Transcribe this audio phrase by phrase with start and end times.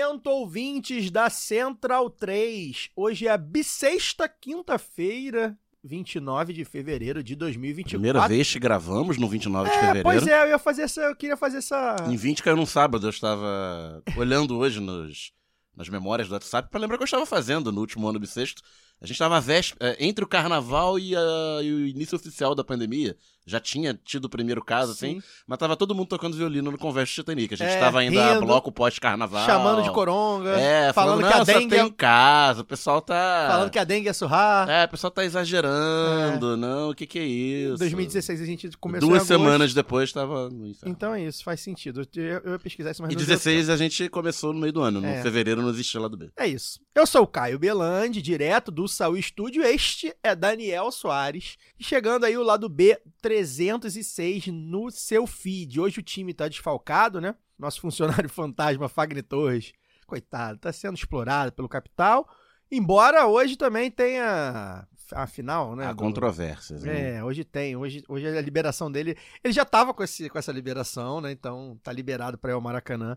[0.00, 2.90] Momento, ouvintes da Central 3.
[2.96, 7.90] Hoje é a bissexta quinta-feira, 29 de fevereiro de 2024.
[7.98, 10.08] Primeira vez que gravamos no 29 de É, fevereiro.
[10.08, 13.06] pois é, eu ia fazer essa, eu queria fazer essa Em 20 caiu num sábado,
[13.06, 15.32] eu estava olhando hoje nos,
[15.76, 18.62] nas memórias do WhatsApp pra lembrar o que eu estava fazendo no último ano bissexto.
[19.02, 19.42] A gente estava
[19.80, 23.16] eh, entre o carnaval e, a- e o início oficial da pandemia.
[23.46, 25.26] Já tinha tido o primeiro caso, assim, Sim.
[25.46, 27.54] mas tava todo mundo tocando violino no Converso Titanic.
[27.54, 29.44] A gente É, estava ainda a rindo, bloco pós-carnaval.
[29.46, 32.60] chamando de coronga, É, falando, falando, que a "Não, só dengue tem é- em casa,
[32.62, 33.46] o pessoal tá...
[33.50, 34.68] falando que a dengue ia surrar.
[34.68, 37.78] É, o pessoal tá exagerando, não, o que que é Em isso?
[37.78, 40.48] 2016 a gente começou em Duas semanas depois tava.
[40.84, 42.02] Então é isso, faz sentido.
[42.14, 44.72] Eu, eu ia pesquisar isso mais E não deu 16 a gente começou no meio
[44.72, 45.00] do ano.
[45.00, 45.22] No É.
[45.22, 46.30] fevereiro não existia lá do B.
[46.36, 46.80] É isso.
[46.94, 49.62] Eu sou o Caio Belandi, direto do Saúl Estúdio.
[49.62, 51.56] Este é Daniel Soares.
[51.78, 55.78] E chegando aí o lado B 306 no seu feed.
[55.80, 57.34] Hoje o time tá desfalcado, né?
[57.58, 59.72] Nosso funcionário fantasma Fagner Torres,
[60.06, 62.28] coitado, tá sendo explorado pelo capital.
[62.72, 65.86] Embora hoje também tenha a final, né?
[65.86, 66.84] Há do- controvérsias.
[66.84, 67.16] né?
[67.16, 67.74] É, hoje tem.
[67.76, 69.16] Hoje, hoje é a liberação dele.
[69.42, 71.32] Ele já tava com, esse, com essa liberação, né?
[71.32, 73.16] Então tá liberado pra ir ao Maracanã.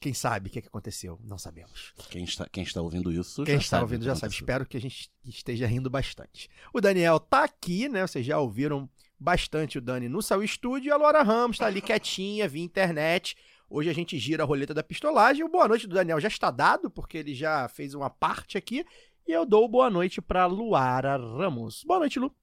[0.00, 1.16] Quem sabe o que, que aconteceu?
[1.22, 1.92] Não sabemos.
[2.10, 4.26] Quem, está, quem está ouvindo isso Quem já está sabe ouvindo já sabe.
[4.26, 4.42] aconteceu.
[4.42, 6.50] Espero que a gente esteja rindo bastante.
[6.74, 8.04] O Daniel tá aqui, né?
[8.04, 8.90] Vocês já ouviram
[9.22, 10.88] bastante o Dani no seu estúdio.
[10.88, 13.36] E a Laura Ramos tá ali quietinha, via internet.
[13.70, 15.44] Hoje a gente gira a roleta da pistolagem.
[15.44, 18.84] O boa noite do Daniel já está dado, porque ele já fez uma parte aqui.
[19.26, 21.84] E eu dou boa noite pra Luara Ramos.
[21.84, 22.34] Boa noite, Lu.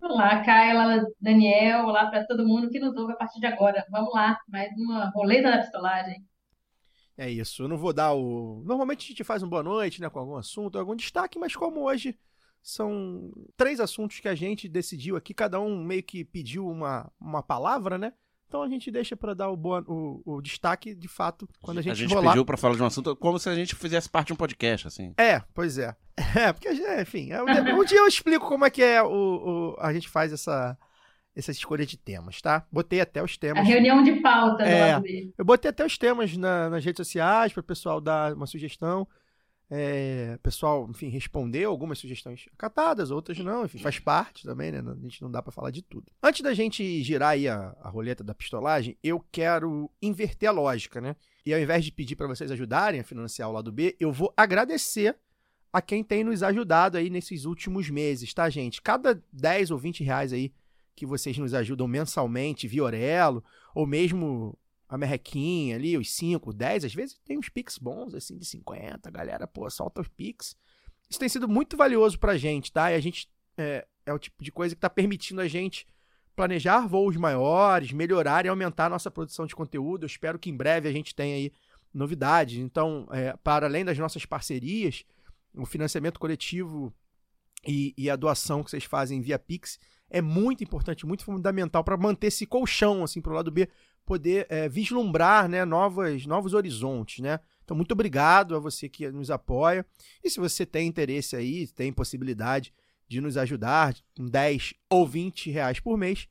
[0.00, 3.84] Olá, Caio, Daniel, olá para todo mundo que nos ouve a partir de agora.
[3.90, 6.24] Vamos lá, mais uma roleta da pistolagem.
[7.16, 8.62] É isso, eu não vou dar o.
[8.64, 11.82] Normalmente a gente faz um boa noite, né, com algum assunto, algum destaque, mas como
[11.82, 12.16] hoje
[12.62, 17.42] são três assuntos que a gente decidiu aqui, cada um meio que pediu uma, uma
[17.42, 18.12] palavra, né?
[18.46, 21.82] Então a gente deixa pra dar o, boa, o, o destaque de fato quando a
[21.82, 22.30] gente, A gente rolar.
[22.30, 24.86] pediu pra falar de um assunto como se a gente fizesse parte de um podcast,
[24.86, 25.12] assim.
[25.18, 25.94] É, pois é.
[26.34, 26.68] É, porque,
[27.00, 30.32] enfim, é, um dia eu explico como é que é o, o- a gente faz
[30.32, 30.76] essa,
[31.36, 32.66] essa escolha de temas, tá?
[32.72, 33.68] Botei até os A temas.
[33.68, 35.00] reunião de pauta do É.
[35.38, 39.06] Eu botei até os temas na- nas redes sociais para o pessoal dar uma sugestão.
[39.70, 44.78] É, pessoal, enfim, respondeu algumas sugestões acatadas, outras não, enfim, faz parte também, né?
[44.78, 46.10] A gente não dá para falar de tudo.
[46.22, 51.00] Antes da gente girar aí a, a roleta da pistolagem, eu quero inverter a lógica,
[51.02, 51.14] né?
[51.44, 54.32] E ao invés de pedir para vocês ajudarem a financiar o lado B, eu vou
[54.34, 55.16] agradecer
[55.70, 58.80] a quem tem nos ajudado aí nesses últimos meses, tá, gente?
[58.80, 60.50] Cada 10 ou 20 reais aí
[60.96, 66.86] que vocês nos ajudam mensalmente via Orelo, ou mesmo a merrequinha ali, os 5, 10,
[66.86, 70.56] às vezes tem uns Pix bons, assim, de 50, galera, pô, solta os Pix.
[71.10, 72.90] Isso tem sido muito valioso pra gente, tá?
[72.90, 75.86] E a gente é, é o tipo de coisa que tá permitindo a gente
[76.34, 80.04] planejar voos maiores, melhorar e aumentar a nossa produção de conteúdo.
[80.04, 81.52] Eu espero que em breve a gente tenha aí
[81.92, 82.58] novidades.
[82.58, 85.04] Então, é, para além das nossas parcerias,
[85.54, 86.94] o financiamento coletivo
[87.66, 89.78] e, e a doação que vocês fazem via Pix
[90.08, 93.68] é muito importante, muito fundamental para manter esse colchão assim para o lado B
[94.08, 97.38] poder é, vislumbrar né, novas, novos horizontes, né?
[97.62, 99.84] Então, muito obrigado a você que nos apoia.
[100.24, 102.72] E se você tem interesse aí, tem possibilidade
[103.06, 106.26] de nos ajudar com 10 ou 20 reais por mês,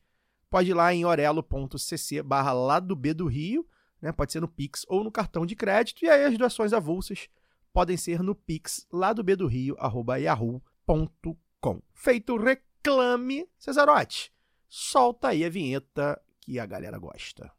[0.50, 3.64] pode ir lá em orelo.cc barra lado B do Rio,
[4.02, 4.10] né?
[4.10, 6.04] Pode ser no Pix ou no cartão de crédito.
[6.04, 7.28] E aí as doações avulsas
[7.72, 11.80] podem ser no Pix lá do B do Rio, arroba yahoo.com.
[11.94, 14.32] Feito o reclame, Cesarote,
[14.68, 17.56] solta aí a vinheta que a galera gosta.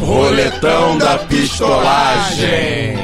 [0.00, 2.96] Roletão da pistolagem.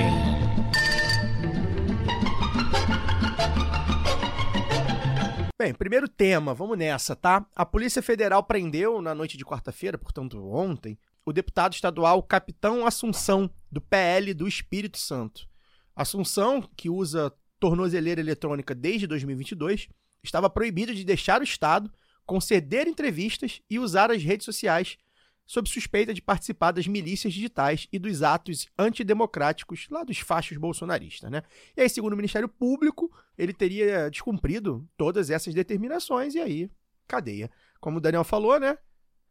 [5.59, 7.47] Bem, primeiro tema, vamos nessa, tá?
[7.55, 13.51] A Polícia Federal prendeu na noite de quarta-feira, portanto ontem, o deputado estadual Capitão Assunção,
[13.71, 15.49] do PL do Espírito Santo.
[15.95, 17.33] Assunção, que usa
[17.63, 19.89] tornozeleira eletrônica desde 2022,
[20.21, 21.89] estava proibido de deixar o Estado,
[22.27, 24.99] conceder entrevistas e usar as redes sociais
[25.47, 31.31] sob suspeita de participar das milícias digitais e dos atos antidemocráticos lá dos fachos bolsonaristas,
[31.31, 31.43] né?
[31.77, 36.69] E aí, segundo o Ministério Público, ele teria descumprido todas essas determinações e aí,
[37.07, 37.49] cadeia.
[37.81, 38.77] Como o Daniel falou, né?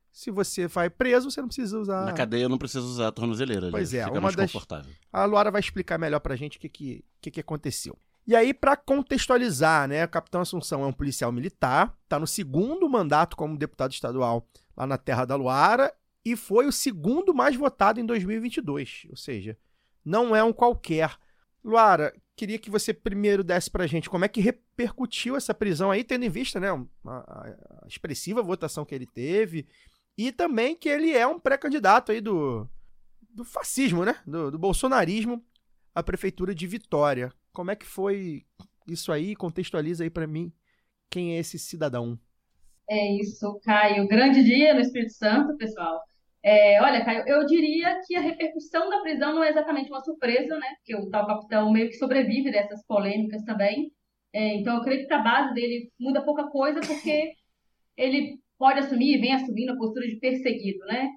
[0.10, 2.06] Se você vai preso, você não precisa usar.
[2.06, 3.70] Na cadeia não preciso usar a tornozeleira.
[3.72, 4.94] Pois é, fica uma mais das- confortável.
[5.12, 7.98] A Luara vai explicar melhor pra gente o que, que, que, que aconteceu.
[8.32, 10.06] E aí, pra contextualizar, né?
[10.06, 14.48] O Capitão Assunção é um policial militar, tá no segundo mandato como deputado estadual
[14.78, 15.94] lá na Terra da Luara
[16.24, 19.08] e foi o segundo mais votado em 2022.
[19.10, 19.58] Ou seja,
[20.06, 21.14] não é um qualquer.
[21.62, 26.02] Luara, queria que você primeiro desse pra gente como é que repercutiu essa prisão aí,
[26.02, 26.70] tendo em vista, né?
[27.06, 29.68] a expressiva votação que ele teve
[30.18, 32.66] e também que ele é um pré-candidato aí do,
[33.30, 34.16] do fascismo, né?
[34.26, 35.44] Do, do bolsonarismo
[35.94, 37.34] à prefeitura de Vitória.
[37.54, 38.46] Como é que foi
[38.88, 39.36] isso aí?
[39.36, 40.52] Contextualiza aí pra mim
[41.10, 42.18] quem é esse cidadão.
[42.90, 44.08] É isso, Caio.
[44.08, 46.02] Grande dia no Espírito Santo, pessoal.
[46.44, 50.58] É, olha, Caio, eu diria que a repercussão da prisão não é exatamente uma surpresa,
[50.58, 50.68] né?
[50.78, 53.92] Porque o tal capitão meio que sobrevive dessas polêmicas também.
[54.34, 57.34] É, então, eu creio que a base dele muda pouca coisa, porque
[57.98, 61.10] ele pode assumir, vem assumindo a postura de perseguido, né?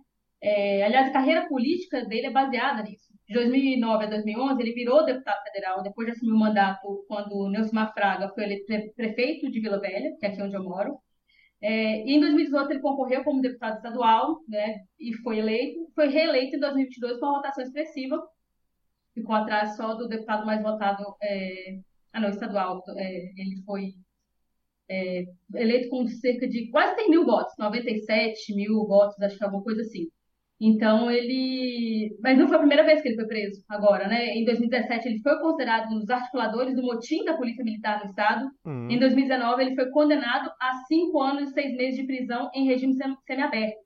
[0.43, 3.14] É, aliás, a carreira política dele é baseada nisso.
[3.29, 7.87] De 2009 a 2011, ele virou deputado federal, depois de assumir o mandato quando Nelson
[7.95, 10.99] Fraga foi eleito pre- prefeito de Vila Velha, que é aqui onde eu moro.
[11.61, 16.57] É, e em 2018 ele concorreu como deputado estadual, né, e foi eleito, foi reeleito
[16.57, 18.23] em 2022 com uma votação expressiva,
[19.15, 21.79] ficou atrás só do deputado mais votado, é,
[22.13, 23.95] ah não, estadual, é, ele foi
[24.89, 25.25] é,
[25.55, 29.63] eleito com cerca de quase 100 mil votos, 97 mil votos, acho que é alguma
[29.65, 30.09] coisa assim.
[30.61, 32.17] Então ele.
[32.23, 34.29] Mas não foi a primeira vez que ele foi preso agora, né?
[34.37, 38.49] Em 2017 ele foi considerado um dos articuladores do motim da Polícia Militar no Estado.
[38.65, 42.67] Hum, Em 2019, ele foi condenado a cinco anos e seis meses de prisão em
[42.67, 43.85] regime sem- semiaberto.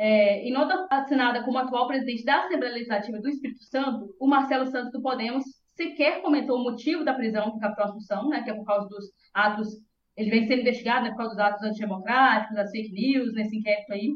[0.00, 4.66] É, em nota assinada como atual presidente da Assembleia Legislativa do Espírito Santo, o Marcelo
[4.66, 5.42] Santos do Podemos
[5.74, 9.06] sequer comentou o motivo da prisão do capitão Assunção, né, que é por causa dos
[9.34, 9.68] atos,
[10.16, 13.92] ele vem sendo investigado né, por causa dos atos antidemocráticos, das fake news, nesse inquérito
[13.92, 14.08] aí,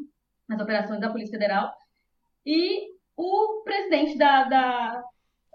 [0.48, 1.72] nas operações da Polícia Federal.
[2.44, 5.02] E o presidente da, da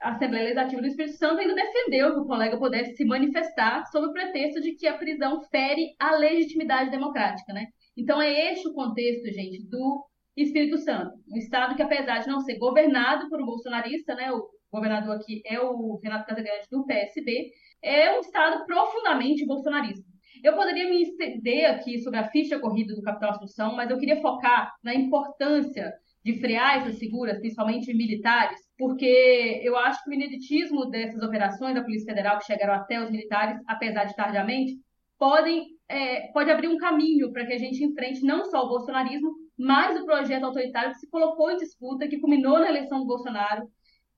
[0.01, 4.13] Assembleia Legislativa do Espírito Santo ainda defendeu que o colega pudesse se manifestar sob o
[4.13, 7.68] pretexto de que a prisão fere a legitimidade democrática, né?
[7.95, 10.06] Então é este o contexto, gente, do
[10.36, 14.48] Espírito Santo, um estado que apesar de não ser governado por um bolsonarista, né, o
[14.72, 17.51] governador aqui é o Renato Casagrande do PSB,
[17.81, 20.06] é um estado profundamente bolsonarista.
[20.44, 24.22] Eu poderia me estender aqui sobre a ficha corrida do Capitão Assunção, mas eu queria
[24.22, 25.94] focar na importância
[26.24, 31.81] de frear essas figuras, principalmente militares, porque eu acho que o ineditismo dessas operações da
[31.81, 34.78] Polícia Federal que chegaram até os militares, apesar de tardiamente,
[35.18, 39.31] podem é, pode abrir um caminho para que a gente enfrente não só o bolsonarismo,
[39.57, 43.68] mas o projeto autoritário que se colocou em disputa, que culminou na eleição do Bolsonaro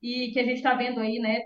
[0.01, 1.42] e que a gente está vendo aí, né,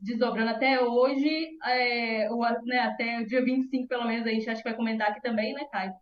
[0.00, 4.62] desdobrando até hoje, é, ou, né, até o dia 25, pelo menos, a gente acho
[4.62, 5.92] que vai comentar aqui também, né, Caio,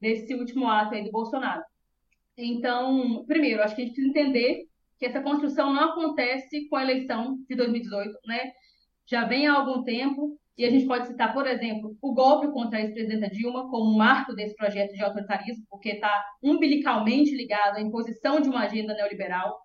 [0.00, 1.62] desse último ato aí do Bolsonaro.
[2.36, 4.66] Então, primeiro, acho que a gente precisa entender
[4.98, 8.52] que essa construção não acontece com a eleição de 2018, né?
[9.06, 12.78] Já vem há algum tempo, e a gente pode citar, por exemplo, o golpe contra
[12.78, 18.40] a ex-presidenta Dilma como marco desse projeto de autoritarismo, porque está umbilicalmente ligado à imposição
[18.40, 19.56] de uma agenda neoliberal.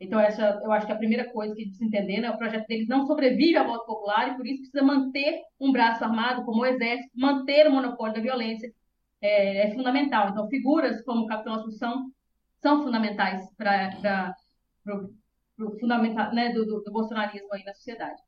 [0.00, 2.30] Então, essa eu acho que a primeira coisa que a gente precisa entender, né?
[2.30, 6.02] O projeto deles não sobrevive ao voto popular e, por isso, precisa manter um braço
[6.02, 8.72] armado, como o Exército, manter o monopólio da violência,
[9.20, 10.30] é, é fundamental.
[10.30, 12.10] Então, figuras como o Capitão Assunção
[12.62, 14.34] são fundamentais para
[15.58, 18.20] o fundamental né, do, do, do bolsonarismo aí na sociedade.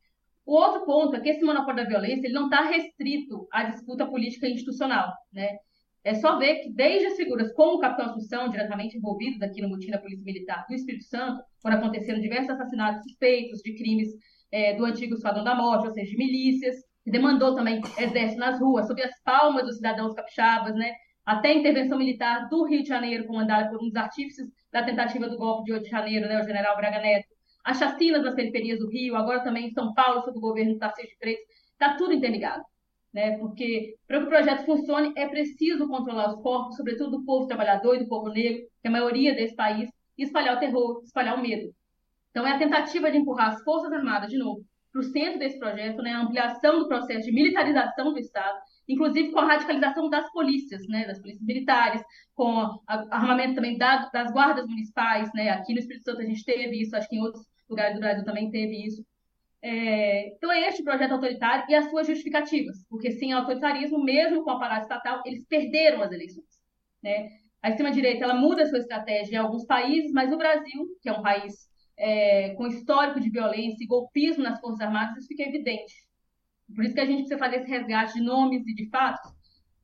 [0.44, 4.06] O outro ponto é que esse monopólio da violência ele não está restrito à disputa
[4.06, 5.56] política institucional, né?
[6.04, 9.68] É só ver que desde as figuras como o Capitão Assunção, diretamente envolvidos aqui no
[9.68, 14.08] motim da Polícia Militar do Espírito Santo, foram acontecendo diversos assassinatos suspeitos de crimes
[14.50, 18.60] é, do antigo Esquadrão da Morte, ou seja, de milícias, que demandou também exército nas
[18.60, 20.92] ruas, sob as palmas dos cidadãos capixabas, né?
[21.24, 25.28] Até a intervenção militar do Rio de Janeiro, comandada por um dos artífices da tentativa
[25.28, 27.28] do golpe de 8 de janeiro, né, o general Braga Neto,
[27.64, 30.78] as chacinas nas periferias do Rio, agora também em São Paulo, sob o governo do
[30.78, 31.44] Tarcísio de Freitas,
[31.74, 32.64] está tudo interligado.
[33.12, 33.36] Né?
[33.38, 37.96] Porque para que o projeto funcione, é preciso controlar os corpos, sobretudo do povo trabalhador
[37.96, 41.38] e do povo negro, que é a maioria desse país, e espalhar o terror, espalhar
[41.38, 41.74] o medo.
[42.30, 45.58] Então, é a tentativa de empurrar as Forças Armadas, de novo, para o centro desse
[45.58, 46.12] projeto, né?
[46.12, 51.06] a ampliação do processo de militarização do Estado, inclusive com a radicalização das polícias, né?
[51.06, 52.02] das polícias militares,
[52.34, 55.30] com o armamento também da, das guardas municipais.
[55.34, 55.50] Né?
[55.50, 58.24] Aqui no Espírito Santo a gente teve isso, acho que em outros lugares do Brasil
[58.24, 59.02] também teve isso.
[59.64, 64.50] É, então é este projeto autoritário e as suas justificativas, porque sem autoritarismo, mesmo com
[64.50, 66.48] o aparato estatal, eles perderam as eleições.
[67.00, 67.30] Né?
[67.62, 71.12] A extrema-direita ela muda a sua estratégia em alguns países, mas no Brasil, que é
[71.12, 75.94] um país é, com histórico de violência e golpismo nas Forças Armadas, isso fica evidente.
[76.74, 79.30] Por isso que a gente precisa fazer esse resgate de nomes e de fatos.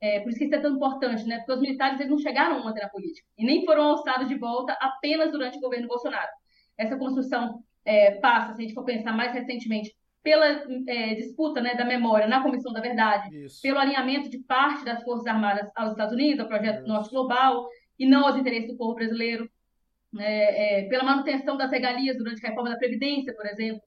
[0.01, 1.39] É, por isso que isso é tão importante, né?
[1.39, 4.73] Porque os militares eles não chegaram ontem na política e nem foram alçados de volta
[4.81, 6.31] apenas durante o governo Bolsonaro.
[6.77, 10.47] Essa construção é, passa, se a gente for pensar mais recentemente, pela
[10.87, 13.63] é, disputa né, da memória na Comissão da Verdade, Isso.
[13.63, 16.89] pelo alinhamento de parte das Forças Armadas aos Estados Unidos, ao projeto Isso.
[16.89, 17.67] Norte Global,
[17.99, 19.49] e não aos interesses do povo brasileiro,
[20.19, 23.83] é, é, pela manutenção das regalias durante a reforma da Previdência, por exemplo.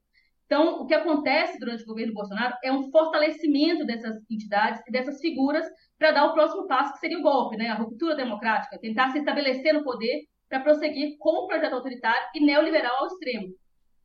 [0.46, 5.20] Então, o que acontece durante o governo Bolsonaro é um fortalecimento dessas entidades e dessas
[5.20, 5.66] figuras
[5.98, 7.68] para dar o próximo passo, que seria o golpe, né?
[7.68, 12.44] a ruptura democrática, tentar se estabelecer no poder para prosseguir com o projeto autoritário e
[12.44, 13.54] neoliberal ao extremo.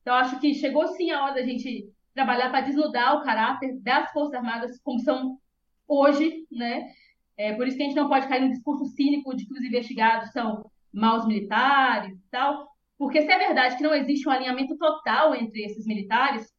[0.08, 4.10] Então, acho que chegou sim a hora da gente trabalhar para desnudar o caráter das
[4.14, 5.38] Forças Armadas como são
[5.86, 6.88] hoje, né?
[7.36, 9.62] É por isso que a gente não pode cair no discurso cínico de que os
[9.62, 14.78] investigados são maus militares e tal, porque se é verdade que não existe um alinhamento
[14.78, 16.50] total entre esses militares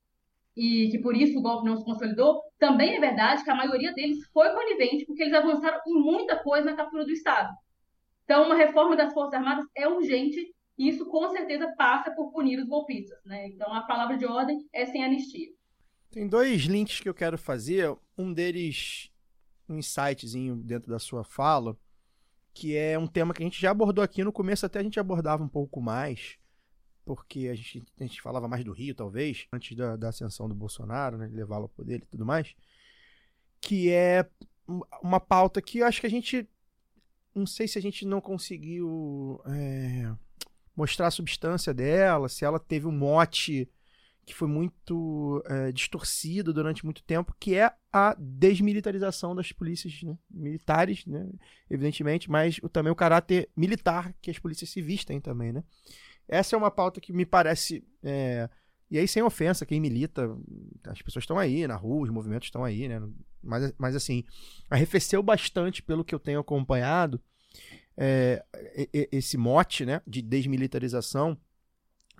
[0.55, 3.95] e que por isso o golpe não se consolidou, também é verdade que a maioria
[3.95, 7.49] deles foi conivente porque eles avançaram em muita coisa na captura do Estado.
[8.25, 12.69] Então, uma reforma das Forças Armadas é urgente isso com certeza passa por punir os
[12.69, 13.49] golpistas, né?
[13.49, 15.49] Então, a palavra de ordem é sem anistia.
[16.11, 17.95] Tem dois links que eu quero fazer.
[18.17, 19.11] Um deles,
[19.69, 21.77] um insightzinho dentro da sua fala,
[22.55, 24.99] que é um tema que a gente já abordou aqui no começo, até a gente
[24.99, 26.39] abordava um pouco mais,
[27.05, 30.55] porque a gente, a gente falava mais do Rio, talvez, antes da, da ascensão do
[30.55, 32.55] Bolsonaro, né, levá-lo ao poder e tudo mais,
[33.61, 34.29] que é
[34.69, 36.49] um- uma pauta que eu acho que a gente,
[37.35, 40.13] não sei se a gente não conseguiu é,
[40.79, 43.69] mostrar a substância dela, se ela teve um mote
[44.25, 50.17] que foi muito é, distorcido durante muito tempo, que é a desmilitarização das polícias né,
[50.31, 51.29] militares, né,
[51.69, 55.65] evidentemente, mas também o caráter militar que as polícias civis têm também, né?
[56.29, 58.49] Essa é uma pauta que me parece, é,
[58.89, 60.31] e aí sem ofensa, quem milita,
[60.85, 63.03] as pessoas estão aí na rua, os movimentos estão aí, né?
[63.43, 64.23] Mas, mas assim,
[64.71, 67.21] arrefeceu bastante pelo que eu tenho acompanhado
[67.99, 68.45] é,
[69.11, 71.37] esse mote, né, de desmilitarização.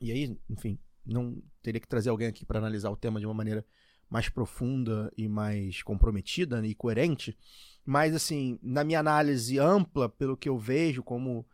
[0.03, 3.35] E aí, enfim, não teria que trazer alguém aqui para analisar o tema de uma
[3.35, 3.65] maneira
[4.11, 7.37] mais profunda e mais comprometida né, e coerente.
[7.85, 11.47] Mas, assim, na minha análise ampla, pelo que eu vejo como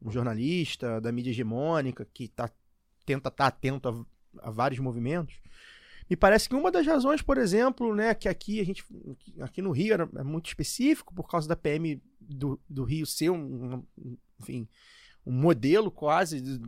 [0.00, 2.50] um jornalista da mídia hegemônica que tá,
[3.04, 5.34] tenta estar atento a, a vários movimentos,
[6.08, 8.84] me parece que uma das razões, por exemplo, né, que aqui a gente,
[9.40, 13.30] aqui no Rio era, é muito específico por causa da PM do, do Rio ser
[13.30, 14.68] um, um- enfim,
[15.24, 16.60] um modelo quase de-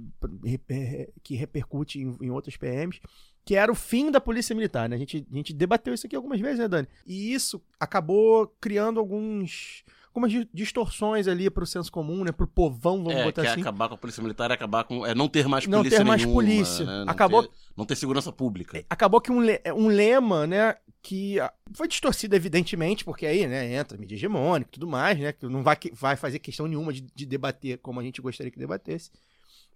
[1.22, 3.00] que repercute em, em outras PMs,
[3.44, 4.96] que era o fim da polícia militar, né?
[4.96, 6.88] A gente, a gente debateu isso aqui algumas vezes, né, Dani?
[7.06, 13.02] E isso acabou criando alguns algumas di- distorções ali pro senso comum, né, pro povão,
[13.02, 13.60] vamos é, botar que é assim.
[13.60, 15.04] acabar com a polícia militar é acabar com.
[15.04, 16.84] É não ter mais Não polícia ter mais nenhuma, polícia.
[16.86, 17.04] né?
[17.04, 18.84] Não Acabou- ter- não ter segurança pública.
[18.88, 23.74] acabou que um, le- um lema, né, que ah, foi distorcido evidentemente, porque aí, né,
[23.74, 27.02] entra mídia hegemônica e tudo mais, né, que não vai, vai fazer questão nenhuma de,
[27.02, 29.10] de debater como a gente gostaria que debatesse,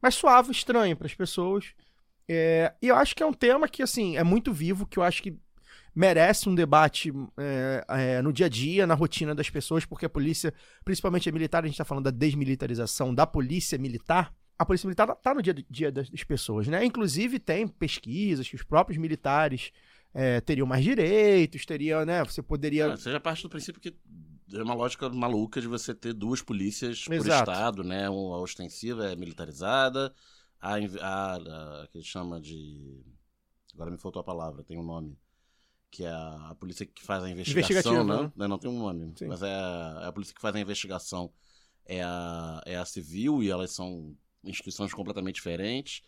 [0.01, 1.73] mas soava estranho para as pessoas.
[2.31, 5.03] É, e eu acho que é um tema que, assim, é muito vivo, que eu
[5.03, 5.37] acho que
[5.99, 10.09] merece um debate é, é, no dia a dia, na rotina das pessoas, porque a
[10.09, 14.87] polícia, principalmente a militar, a gente está falando da desmilitarização da polícia militar, a polícia
[14.87, 16.85] militar está no dia a dia das das pessoas, né?
[16.85, 19.73] Inclusive tem pesquisas que os próprios militares
[20.15, 22.25] é, teriam mais direitos, teriam, né?
[22.25, 22.93] Você poderia.
[22.93, 23.93] Ah, Você já parte do princípio que
[24.55, 27.51] é uma lógica maluca de você ter duas polícias por Exato.
[27.51, 28.07] estado, né?
[28.07, 30.15] A ostensiva é militarizada,
[30.61, 31.35] a, a,
[31.83, 33.03] a que chama de.
[33.75, 35.19] Agora me faltou a palavra, tem um nome.
[35.91, 38.31] Que é a, polícia que faz a investigação, né?
[38.37, 38.47] né?
[38.47, 39.13] Não, tem um nome.
[39.17, 39.27] Sim.
[39.27, 41.33] Mas é a, é a polícia que faz a investigação.
[41.87, 44.15] É a, é a civil e elas são
[44.45, 46.03] instituições completamente diferentes.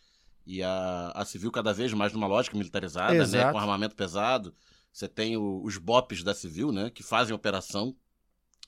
[0.47, 3.21] E a, a civil cada vez mais numa lógica militarizada, né?
[3.21, 3.53] Exato.
[3.53, 4.55] Com armamento pesado.
[4.93, 6.91] Você tem o- os BOPs da civil, né?
[6.91, 7.95] Que fazem operação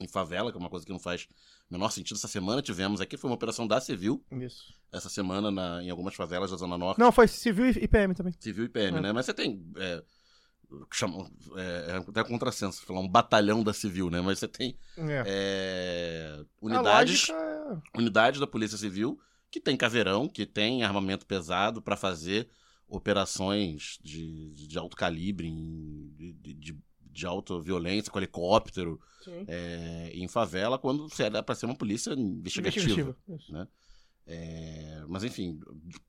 [0.00, 1.24] em favela, que é uma coisa que não faz
[1.68, 2.16] o menor sentido.
[2.16, 4.72] Essa semana tivemos aqui, foi uma operação da civil, Isso.
[4.90, 6.98] essa semana na- em algumas favelas da Zona Norte.
[6.98, 8.32] Não, foi civil e PM também.
[8.40, 9.00] Civil e PM, É.
[9.00, 9.12] né?
[9.12, 9.62] Mas você tem.
[9.76, 10.02] É,
[10.90, 14.20] que chama, é, é até contrassenso falar um batalhão da civil, né?
[14.20, 15.24] Mas você tem É.
[15.26, 19.18] é, unidades, é- unidades da Polícia Civil
[19.50, 22.48] que tem caveirão, que tem armamento pesado para fazer
[22.88, 28.98] operações de, de alto calibre, de, de, de, alta violência, com helicóptero,
[29.46, 32.80] é, em favela, quando você era para ser uma polícia investigativa.
[32.84, 33.16] Investigativa.
[33.50, 33.68] Né?
[34.26, 35.60] É, mas enfim,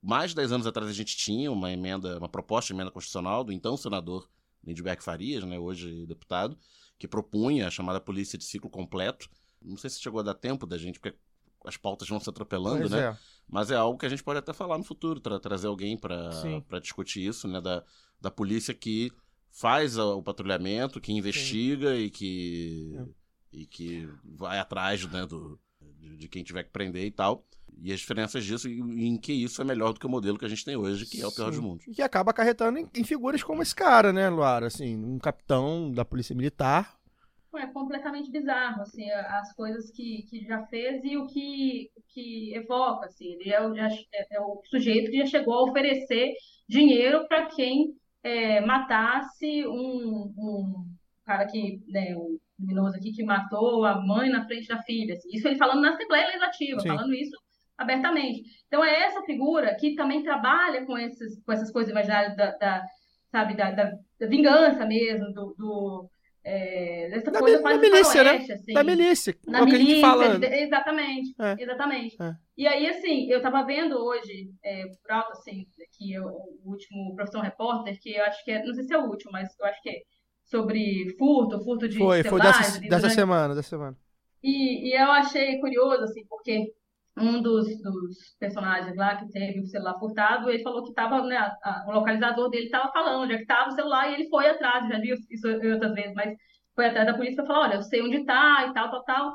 [0.01, 3.43] mais de 10 anos atrás a gente tinha uma emenda, uma proposta de emenda constitucional
[3.43, 4.29] do então senador
[4.65, 6.57] Lindbergh Farias, né, hoje deputado,
[6.97, 9.29] que propunha a chamada polícia de ciclo completo.
[9.61, 11.17] Não sei se chegou a dar tempo da gente, porque
[11.65, 12.99] as pautas vão se atropelando, Pois né?
[13.11, 13.17] é.
[13.47, 16.31] Mas é algo que a gente pode até falar no futuro, tra- trazer alguém para
[16.31, 16.63] Sim.
[16.81, 17.59] discutir isso, né?
[17.61, 17.83] Da,
[18.19, 19.11] da polícia que
[19.51, 23.05] faz o patrulhamento, que investiga e que É.
[23.59, 25.59] e que vai atrás né, do,
[25.99, 27.45] de, de quem tiver que prender e tal.
[27.81, 30.45] E as diferenças disso e em que isso é melhor do que o modelo que
[30.45, 31.51] a gente tem hoje, que é o pior Sim.
[31.51, 31.87] dos mundos.
[31.87, 34.67] E que acaba acarretando em, em figuras como esse cara, né, Luara?
[34.67, 36.97] Assim, um capitão da Polícia Militar.
[37.55, 42.01] É completamente bizarro, assim, a- as coisas que, que já fez e o que, o
[42.11, 45.63] que evoca, assim, ele é o, já- é- é o sujeito que já chegou a
[45.69, 46.33] oferecer
[46.67, 50.85] dinheiro para quem é, matasse um, um
[51.25, 55.29] cara que, né, um criminoso aqui que matou a mãe na frente da filha, assim.
[55.33, 56.87] Isso ele falando na Assembleia Legislativa, Sim.
[56.87, 57.35] falando isso
[57.77, 58.43] abertamente.
[58.67, 62.83] Então é essa figura que também trabalha com esses, com essas coisas imaginárias da, da,
[63.31, 66.09] sabe, da, da, da vingança mesmo, do, do
[66.45, 68.29] é, dessa Da coisa quase milícia, né?
[68.31, 68.73] faroeste, assim.
[68.73, 69.35] Da milícia.
[69.47, 70.25] Na é o que a gente fala.
[70.57, 71.55] exatamente, É.
[71.57, 72.21] exatamente.
[72.21, 72.35] É.
[72.57, 75.65] E aí, assim, eu tava vendo hoje, é, por alto, assim,
[75.97, 78.97] que eu- o último Profissão Repórter, que eu acho que é, não sei se é
[78.97, 80.01] o último, mas eu acho que é
[80.43, 83.97] sobre furto, furto de Foi, foi dessa, dessa semana, dessa semana.
[84.43, 86.73] e, e eu achei curioso, assim, porque
[87.17, 91.37] um dos, dos personagens lá que teve o celular furtado, ele falou que tava, né,
[91.37, 94.29] a- a- o localizador dele tava falando onde é que tava o celular e ele
[94.29, 96.35] foi atrás, já vi isso outras vezes, mas
[96.75, 99.33] foi atrás da polícia pra falar, olha, eu sei onde tá e tal, tal, tal.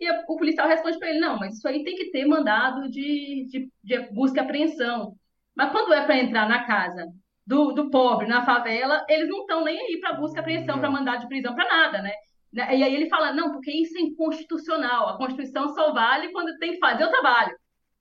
[0.00, 2.90] E a- o policial responde pra ele, não, mas isso aí tem que ter mandado
[2.90, 5.14] de, de, de busca e apreensão.
[5.54, 7.06] Mas quando é para entrar na casa
[7.46, 10.90] do, do pobre, na favela, eles não estão nem aí para busca e apreensão, para
[10.90, 12.12] mandado de prisão, para nada, né?
[12.52, 12.78] Né?
[12.78, 15.08] E aí ele fala, não, porque isso é inconstitucional.
[15.08, 17.56] A Constituição só vale quando tem que fazer o trabalho.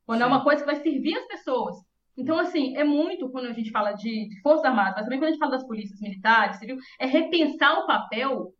[0.05, 1.75] Quando é uma coisa que vai servir as pessoas.
[2.17, 5.29] Então, assim, é muito quando a gente fala de, de Forças Armadas, mas também quando
[5.29, 8.53] a gente fala das polícias militares, civil, é repensar o papel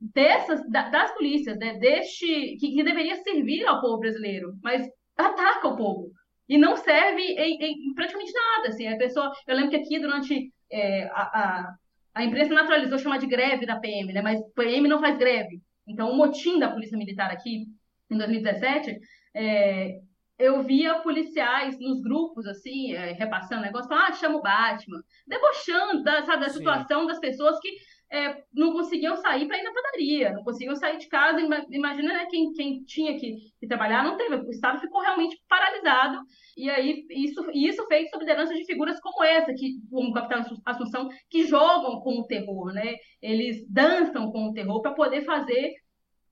[0.00, 1.74] dessas, da- das polícias, né?
[1.78, 2.26] Deste,
[2.58, 4.86] que, que deveria servir ao povo brasileiro, mas
[5.16, 6.10] ataca o povo.
[6.48, 8.86] E não serve em, em- em praticamente nada, assim.
[8.88, 11.74] A pessoa, eu lembro que aqui durante é, a, a,
[12.14, 14.22] a imprensa naturalizou chamar de greve da PM, né?
[14.22, 15.60] Mas PM não faz greve.
[15.86, 17.66] Então, o motim da Polícia Militar aqui,
[18.10, 18.98] em 2017,
[19.34, 19.98] é,
[20.38, 26.02] eu via policiais nos grupos, assim, é, repassando negócio, falando, ah, chama o Batman, debochando
[26.02, 27.68] da, sabe, da situação das pessoas que
[28.12, 31.40] é, não conseguiam sair para ir na padaria, não conseguiam sair de casa.
[31.40, 34.36] Ima- Imagina né, quem, quem tinha que, que trabalhar, não teve.
[34.36, 36.20] O Estado ficou realmente paralisado.
[36.56, 40.38] E aí, isso, isso feito sob liderança de figuras como essa, que, como o Capitão
[40.40, 42.94] Assu- Assunção, que jogam com o terror, né?
[43.20, 45.72] Eles dançam com o terror para poder fazer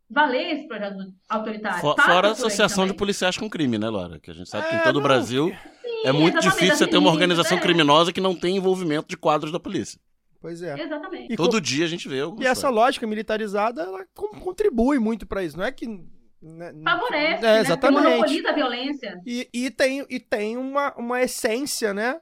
[0.08, 0.96] valer esse projeto
[1.28, 1.80] autoritário.
[1.80, 4.20] For- fora a associação de policiais com crime, né, Laura?
[4.20, 5.02] Que a gente sabe que em É, todo o não.
[5.08, 7.60] Brasil Sim, é muito exatamente, difícil você das ter uma organização é.
[7.60, 9.98] criminosa que não tem envolvimento de quadros da polícia.
[10.42, 10.78] Pois é.
[10.78, 11.32] Exatamente.
[11.32, 14.98] E, Todo co- dia a gente vê algumas e essa lógica militarizada, ela con- contribui
[14.98, 15.56] muito pra isso.
[15.56, 15.86] Não é que.
[15.86, 17.60] né, Favorece, É, né?
[17.60, 18.02] Exatamente.
[18.02, 19.20] monopoliza a violência.
[19.24, 22.20] E, e tem, e tem uma, uma essência, né?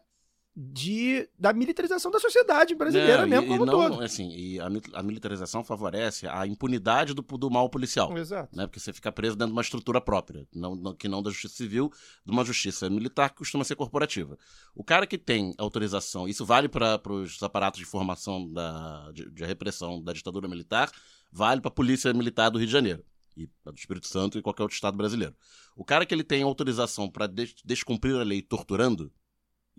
[0.54, 4.02] De, da militarização da sociedade brasileira mesmo e, como e não, todo.
[4.02, 8.16] assim, e a, a militarização favorece a impunidade do, do mal policial.
[8.18, 8.54] Exato.
[8.54, 11.30] Né, porque você fica preso dentro de uma estrutura própria, não, não- que não da
[11.30, 11.90] justiça civil,
[12.26, 14.36] de uma justiça militar que costuma ser corporativa.
[14.74, 19.44] O cara que tem autorização, isso vale para os aparatos de formação da, de, de
[19.44, 20.90] repressão da ditadura militar,
[21.30, 23.04] vale para a Polícia Militar do Rio de Janeiro,
[23.36, 25.34] e do Espírito Santo e qualquer outro estado brasileiro.
[25.76, 29.12] O cara que ele tem autorização para des descumprir a lei torturando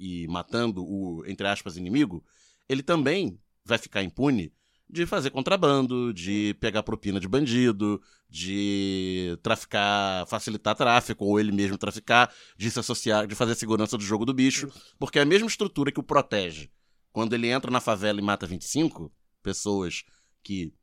[0.02, 2.26] e matando o, entre aspas, inimigo,
[2.68, 4.52] ele também vai ficar impune
[4.90, 11.78] de fazer contrabando, de pegar propina de bandido, de traficar, facilitar tráfico, ou ele mesmo
[11.78, 15.48] traficar, de se associar, de fazer segurança do jogo do bicho, porque é a mesma
[15.48, 16.70] estrutura que o protege.
[17.14, 20.04] Quando ele entra na favela e mata 25 pessoas
[20.44, 20.74] que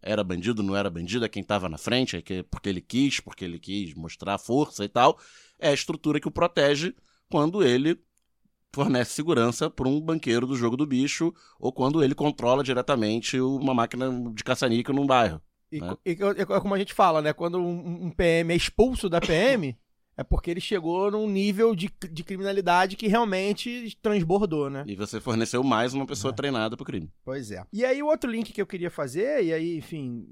[0.00, 3.18] era bandido, não era bandido, é quem estava na frente, é que, porque ele quis,
[3.18, 5.18] porque ele quis mostrar força e tal,
[5.58, 6.94] é a estrutura que o protege
[7.28, 8.00] quando ele
[8.72, 13.74] fornece segurança para um banqueiro do jogo do bicho ou quando ele controla diretamente uma
[13.74, 15.40] máquina de caça-níquel num bairro.
[15.70, 15.96] E, né?
[16.04, 17.32] e é como a gente fala, né?
[17.32, 19.76] Quando um, um PM é expulso da PM,
[20.16, 24.82] é porque ele chegou num nível de, de criminalidade que realmente transbordou, né?
[24.86, 27.08] E você forneceu mais uma pessoa treinada pro crime.
[27.24, 27.64] Pois é.
[27.72, 30.26] E aí, o outro link que eu queria fazer, e aí, enfim,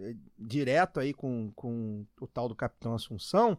[0.00, 3.56] é direto aí com, com o tal do Capitão Assunção,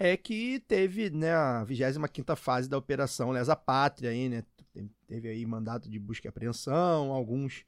[0.00, 4.42] é que teve né, a 25 fase da Operação Lesa Pátria aí, né?
[4.72, 7.64] Te- Teve aí mandato de busca e apreensão, alguns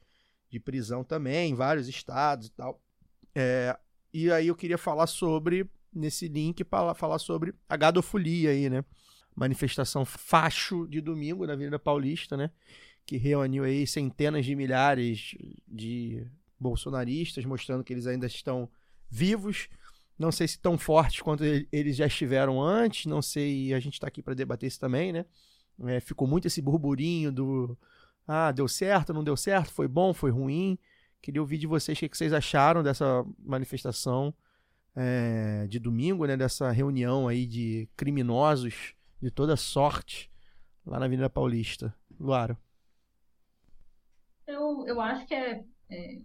[0.48, 2.80] de prisão também, em vários estados e tal.
[3.34, 3.78] É,
[4.14, 8.84] e aí eu queria falar sobre, nesse link, para falar sobre a gadofolia aí, né?
[9.34, 12.50] Manifestação facho de domingo na Avenida Paulista, né?
[13.04, 15.34] Que reuniu aí centenas de milhares
[15.68, 16.26] de
[16.58, 18.70] bolsonaristas, mostrando que eles ainda estão
[19.10, 19.68] vivos
[20.18, 23.98] Não sei se tão fortes quanto ele- eles já estiveram antes, não sei, a gente
[23.98, 25.24] tá aqui para debater isso também, né?
[25.84, 27.76] É, ficou muito esse burburinho do
[28.26, 30.78] ah, deu certo, não deu certo, foi bom, foi ruim.
[31.20, 34.34] Queria ouvir de vocês o que vocês acharam dessa manifestação
[34.94, 36.36] é, de domingo, né?
[36.36, 40.30] Dessa reunião aí de criminosos de toda sorte
[40.86, 41.94] lá na Avenida Paulista.
[42.18, 42.56] Luara.
[44.46, 46.18] Eu, eu acho que é, é,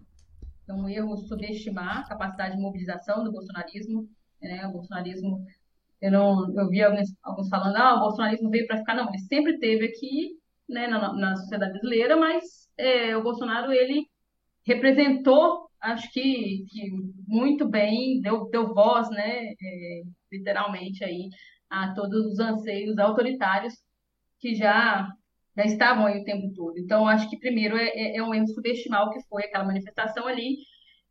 [0.67, 4.07] é um erro subestimar a capacidade de mobilização do bolsonarismo.
[4.41, 4.65] Né?
[4.67, 5.45] O bolsonarismo,
[6.01, 8.95] eu não, eu vi alguns, alguns falando, ah, o bolsonarismo veio para ficar.
[8.95, 14.05] Não, ele sempre esteve aqui, né, na, na sociedade brasileira, mas é, o Bolsonaro ele
[14.65, 16.91] representou, acho que, que
[17.27, 20.01] muito bem, deu, deu voz, né, é,
[20.31, 21.29] literalmente aí
[21.69, 23.73] a todos os anseios autoritários
[24.39, 25.09] que já
[25.57, 26.77] já estavam aí o tempo todo.
[26.77, 30.27] Então, acho que primeiro é, é, é um erro subestimar o que foi aquela manifestação
[30.27, 30.57] ali.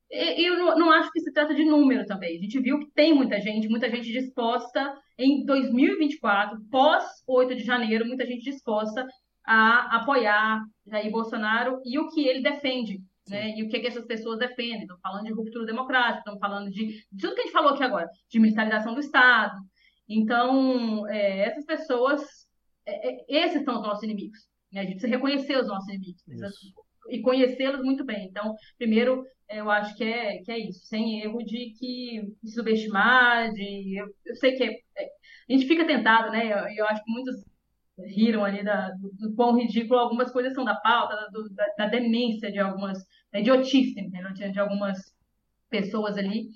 [0.09, 2.39] E e eu não, não acho que se trata de número também.
[2.39, 7.65] A gente viu que tem muita gente, muita gente disposta em 2024, pós 8 de
[7.65, 9.05] janeiro, muita gente disposta
[9.45, 13.01] a apoiar Jair Bolsonaro e o que ele defende.
[13.29, 13.59] Né?
[13.59, 14.83] E o que, que essas pessoas defendem?
[14.83, 17.83] Estão falando de ruptura democrática, estão falando de, de tudo que a gente falou aqui
[17.83, 19.57] agora, de militarização do Estado.
[20.09, 22.46] Então, é, essas pessoas é, é,
[23.29, 24.39] esses são os nossos inimigos.
[24.73, 24.81] Né?
[24.81, 26.49] A gente precisa reconhecer os nossos inimigos precisa-
[27.09, 28.27] e conhecê-los muito bem.
[28.27, 33.53] Então, primeiro, eu acho que é, que é isso, sem erro de que de subestimar,
[33.53, 35.09] de eu, eu sei que é- é-
[35.49, 36.47] a gente fica tentado, né?
[36.53, 37.37] Eu, eu acho que muitos
[38.09, 41.67] riram ali da, do, do quão ridículo algumas coisas são da pauta, da, do- da,
[41.79, 42.99] da demência de algumas,
[43.33, 44.33] da idiotice, entendeu?
[44.33, 44.99] de, de algumas
[45.71, 46.49] pessoas ali.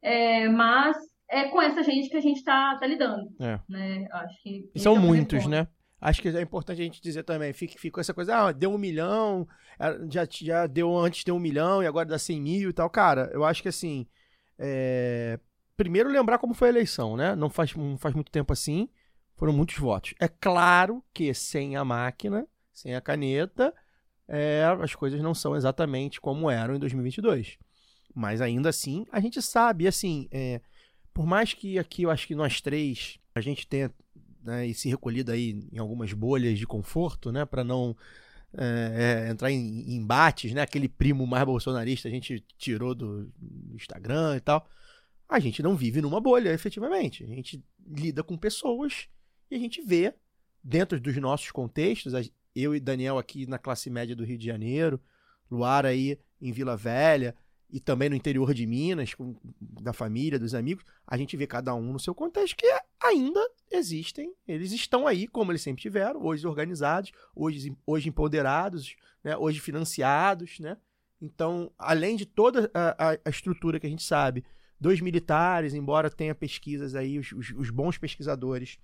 [0.00, 0.96] É, mas
[1.28, 3.30] é com essa gente que a gente está tá lidando.
[3.40, 3.60] É.
[3.68, 4.06] Né?
[4.12, 5.66] Acho que E são é muitos, né?
[6.00, 7.52] Acho que é importante a gente dizer também.
[7.52, 9.46] Fica, ficou essa coisa, ah, deu um milhão,
[9.78, 12.90] ah, já, já deu antes deu um milhão e agora dá 100 mil e tal.
[12.90, 14.06] Cara, eu acho que assim.
[14.58, 15.38] é,
[15.76, 17.34] Primeiro lembrar como foi a eleição, né?
[17.34, 18.88] Não faz, não faz muito tempo assim.
[19.36, 20.14] Foram muitos votos.
[20.20, 23.74] É claro que sem a máquina, sem a caneta,
[24.28, 27.58] é, as coisas não são exatamente como eram em 2022.
[28.14, 30.60] Mas ainda assim, a gente sabe, assim, é,
[31.12, 33.90] por mais que aqui eu acho que nós três a gente tenha
[34.42, 37.96] né, e se recolhido aí em algumas bolhas de conforto, né, para não
[38.54, 43.76] é, entrar em, em embates, né, aquele primo mais bolsonarista a gente tirou do, do
[43.76, 44.68] Instagram e tal.
[45.28, 47.24] A gente não vive numa bolha, efetivamente.
[47.24, 49.08] A gente lida com pessoas
[49.50, 50.14] e a gente vê
[50.62, 52.12] dentro dos nossos contextos,
[52.54, 55.00] eu e Daniel aqui na classe média do Rio de Janeiro,
[55.50, 57.34] Luar aí em Vila Velha
[57.72, 61.74] e também no interior de Minas, com, da família, dos amigos, a gente vê cada
[61.74, 62.66] um no seu contexto que
[63.00, 69.36] ainda existem, eles estão aí como eles sempre tiveram, hoje organizados, hoje, hoje empoderados, né,
[69.36, 70.76] hoje financiados, né?
[71.20, 74.44] Então, além de toda a, a- estrutura que a gente sabe,
[74.78, 78.76] dos militares, embora tenha pesquisas aí, os, os- os bons pesquisadores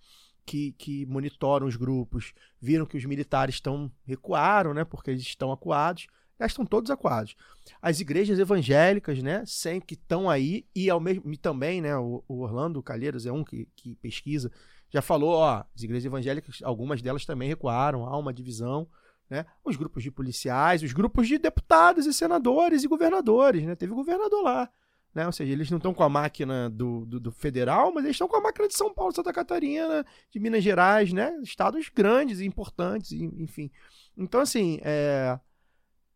[0.46, 4.84] que, que monitoram os grupos viram que os militares estão recuaram, né?
[4.84, 6.06] Porque eles estão acuados.
[6.46, 7.34] Estão todos acuados.
[7.82, 9.42] As igrejas evangélicas, né?
[9.46, 11.96] Sempre que estão aí e ao mesmo também, né?
[11.96, 14.50] O, o Orlando Calheiros é um que, que pesquisa,
[14.90, 18.88] já falou, ó, as igrejas evangélicas, algumas delas também recuaram, há uma divisão,
[19.28, 19.44] né?
[19.64, 23.74] Os grupos de policiais, os grupos de deputados e senadores e governadores, né?
[23.74, 24.70] Teve governador lá,
[25.14, 25.26] né?
[25.26, 28.28] Ou seja, eles não estão com a máquina do, do, do federal, mas eles estão
[28.28, 31.38] com a máquina de São Paulo, Santa Catarina, de Minas Gerais, né?
[31.42, 33.70] Estados grandes e importantes, enfim.
[34.16, 35.38] Então, assim, é,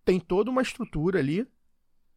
[0.04, 1.46] tem toda uma estrutura ali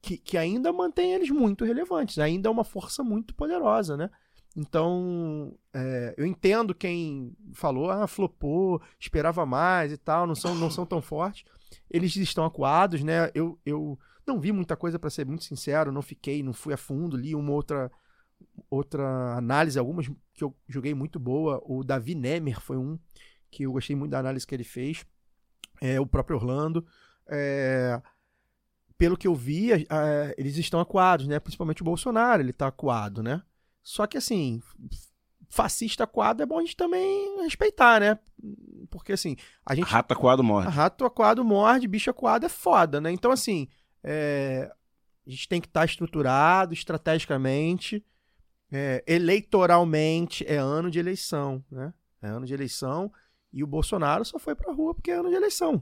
[0.02, 4.10] que, que ainda mantém eles muito relevantes, ainda é uma força muito poderosa, né?
[4.56, 10.71] Então, é, eu entendo quem falou, ah, flopou, esperava mais e tal, não são, não
[10.71, 11.43] são tão fortes.
[11.89, 13.30] Eles estão acuados, né?
[13.34, 16.78] Eu, eu não vi muita coisa, para ser muito sincero, não fiquei, não fui a
[16.78, 17.91] fundo, li uma outra,
[18.69, 21.62] outra análise, algumas que eu joguei muito boa.
[21.65, 22.98] O Davi Nemer foi um
[23.52, 25.06] que eu gostei muito da análise que ele fez.
[25.82, 26.86] É, o próprio Orlando.
[27.29, 28.01] É,
[28.97, 31.39] pelo que eu vi, a- a- eles estão acuados, né?
[31.39, 33.41] Principalmente o Bolsonaro, ele tá acuado, né?
[33.83, 34.61] Só que assim,
[35.49, 38.17] fascista acuado é bom a gente também respeitar, né?
[38.89, 39.35] Porque assim,
[39.65, 40.69] a gente Rata coado morre.
[40.69, 43.11] Rato aquado morde, bicho aquado é foda, né?
[43.11, 43.67] Então, assim,
[44.03, 44.71] é,
[45.25, 48.03] a gente tem que estar estruturado estrategicamente.
[48.71, 51.93] é, eleitoralmente é ano de eleição, né?
[52.21, 53.11] É ano de eleição
[53.53, 55.81] e o Bolsonaro só foi pra rua porque é ano de eleição.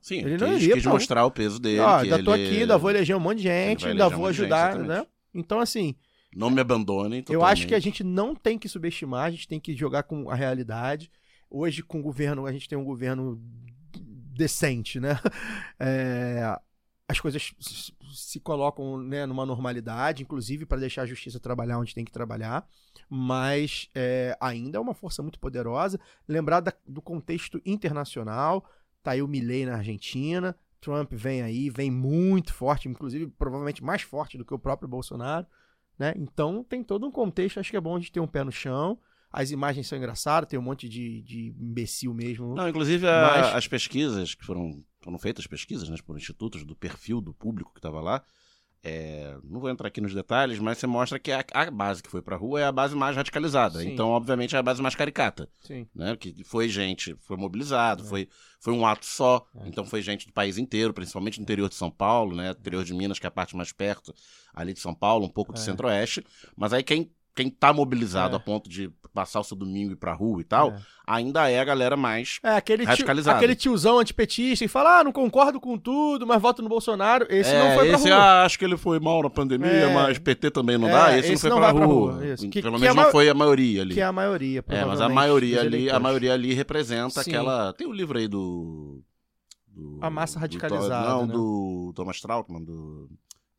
[0.00, 1.78] Sim, Ele não quis, iria quis pra- mostrar o peso dele.
[1.82, 4.32] Que ainda tô ele- aqui, ainda vou eleger um monte de gente, ainda um vou
[4.32, 4.88] gente, ajudar, exatamente.
[5.00, 5.06] né?
[5.34, 5.94] Então, assim,
[6.34, 7.24] Não me abandonem.
[7.28, 7.84] eu acho que a totalmente.
[7.84, 11.10] gente não tem que subestimar, a gente tem que jogar com a realidade.
[11.50, 13.40] Hoje, com o governo, a gente tem um governo
[14.34, 15.18] decente, né?
[15.78, 16.58] É,
[17.08, 17.52] as coisas
[18.14, 22.64] se colocam né, numa normalidade, inclusive para deixar a justiça trabalhar onde tem que trabalhar,
[23.10, 25.98] mas é, ainda é uma força muito poderosa.
[26.28, 28.64] Lembrar da- do contexto internacional,
[29.02, 34.02] tá aí o Milley na Argentina, Trump vem aí, vem muito forte, inclusive provavelmente mais
[34.02, 35.46] forte do que o próprio Bolsonaro,
[35.98, 36.12] né?
[36.16, 38.52] Então tem todo um contexto, acho que é bom a gente ter um pé no
[38.52, 38.98] chão.
[39.30, 42.54] As imagens são engraçadas, tem um monte de, de imbecil mesmo.
[42.54, 46.76] Não, inclusive a- Mas- as pesquisas que foram, foram feitas, pesquisas né, por institutos do
[46.76, 48.22] perfil do público que estava lá,
[48.84, 52.10] é, não vou entrar aqui nos detalhes, mas você mostra que a, a base que
[52.10, 53.78] foi pra rua é a base mais radicalizada.
[53.80, 53.92] Sim.
[53.92, 55.48] Então, obviamente, é a base mais caricata.
[55.60, 55.86] Sim.
[55.94, 56.16] Né?
[56.16, 58.06] Que foi gente, foi mobilizado, É.
[58.06, 58.28] foi,
[58.60, 59.46] foi um ato só.
[59.60, 59.68] É.
[59.68, 62.50] Então foi gente do país inteiro, principalmente no interior de São Paulo, né?
[62.50, 64.12] Interior de Minas, que é a parte mais perto
[64.52, 65.62] ali de São Paulo, um pouco do É.
[65.62, 66.24] centro-oeste.
[66.56, 68.36] Mas aí quem, quem tá mobilizado É.
[68.36, 70.78] a ponto de passar o seu domingo e ir pra rua e tal, É.
[71.06, 73.36] ainda é a galera mais É, aquele, tio, Radicalizado.
[73.36, 77.26] aquele tiozão antipetista e fala, ah, não concordo com tudo, mas voto no Bolsonaro.
[77.28, 78.16] Esse é, não foi pra esse, rua.
[78.18, 79.92] ah, acho que ele foi mal na pandemia, É.
[79.94, 81.18] mas PT também não É, dá.
[81.18, 82.12] Esse, esse não não foi pra, vai pra rua.
[82.14, 82.48] rua, isso.
[82.48, 83.94] Que- Pelo que menos a não foi a maioria ali.
[83.94, 87.30] Que é a maioria, É, mas a maioria ali, a maioria ali representa Sim.
[87.30, 87.72] aquela.
[87.74, 89.02] Tem o livro aí do.
[89.66, 91.32] do- A massa do- radicalizada, não, né?
[91.32, 93.10] do Thomas Trautmann, do.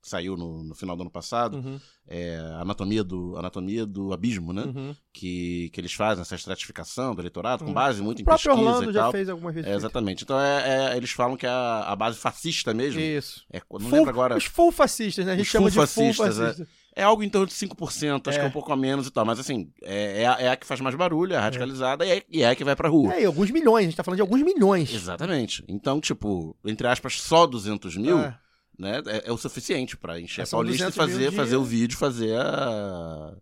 [0.03, 4.51] Que Saiu no, no final do ano passado, Uhum, é, Anatomia, do, Anatomia do Abismo,
[4.51, 4.63] né?
[4.63, 4.93] uhum.
[5.13, 7.73] Que, que eles fazem essa estratificação do eleitorado, com Uhum.
[7.73, 9.11] base muito O em próprio pesquisa Orlando e já tal.
[9.13, 9.69] fez algumas vezes.
[9.71, 10.23] É, exatamente.
[10.25, 12.99] Então é, é- eles falam que é a, a base fascista mesmo.
[12.99, 13.45] Isso.
[13.49, 14.35] É, não Full- lembro agora.
[14.37, 15.31] Os full fascistas, né?
[15.31, 16.43] A gente chama de full fascistas, é.
[16.47, 16.67] fascistas.
[16.95, 18.39] É algo em torno de 5%, acho É.
[18.41, 19.25] que é um pouco a menos e tal.
[19.25, 22.11] Mas assim, é, é, a, é a que faz mais barulho, é a radicalizada e,
[22.11, 23.13] é, e é a que vai pra rua.
[23.15, 24.93] É, e alguns milhões, a gente tá falando de alguns milhões.
[24.93, 25.63] Exatamente.
[25.67, 28.37] Então, tipo, entre aspas, só 200 mil, É.
[28.77, 29.01] né?
[29.07, 31.55] É, é o suficiente pra encher É, a Paulista e 200 mil fazer, de- fazer
[31.57, 33.35] o vídeo, fazer a,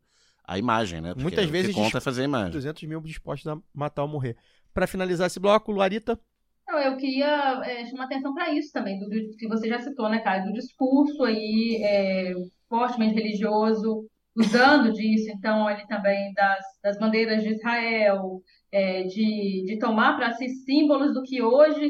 [0.45, 1.09] a imagem, né?
[1.09, 2.51] Porque Muitas o que vezes conta é fazer a imagem.
[2.51, 4.35] 200 mil dispostos a matar ou morrer.
[4.73, 6.19] Pra finalizar esse bloco, Luarita.
[6.67, 10.07] Não, eu queria é, chamar atenção para isso também, do, do- que você já citou,
[10.09, 12.33] né, cara, do discurso aí é,
[12.69, 18.41] fortemente religioso, usando disso, então, ele também das, das bandeiras de Israel,
[18.71, 21.89] é, de, de tomar para si símbolos do que hoje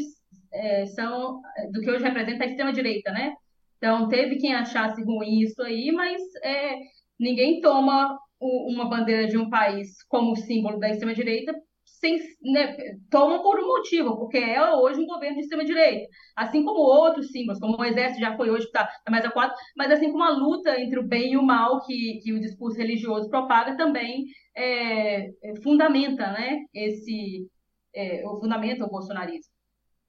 [0.54, 3.34] é, são, do que hoje representa a extrema-direita, né?
[3.78, 6.76] Então, teve quem achasse ruim isso aí, mas é,
[7.20, 11.54] ninguém toma o- uma bandeira de um país como símbolo da extrema-direita
[11.86, 12.76] sem, né,
[13.12, 16.08] toma por um motivo, porque é hoje um governo de extrema-direita.
[16.36, 20.12] Assim como outros símbolos, como o exército já foi hoje, está mais acuado, mas assim
[20.12, 23.78] como a luta entre o bem e o mal que, que o discurso religioso propaga
[23.78, 27.48] também é, é, fundamenta, né, esse,
[27.94, 29.51] é, o fundamenta o bolsonarismo.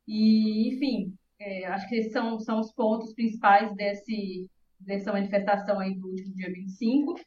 [0.07, 5.95] E, enfim, é, acho que esses são, são os pontos principais desse, dessa manifestação aí
[5.95, 7.21] do último dia 25.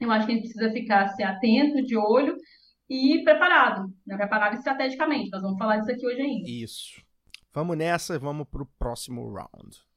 [0.00, 2.36] Eu acho que a gente precisa ficar assim, atento, de olho
[2.88, 4.16] e preparado, né?
[4.16, 5.30] preparado estrategicamente.
[5.30, 6.48] Nós vamos falar disso aqui hoje ainda.
[6.48, 7.02] Isso.
[7.52, 9.87] Vamos nessa, vamos pro próximo round.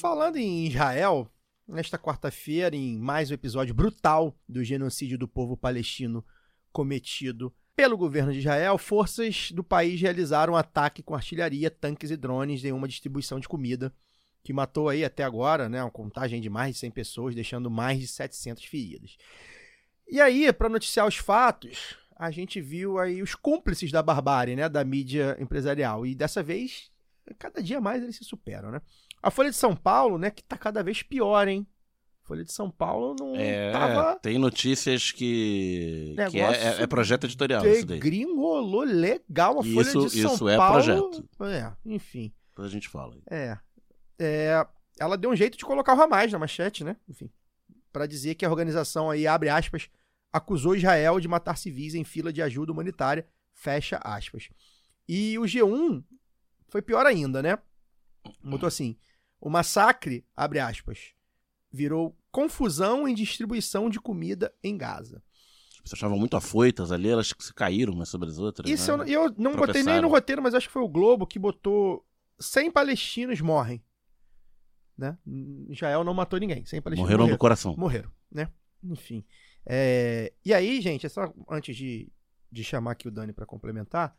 [0.00, 1.30] Falando em Israel,
[1.68, 6.24] nesta quarta-feira, em mais um episódio brutal do genocídio do povo palestino
[6.72, 12.16] cometido pelo governo de Israel, forças do país realizaram um ataque com artilharia, tanques e
[12.16, 13.94] drones em uma distribuição de comida
[14.42, 18.00] que matou aí até agora, né, uma contagem de mais de 100 pessoas, deixando mais
[18.00, 19.18] de 700 feridas.
[20.08, 24.66] E aí, para noticiar os fatos, a gente viu aí os cúmplices da barbárie, né,
[24.66, 26.06] da mídia empresarial.
[26.06, 26.90] E dessa vez,
[27.38, 28.80] cada dia mais eles se superam, né?
[29.22, 31.66] A Folha de São Paulo, né, que tá cada vez pior, hein?
[32.22, 37.24] Folha de São Paulo não É, tava tem notícias que, que é, é- é projeto
[37.24, 37.98] editorial isso daí.
[37.98, 40.72] degringolou legal a Folha Isso- de São isso é Paulo.
[40.74, 41.28] projeto.
[41.44, 42.32] É, enfim.
[42.50, 43.16] Depois a gente fala.
[43.28, 43.58] É.
[44.18, 44.66] É,
[44.98, 46.96] ela deu um jeito de colocar o Hamas na manchete, né?
[47.08, 47.30] Enfim.
[47.92, 49.88] Pra dizer que a organização aí, abre aspas,
[50.32, 54.48] acusou Israel de matar civis em fila de ajuda humanitária, fecha aspas.
[55.08, 56.04] E o G1
[56.68, 57.58] foi pior ainda, né?
[58.44, 58.96] Botou assim:
[59.40, 61.14] o massacre, abre aspas,
[61.72, 65.22] virou confusão em distribuição de comida em Gaza.
[65.72, 68.68] As pessoas estavam muito afoitas ali, elas se caíram umas sobre as outras.
[68.68, 69.04] Isso né?
[69.08, 72.04] eu, eu não botei nem no roteiro, mas acho que foi o Globo que botou
[72.38, 73.82] 100 palestinos morrem.
[74.96, 75.16] Né?
[75.70, 76.66] Israel não matou ninguém.
[76.66, 77.36] 100 palestinos Morreram morreram.
[77.36, 77.74] do coração.
[77.76, 78.48] Morreram, né?
[78.84, 79.24] Enfim.
[79.64, 82.12] É, E aí, gente, só antes de,
[82.52, 84.14] de chamar aqui o Dani para complementar,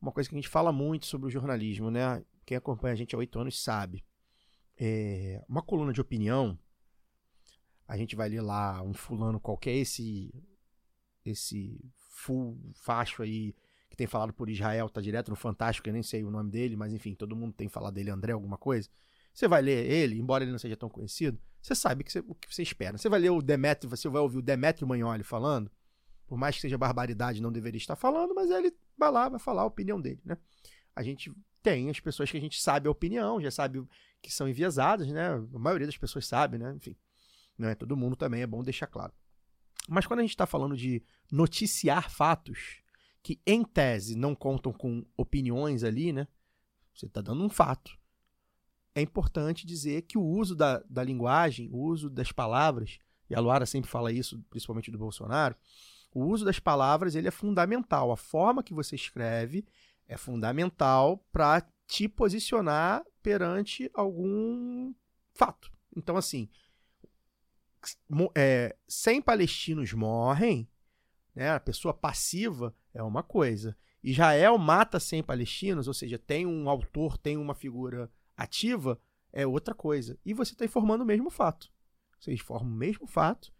[0.00, 2.22] uma coisa que a gente fala muito sobre o jornalismo, né?
[2.44, 4.04] Quem acompanha a gente há oito anos sabe.
[4.78, 6.58] É, Uma coluna de opinião,
[7.86, 10.32] a gente vai ler lá um fulano qualquer, esse
[11.24, 13.54] esse full facho aí
[13.90, 16.76] que tem falado por Israel, tá direto no Fantástico, eu nem sei o nome dele,
[16.76, 18.88] mas enfim, todo mundo tem falado dele, André alguma coisa.
[19.32, 22.52] Você vai ler ele, embora ele não seja tão conhecido, você sabe que o que
[22.52, 22.96] você espera.
[22.96, 25.70] Você vai ler o Demetrio, você vai ouvir o Demetrio Magnoli falando,
[26.26, 29.62] por mais que seja barbaridade, não deveria estar falando, mas ele vai lá, vai falar
[29.62, 30.36] a opinião dele, né?
[30.94, 31.32] A gente
[31.68, 33.86] tem as pessoas que a gente sabe a opinião, já sabe
[34.22, 35.28] que são enviesadas, né?
[35.28, 36.72] A maioria das pessoas sabe, né?
[36.74, 36.96] Enfim,
[37.58, 39.12] não é todo mundo também, é bom deixar claro.
[39.86, 42.80] Mas quando a gente está falando de noticiar fatos
[43.22, 46.26] que, em tese, não contam com opiniões ali, né?
[46.94, 47.98] Você está dando um fato.
[48.94, 53.40] É importante dizer que o uso da, da linguagem, o uso das palavras, e a
[53.40, 55.54] Luara sempre fala isso, principalmente do Bolsonaro,
[56.14, 58.10] o uso das palavras ele é fundamental.
[58.10, 59.66] A forma que você escreve
[60.08, 64.92] é fundamental para te posicionar perante algum
[65.34, 65.70] fato.
[65.94, 66.48] Então, assim,
[68.34, 70.68] é, 100 palestinos morrem,
[71.34, 73.76] né, a pessoa passiva é uma coisa.
[74.02, 79.00] Israel mata 100 palestinos, ou seja, tem um autor, tem uma figura ativa,
[79.32, 80.18] é outra coisa.
[80.24, 81.70] E você está informando o mesmo fato.
[82.18, 83.52] Você informa o mesmo fato,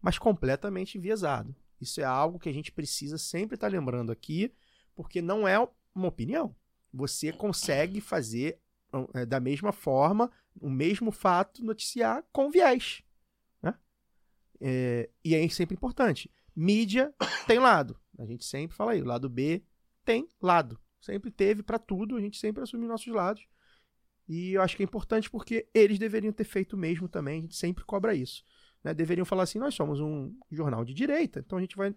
[0.00, 1.54] mas completamente enviesado.
[1.80, 4.52] Isso é algo que a gente precisa sempre estar lembrando aqui,
[4.94, 5.56] porque não é
[5.98, 6.54] uma opinião.
[6.92, 8.60] Você consegue fazer
[9.14, 10.30] é, da mesma forma
[10.60, 13.02] o mesmo fato noticiar com viés.
[13.62, 13.74] né?
[14.60, 16.30] É, e é sempre importante.
[16.54, 17.14] Mídia
[17.46, 17.98] tem lado.
[18.18, 19.62] A gente sempre fala aí, o lado B
[20.04, 20.78] tem lado.
[21.00, 23.46] Sempre teve para tudo, a gente sempre assume nossos lados.
[24.28, 27.42] E eu acho que é importante porque eles deveriam ter feito o mesmo também, a
[27.42, 28.42] gente sempre cobra isso.
[28.82, 28.92] né?
[28.92, 31.94] Deveriam falar assim: nós somos um jornal de direita, então a gente vai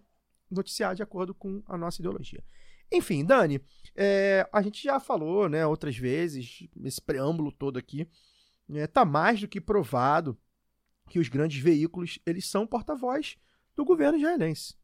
[0.51, 2.43] noticiar de acordo com a nossa ideologia.
[2.91, 3.61] Enfim, Dani,
[3.95, 8.07] é, a gente já falou né, outras vezes, esse preâmbulo todo aqui,
[8.69, 10.37] está mais do que provado
[11.09, 13.35] que os grandes veículos eles são porta-voz
[13.75, 14.75] do governo israelense.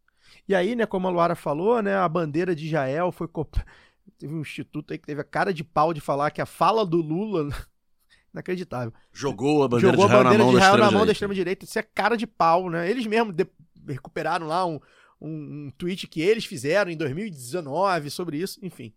[0.47, 3.27] E aí, né, como a Luara falou, né, a bandeira de Israel foi
[4.17, 6.85] teve um instituto aí que teve a cara de pau de falar que a fala
[6.85, 7.49] do Lula
[8.33, 8.93] inacreditável.
[9.13, 11.33] Jogou a bandeira Jogou de Israel na mão de da Israel na mão da extrema
[11.33, 11.65] extrema-direita.
[11.65, 12.89] Isso é cara de pau, né?
[12.89, 13.47] Eles mesmos de-
[13.87, 14.79] recuperaram lá um,
[15.25, 18.59] um, um tweet que eles fizeram em 2019 sobre isso.
[18.63, 18.93] Enfim.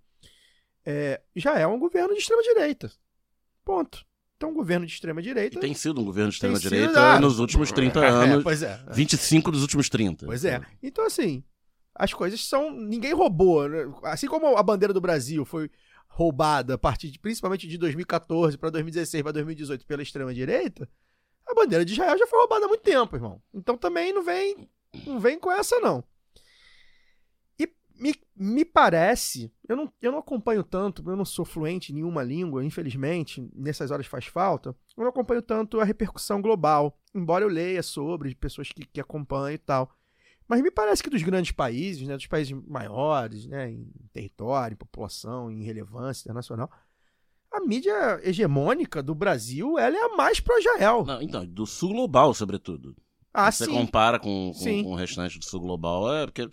[0.85, 2.91] É, Israel é um governo de extrema-direita.
[3.65, 4.07] Ponto.
[4.37, 5.59] Então, um governo de extrema-direita.
[5.59, 8.45] tem sido um governo de extrema-direita sido, ah, nos últimos 30 É, anos.
[8.45, 8.81] pois é.
[8.93, 10.27] 25 dos últimos 30.
[10.27, 10.61] Pois é.
[10.83, 11.43] Então, assim,
[11.95, 12.71] as coisas são.
[12.71, 13.69] Ninguém roubou.
[13.69, 13.93] né?
[14.05, 15.69] Assim como a bandeira do Brasil foi
[16.09, 20.89] roubada a partir de, principalmente de 2014 para 2016 para 2018 pela extrema-direita,
[21.47, 23.43] a bandeira de Israel já foi roubada há muito tempo, irmão.
[23.53, 24.69] Então também não vem,
[25.05, 26.03] não vem com essa, não.
[27.99, 32.23] Me, me parece, eu não, eu não acompanho tanto, eu não sou fluente em nenhuma
[32.23, 37.49] língua, infelizmente, nessas horas faz falta, eu não acompanho tanto a repercussão global, embora eu
[37.49, 39.91] leia sobre pessoas que, que acompanham e tal.
[40.47, 44.79] Mas me parece que dos grandes países, né, dos países maiores, né, em território, em
[44.79, 46.71] população, em relevância internacional,
[47.53, 51.05] a mídia hegemônica do Brasil, ela é a mais pró-Israel.
[51.05, 52.97] Não, então, do sul global, sobretudo.
[53.33, 53.73] Ah, Se você sim.
[53.73, 56.49] compara com, com, com o restante do sul global, é porque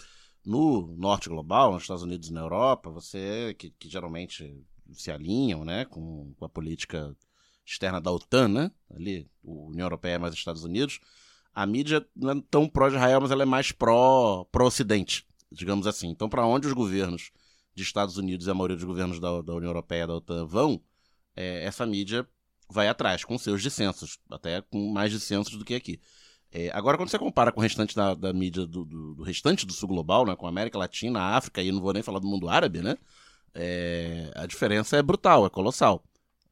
[0.46, 5.66] no norte global, nos Estados Unidos e na Europa, você, que, que geralmente se alinham
[5.66, 7.16] né, com, com a política
[7.66, 8.72] externa da OTAN, né?
[8.94, 11.00] Ali, União Europeia mais os Estados Unidos,
[11.54, 16.10] a mídia não é tão pró-Israel, mas ela é mais pró- pró-Ocidente, digamos assim.
[16.10, 17.32] Então, para onde os governos
[17.74, 20.80] de Estados Unidos e a maioria dos governos da, da União Europeia da OTAN vão,
[21.36, 22.28] é, essa mídia
[22.70, 26.00] vai atrás, com seus dissensos, até com mais dissensos do que aqui.
[26.58, 29.66] É, agora, quando você compara com o restante da, da mídia do, do- do restante
[29.66, 32.20] do sul global, né, com a América Latina, a África, e não vou nem falar
[32.20, 32.96] do mundo árabe, né?
[33.54, 36.04] é, a diferença é brutal, é colossal.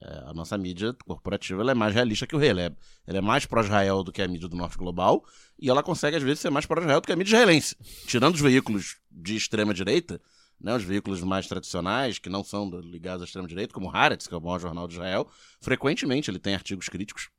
[0.01, 2.49] É, a nossa mídia corporativa é mais realista que o rei.
[2.49, 2.71] Ela é,
[3.07, 5.23] ela é mais pró-Israel do que a mídia do norte global,
[5.59, 7.75] e ela consegue, às vezes, ser mais pró-Israel do que a mídia israelense.
[8.05, 10.19] Tirando os veículos de extrema-direita,
[10.59, 14.27] né, os veículos mais tradicionais, que não são do- ligados à extrema-direita, como o Haaretz,
[14.27, 15.29] que é o maior jornal de Israel,
[15.61, 17.29] frequentemente ele tem artigos críticos.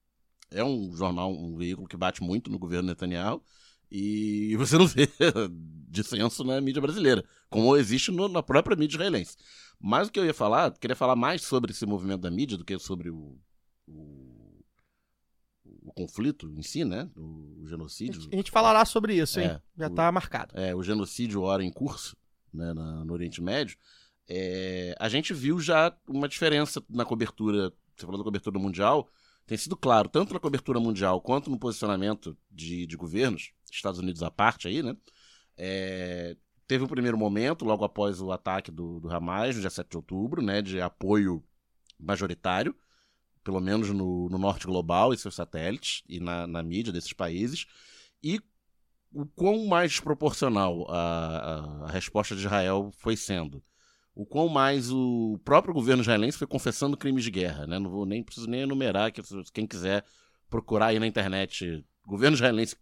[0.51, 3.43] É um jornal, um veículo que bate muito no governo Netanyahu,
[3.91, 5.09] e você não vê
[5.89, 9.37] dissenso na mídia brasileira, como existe no- na própria mídia israelense.
[9.81, 12.65] Mas o que eu ia falar, queria falar mais sobre esse movimento da mídia do
[12.65, 13.37] que sobre o,
[13.87, 14.65] o,
[15.85, 17.09] o conflito em si, né?
[17.17, 18.29] O, o genocídio.
[18.33, 19.47] a gente falará sobre isso, hein?
[19.49, 20.59] É, Já o- tá marcado.
[20.59, 22.17] é, o genocídio ora em curso
[22.53, 23.77] né, na- no Oriente Médio,
[24.29, 29.11] é, a gente viu já uma diferença na cobertura, você falou da cobertura mundial,
[29.47, 34.23] tem sido claro, tanto na cobertura mundial quanto no posicionamento de, de governos, Estados Unidos
[34.23, 34.97] à parte aí, né?
[35.57, 36.37] É,
[36.67, 39.97] teve um primeiro momento, logo após o ataque do, do Hamas, no dia 7 de
[39.97, 41.45] outubro, né, de apoio
[41.99, 42.75] majoritário,
[43.43, 47.67] pelo menos no, no norte global e seus satélites, e na, na mídia desses países,
[48.23, 48.41] e
[49.13, 53.63] o quão mais proporcional a, a, a resposta de Israel foi sendo.
[54.15, 57.79] O quão mais o próprio governo israelense foi confessando crimes de guerra, né?
[57.79, 59.21] Não vou nem preciso nem enumerar, que
[59.53, 60.05] quem quiser
[60.49, 62.77] procurar aí na internet, governo israelense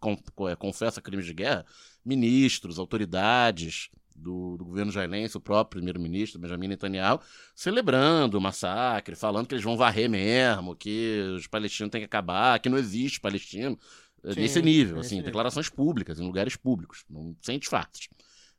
[0.50, 1.64] é, confessa crimes de guerra,
[2.04, 7.20] ministros, autoridades do, do governo israelense, o próprio primeiro-ministro Benjamin Netanyahu,
[7.54, 12.58] celebrando o massacre, falando que eles vão varrer mesmo, que os palestinos têm que acabar,
[12.60, 13.78] que não existe palestino.
[14.24, 15.26] É Sim, Nesse nível, nesse assim, nível.
[15.30, 18.08] declarações públicas, em lugares públicos, não, sem disfarces.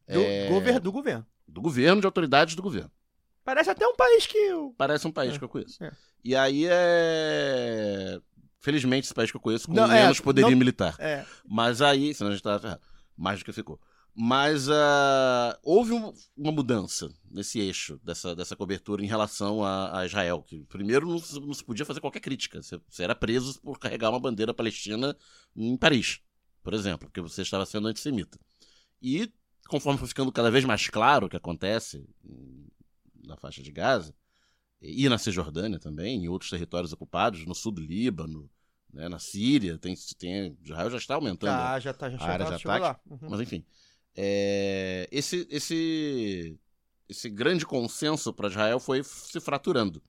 [0.08, 1.26] Do, É, gover- do governo.
[1.48, 2.92] Do governo, de autoridades do governo.
[3.44, 4.38] Parece até um país que.
[4.38, 5.84] eu- Parece um país É, que eu conheço.
[5.84, 5.92] é.
[6.24, 8.20] E aí é.
[8.60, 10.96] Felizmente, esse país que eu conheço com Não, é, menos poderio não- militar.
[10.98, 11.26] É.
[11.46, 12.82] Mas aí, senão a gente tava ferrado.
[13.18, 13.80] Mais do que ficou.
[14.16, 20.06] Mas ah, houve um- uma mudança nesse eixo, dessa, dessa cobertura em relação a, a
[20.06, 20.42] Israel.
[20.44, 22.62] Que primeiro não se, não se podia fazer qualquer crítica.
[22.62, 25.18] Você, você era preso por carregar uma bandeira palestina
[25.56, 26.22] em Paris,
[26.64, 28.40] por exemplo, porque você estava sendo antissemita.
[29.02, 29.30] E
[29.68, 32.06] conforme foi ficando cada vez mais claro o que acontece
[33.26, 34.14] na faixa de Gaza,
[34.82, 38.50] e na Cisjordânia também, em outros territórios ocupados, no sul do Líbano,
[38.94, 42.46] né, na Síria, tem, tem, Israel já está aumentando Tá, já tá, já a área
[42.46, 43.00] chegou, de ataque.
[43.10, 43.30] Uhum.
[43.30, 43.66] mas enfim,
[44.16, 46.60] é, esse, esse,
[47.08, 50.04] esse grande consenso para Israel foi se fraturando.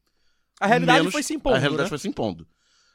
[0.61, 1.57] A realidade Menos- foi se impondo.
[1.57, 1.89] a realidade né?
[1.89, 2.47] foi se impondo.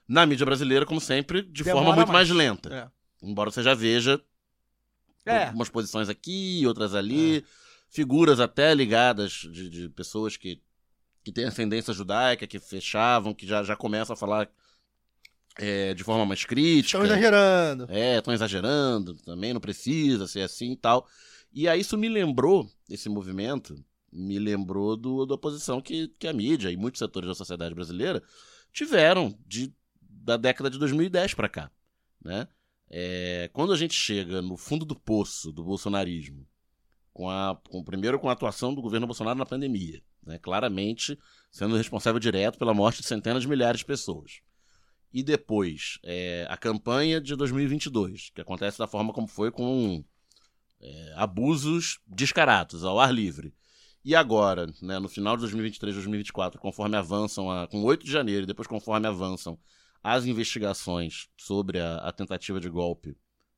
[0.08, 2.38] Na mídia brasileira, como sempre, de Demora forma muito mais, mais.
[2.38, 2.92] lenta.
[3.22, 4.22] Embora você já veja
[5.26, 5.32] É.
[5.32, 5.46] é.
[5.48, 7.44] algumas posições aqui, outras ali,
[7.90, 10.62] figuras até ligadas de, de pessoas que,
[11.24, 14.50] que têm ascendência judaica, que fechavam, que já, já começam a falar
[15.58, 16.98] é, de forma mais crítica.
[16.98, 17.88] Estão exagerando.
[17.90, 21.08] É, estão exagerando, também não precisa ser assim e tal.
[21.52, 23.76] E aí isso me lembrou, esse movimento,
[24.12, 28.24] me lembrou do, da oposição que, que a mídia e muitos setores da sociedade brasileira
[28.72, 31.72] tiveram de, da década de 2010 para cá.
[32.24, 32.48] Né?
[32.90, 36.48] É, quando a gente chega no fundo do poço do bolsonarismo,
[37.14, 40.40] com a, com, primeiro com a atuação do governo Bolsonaro na pandemia, né?
[40.40, 41.18] claramente
[41.52, 44.42] sendo responsável direto pela morte de centenas de milhares de pessoas
[45.14, 50.04] e depois é, a campanha de 2022, que acontece da forma como foi com
[50.80, 53.54] é, abusos descarados ao ar livre.
[54.06, 58.44] E agora, né, no final de 2023, 2024, conforme avançam, a, com 8 de janeiro,
[58.44, 59.60] e depois conforme avançam
[60.04, 63.16] as investigações sobre a, a tentativa de golpe,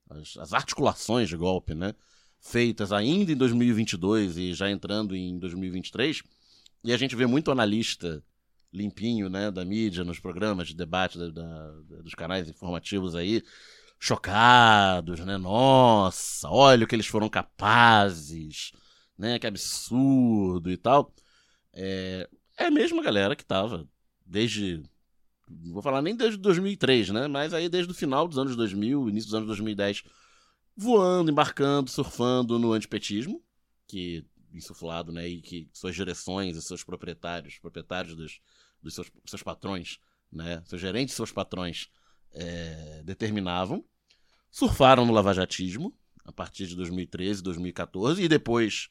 [0.09, 1.93] as, as articulações de golpe, né,
[2.39, 6.23] feitas ainda em 2022 e já entrando em 2023,
[6.83, 8.23] e a gente vê muito analista
[8.73, 11.71] limpinho, né, da mídia, nos programas de debate da- da-
[12.01, 13.43] dos canais informativos aí,
[13.99, 18.71] chocados, né, nossa, olha o que eles foram capazes,
[19.17, 21.13] né, que absurdo e tal.
[21.73, 22.27] É,
[22.57, 23.87] é a mesma galera que tava
[24.25, 24.81] desde,
[25.63, 29.09] não vou falar nem desde 2003, né, mas aí desde o final dos anos 2000,
[29.09, 30.03] início dos anos 2010,
[30.75, 33.43] voando, embarcando, surfando no antipetismo,
[33.87, 38.39] que insuflado, né, e que suas direções e seus proprietários, proprietários dos,
[38.81, 39.99] dos seus, seus patrões,
[40.31, 41.89] né, seus gerentes e seus patrões
[42.33, 43.83] é, determinavam,
[44.49, 45.95] surfaram no lavajatismo
[46.25, 48.89] a partir de 2013, 2014 e depois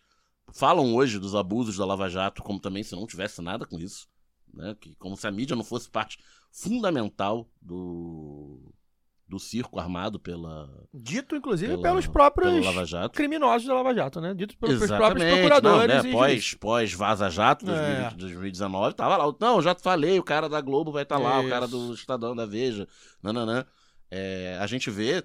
[0.53, 4.09] falam hoje dos abusos da Lava Jato como também se não tivesse nada com isso,
[4.53, 6.19] né, que como se a mídia não fosse parte
[6.51, 8.73] fundamental do
[9.27, 13.15] do circo armado pela, Dito, inclusive, pela pelos próprios Jato.
[13.17, 14.35] criminosos da Lava Jato, né?
[14.35, 14.91] Dito pelos próprios
[15.25, 15.31] Exatamente.
[15.49, 15.95] procuradores.
[15.97, 16.13] Não, né?
[16.13, 18.17] pós, pós Vaza Jato, 2020, É.
[18.17, 19.33] 2019, tava lá.
[19.39, 22.45] Não, já falei, o cara da Globo vai estar lá, o cara do Estadão, da
[22.45, 22.89] Veja,
[23.23, 23.65] nananã.
[24.11, 25.25] É, a gente vê,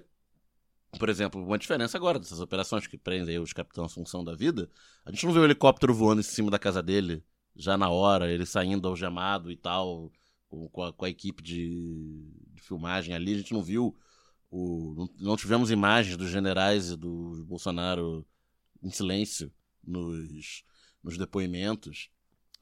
[1.00, 4.70] por exemplo, uma diferença agora dessas operações que prendem aí os capitães função da vida.
[5.04, 7.24] A gente não vê o helicóptero voando em cima da casa dele,
[7.56, 10.12] já na hora, ele saindo algemado e tal,
[10.48, 12.24] com, com a, com a equipe de,
[12.54, 13.34] de filmagem ali.
[13.34, 13.96] A gente não viu
[14.50, 18.26] o, não, não tivemos imagens dos generais e do Bolsonaro
[18.82, 19.52] em silêncio
[19.84, 20.64] nos,
[21.02, 22.10] nos depoimentos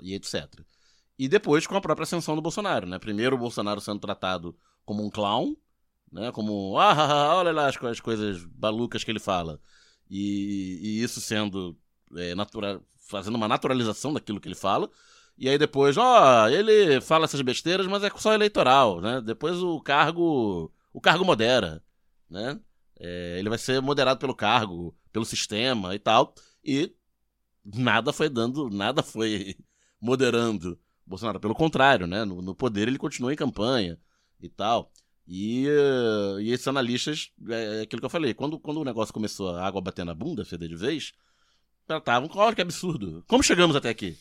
[0.02, 0.60] e etc.
[1.18, 2.98] E depois com a própria ascensão do Bolsonaro, né?
[2.98, 5.56] Primeiro o Bolsonaro sendo tratado como um clown,
[6.10, 6.32] né?
[6.32, 9.60] Como, ah, olha lá as, as coisas balucas que ele fala.
[10.10, 11.78] E, e isso sendo
[12.16, 12.34] é,
[12.98, 14.90] fazendo uma naturalização daquilo que ele fala.
[15.36, 19.20] E aí depois, ó, ele fala essas besteiras, mas é só eleitoral, né?
[19.20, 21.82] Depois o cargo, o cargo modera,
[22.30, 22.60] né?
[23.00, 26.34] É, ele vai ser moderado pelo cargo, pelo sistema e tal.
[26.64, 26.94] E
[27.64, 29.56] nada foi dando, nada foi
[30.00, 31.40] moderando Bolsonaro.
[31.40, 32.24] Pelo contrário, né?
[32.24, 33.98] No, no poder ele continua em campanha
[34.40, 34.92] e tal.
[35.26, 35.66] E,
[36.40, 39.80] e esses analistas, é aquilo que eu falei, quando, quando o negócio começou a água
[39.80, 41.14] bater na bunda, feder de vez,
[41.86, 43.24] tratavam olha que absurdo.
[43.26, 44.16] Como chegamos até aqui?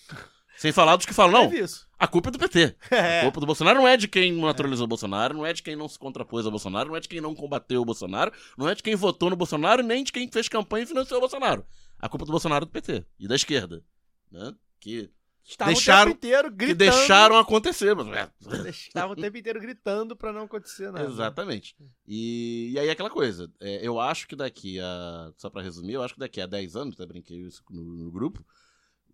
[0.57, 1.51] Sem falar dos que falam, não,
[1.99, 2.75] a culpa é do PT.
[2.91, 3.21] A É.
[3.23, 5.87] culpa do Bolsonaro não é de quem naturalizou o Bolsonaro, não é de quem não
[5.89, 8.83] se contrapôs ao Bolsonaro, não é de quem não combateu o Bolsonaro, não é de
[8.83, 11.65] quem votou no Bolsonaro, nem de quem fez campanha e financiou o Bolsonaro.
[11.99, 13.83] A culpa do Bolsonaro é do PT e da esquerda.
[14.31, 14.53] Né?
[14.79, 15.09] que,
[15.45, 16.77] Estavam Deixaram- o tempo inteiro que gritando.
[16.77, 17.93] deixaram acontecer.
[17.95, 21.03] Mas, é, Estavam o tempo inteiro gritando pra não acontecer nada.
[21.05, 21.75] Exatamente.
[22.07, 25.31] E, e aí aquela coisa, é, eu acho que daqui a.
[25.35, 28.09] Só pra resumir, eu acho que daqui a 10 anos, até brinquei isso no, no
[28.09, 28.41] grupo,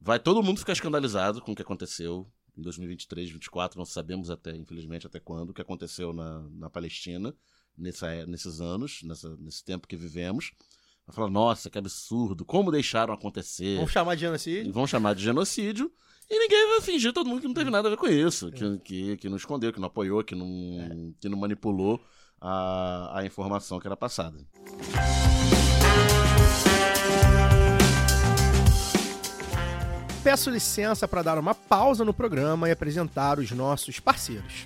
[0.02, 2.28] vai todo mundo ficar escandalizado com o que aconteceu
[2.58, 7.34] em 2023, 2024, não sabemos até, infelizmente, até quando, o que aconteceu na, na Palestina
[7.78, 10.52] nessa, é- nesses anos, nessa, nesse tempo que vivemos.
[11.08, 13.78] Vai falar, nossa, que absurdo, como deixaram acontecer?
[13.78, 14.74] Vamos chamar de genocídio.
[14.74, 15.92] vão chamar de genocídio.
[16.30, 18.52] E ninguém vai fingir, todo mundo que não teve nada a ver com isso.
[18.52, 22.00] Que, que, que não escondeu, que não apoiou, que não, que não manipulou
[22.40, 24.38] a, a informação que era passada.
[30.24, 34.66] Peço licença para dar uma pausa no programa e apresentar os nossos parceiros.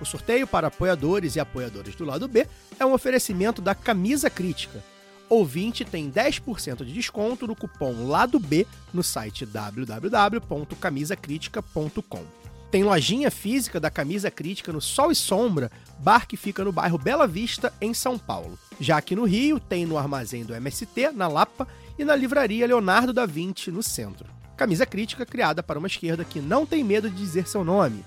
[0.00, 2.48] O sorteio para apoiadores e apoiadoras do lado B
[2.80, 4.82] é um oferecimento da Camisa Crítica.
[5.28, 12.24] Ouvinte tem 10% de desconto no cupom Lado B no site www.camisacritica.com.
[12.72, 15.70] Tem lojinha física da Camisa Crítica no Sol e Sombra,
[16.00, 18.58] bar que fica no bairro Bela Vista, em São Paulo.
[18.80, 21.68] Já aqui no Rio, tem no armazém do MST, na Lapa,
[21.98, 24.31] e na livraria Leonardo da Vinci, no centro.
[24.62, 28.04] Camisa Crítica criada para uma esquerda que não tem medo de dizer seu nome.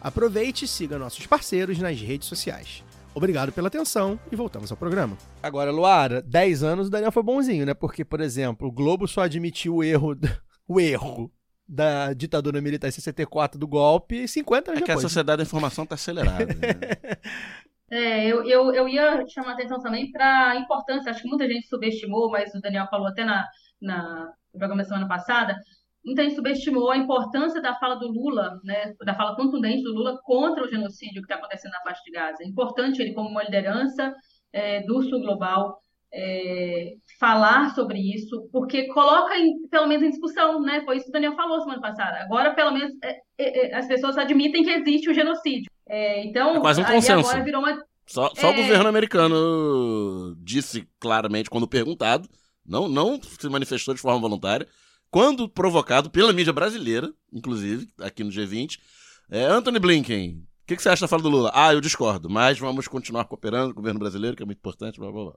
[0.00, 2.82] Aproveite e siga nossos parceiros nas redes sociais.
[3.14, 5.16] Obrigado pela atenção e voltamos ao programa.
[5.42, 7.74] Agora, Luara, 10 anos o Daniel foi bonzinho, né?
[7.74, 10.16] Porque, por exemplo, o Globo só admitiu o erro,
[10.68, 11.32] o erro
[11.68, 15.02] da ditadura militar em 64 do golpe e 50 anos É que a depois.
[15.02, 16.46] sociedade da informação tá acelerada.
[16.46, 16.54] né?
[17.90, 21.48] É, eu, eu, eu ia chamar a atenção também para a importância, acho que muita
[21.48, 23.46] gente subestimou, mas o Daniel falou até na,
[23.80, 25.56] na no programa da semana passada,
[26.08, 30.18] muita gente subestimou a importância da fala do Lula, né, da fala contundente do Lula
[30.24, 32.42] contra o genocídio que está acontecendo na faixa de Gaza.
[32.42, 34.14] É importante ele, como uma liderança
[34.52, 35.78] é, do Sul Global,
[36.12, 40.80] é, falar sobre isso, porque coloca em- pelo menos em discussão, né?
[40.84, 42.18] Foi isso que o Daniel falou semana passada.
[42.22, 45.70] Agora, pelo menos, é, é, é, as pessoas admitem que existe o genocídio.
[45.86, 47.28] É, então, É quase um consenso.
[47.28, 52.26] agora virou uma Só, só o governo americano disse claramente, quando perguntado,
[52.66, 54.66] não, não se manifestou de forma voluntária,
[55.10, 58.78] quando provocado pela mídia brasileira, inclusive, aqui no G20,
[59.30, 61.50] é, Anthony Blinken, o que, que você acha da fala do Lula?
[61.54, 64.98] Ah, eu discordo, mas vamos continuar cooperando com o governo brasileiro, que é muito importante,
[65.00, 65.34] blá blá blá.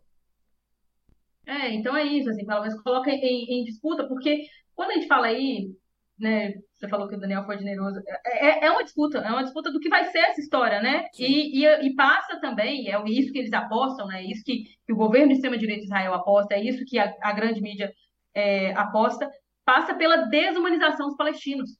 [1.45, 4.43] É, então é isso, assim, pelo menos coloca em, em disputa, porque
[4.75, 5.71] quando a gente fala aí,
[6.19, 9.43] né, você falou que o Daniel foi generoso, é, é- é uma disputa, é uma
[9.43, 11.05] disputa do que vai ser essa história, né?
[11.17, 14.21] E, e, e passa também, é isso que eles apostam, né?
[14.23, 17.13] É isso que, que o governo de extrema-direita de Israel aposta, é isso que a,
[17.21, 17.91] a grande mídia
[18.35, 19.29] é, aposta,
[19.65, 21.71] passa pela desumanização dos palestinos.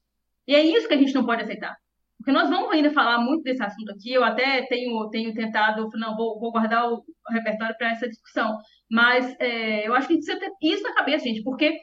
[0.48, 1.76] E é isso que a gente não pode aceitar.
[2.18, 6.16] Porque nós vamos ainda falar muito desse assunto aqui, eu até tenho, tenho tentado, não,
[6.16, 8.58] vou, vou guardar o repertório para essa discussão.
[8.90, 11.76] Mas é, eu acho que a gente precisa ter isso na cabeça, gente, porque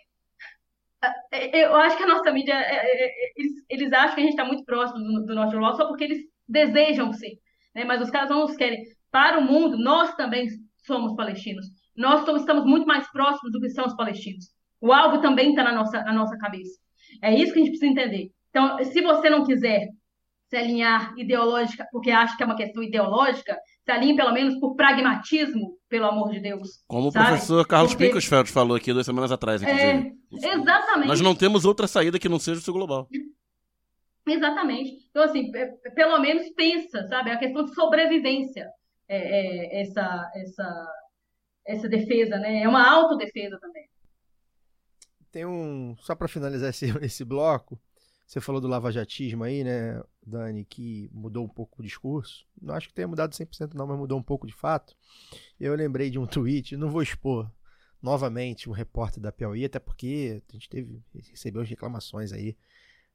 [1.32, 4.24] é, eu acho que a nossa mídia, é, é, é, eles, eles acham que a
[4.24, 7.32] gente está muito próximo do, do norte só porque eles desejam ser.
[7.74, 7.84] Né?
[7.84, 8.82] Mas os caras não nos querem.
[9.10, 10.46] Para o mundo, nós também
[10.86, 11.66] somos palestinos.
[11.96, 14.46] Nós estamos muito mais próximos do que são os palestinos.
[14.80, 16.78] O alvo também está na nossa, na nossa cabeça.
[17.22, 18.30] É isso que a gente precisa entender.
[18.50, 19.88] Então, se você não quiser
[20.48, 24.74] se alinhar ideológica, porque acha que é uma questão ideológica, se alinhe pelo menos por
[24.76, 26.82] pragmatismo, pelo amor de Deus.
[26.86, 27.24] Como Sabe?
[27.26, 29.92] o professor Carlos Porque- Pinkelsfeld falou aqui duas semanas atrás, É,
[30.30, 30.54] inclusive.
[30.54, 31.08] exatamente.
[31.08, 33.08] Nós não temos outra saída que não seja o sul global.
[34.26, 34.92] Exatamente.
[35.10, 37.30] Então, assim, é- é- pelo menos pensa, sabe?
[37.30, 38.68] É a questão de sobrevivência,
[39.08, 39.16] é,
[39.78, 40.86] é, essa, essa,
[41.66, 42.62] essa defesa, né?
[42.62, 43.77] É uma autodefesa também.
[45.30, 45.96] Tem um.
[46.00, 47.80] Só pra finalizar esse, esse bloco,
[48.26, 52.46] você falou do lavajatismo aí, né, Dani, que mudou um pouco o discurso.
[52.60, 54.94] Não acho que tenha mudado 100% não, mas mudou um pouco de fato.
[55.58, 57.50] Eu lembrei de um tweet, não vou expor
[58.02, 62.56] novamente um repórter da Piauí, até porque a gente teve, recebeu as reclamações aí,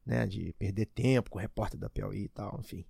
[0.06, 2.86] né, de perder tempo com o repórter da Piauí e tal, enfim.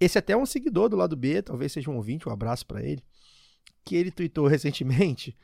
[0.00, 2.82] Esse até é um seguidor do lado B, talvez seja um ouvinte, um abraço pra
[2.82, 3.02] ele,
[3.84, 5.36] que ele tweetou recentemente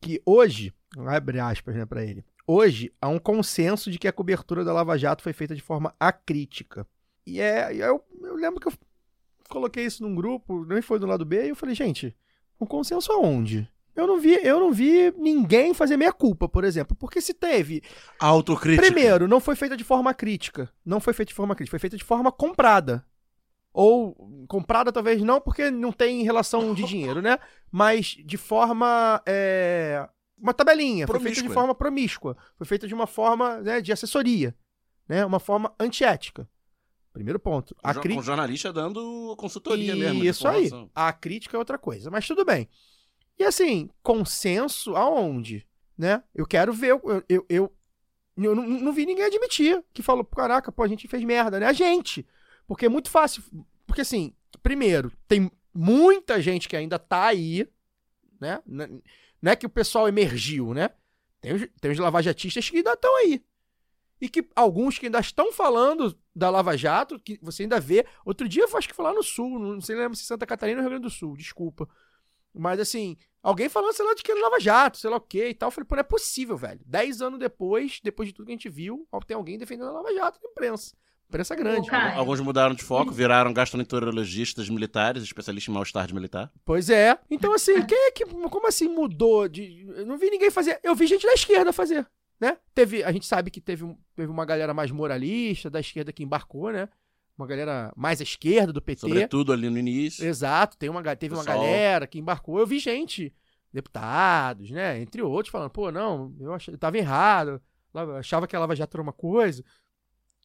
[0.00, 0.72] que hoje,
[1.06, 4.98] abre aspas, né, pra ele, hoje há um consenso de que a cobertura da Lava
[4.98, 6.86] Jato foi feita de forma acrítica.
[7.26, 8.72] E é, eu, eu lembro que eu
[9.48, 12.16] coloquei isso num grupo, nem foi do lado B, e eu falei, gente,
[12.60, 13.68] um consenso aonde?
[13.94, 17.82] Eu não vi, eu não vi ninguém fazer meia culpa, por exemplo, porque se teve,
[18.18, 18.86] Autocrítica.
[18.86, 21.96] primeiro, não foi feita de forma crítica, não foi feita de forma crítica, foi feita
[21.96, 23.04] de forma comprada.
[23.72, 27.38] Ou comprada talvez não, porque não tem relação de dinheiro, né?
[27.70, 30.08] Mas de forma é,
[30.40, 34.54] uma tabelinha, foi feita de forma promíscua, foi feita de uma forma né, de assessoria,
[35.08, 35.24] né?
[35.24, 36.48] Uma forma antiética.
[37.12, 37.74] Primeiro ponto.
[37.82, 40.20] A Jo- cri- Com jornalista dando consultoria mesmo.
[40.20, 40.70] de Isso aí.
[40.94, 42.68] A crítica é outra coisa, mas tudo bem.
[43.38, 45.66] E assim, consenso aonde?
[45.98, 46.22] Né?
[46.34, 46.92] Eu quero ver.
[46.92, 47.72] Eu, eu, eu,
[48.36, 51.66] eu não, não vi ninguém admitir que falou, caraca, pô, a gente fez merda, né?
[51.66, 52.24] A gente.
[52.66, 53.42] Porque é muito fácil.
[53.86, 54.32] Porque assim,
[54.62, 57.68] primeiro, tem muita gente que ainda tá aí,
[58.40, 58.60] né?
[59.40, 60.90] Não é que o pessoal emergiu, né?
[61.40, 63.42] Tem os, tem os lavajatistas que ainda estão aí.
[64.20, 68.06] E que alguns que ainda estão falando da Lava Jato, que você ainda vê.
[68.24, 70.78] Outro dia eu acho que foi lá no Sul, não sei lembro se Santa Catarina
[70.78, 71.88] ou Rio Grande do Sul, desculpa.
[72.52, 75.48] Mas assim, alguém falando, sei lá, de que era Lava Jato, sei lá o quê
[75.48, 75.68] e tal.
[75.68, 76.80] Eu falei, pô, não é possível, velho.
[76.84, 80.12] Dez anos depois, depois de tudo que a gente viu, tem alguém defendendo a Lava
[80.12, 80.94] Jato na imprensa.
[81.30, 81.88] Imprensa grande.
[81.88, 82.18] Caio.
[82.18, 86.50] Alguns mudaram de foco, viraram gastroenterologistas militares, especialistas em mal-estar de militar.
[86.64, 87.16] Pois é.
[87.30, 88.26] Então, assim, quem é que.
[88.26, 89.48] Como assim mudou?
[89.48, 90.80] De, eu não vi ninguém fazer.
[90.82, 92.04] Eu vi gente da esquerda fazer.
[92.40, 92.56] Né?
[92.74, 96.72] Teve, a gente sabe que teve, teve uma galera mais moralista da esquerda que embarcou,
[96.72, 96.88] né?
[97.38, 99.02] Uma galera mais à esquerda do PT.
[99.02, 100.26] Sobretudo ali no início.
[100.26, 101.60] Exato, tem uma, teve uma Pessoal.
[101.60, 102.58] galera que embarcou.
[102.58, 103.32] Eu vi gente,
[103.72, 105.00] deputados, né?
[105.00, 107.62] Entre outros, falando, pô, não, eu, ach, eu tava errado.
[107.94, 109.62] eu achava que a Lava Jato era uma coisa.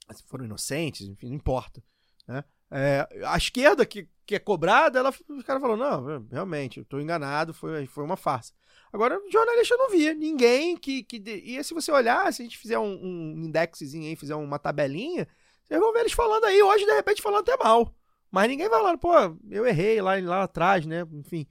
[0.07, 1.83] Mas foram inocentes, enfim, não importa.
[2.27, 2.43] Né?
[2.71, 6.99] É, a esquerda que, que é cobrada, ela, os caras falaram, não, realmente, eu tô
[6.99, 8.53] enganado, foi, foi uma farsa.
[8.91, 11.03] Agora, jornalista não via ninguém que.
[11.03, 14.57] que e se você olhar, se a gente fizer um, um indexzinho aí, fizer uma
[14.57, 15.27] tabelinha,
[15.63, 17.93] vocês vão ver eles falando aí, hoje, de repente, falando até mal.
[18.31, 19.13] Mas ninguém vai falando, pô,
[19.49, 21.05] eu errei lá, lá atrás, né?
[21.11, 21.47] Enfim.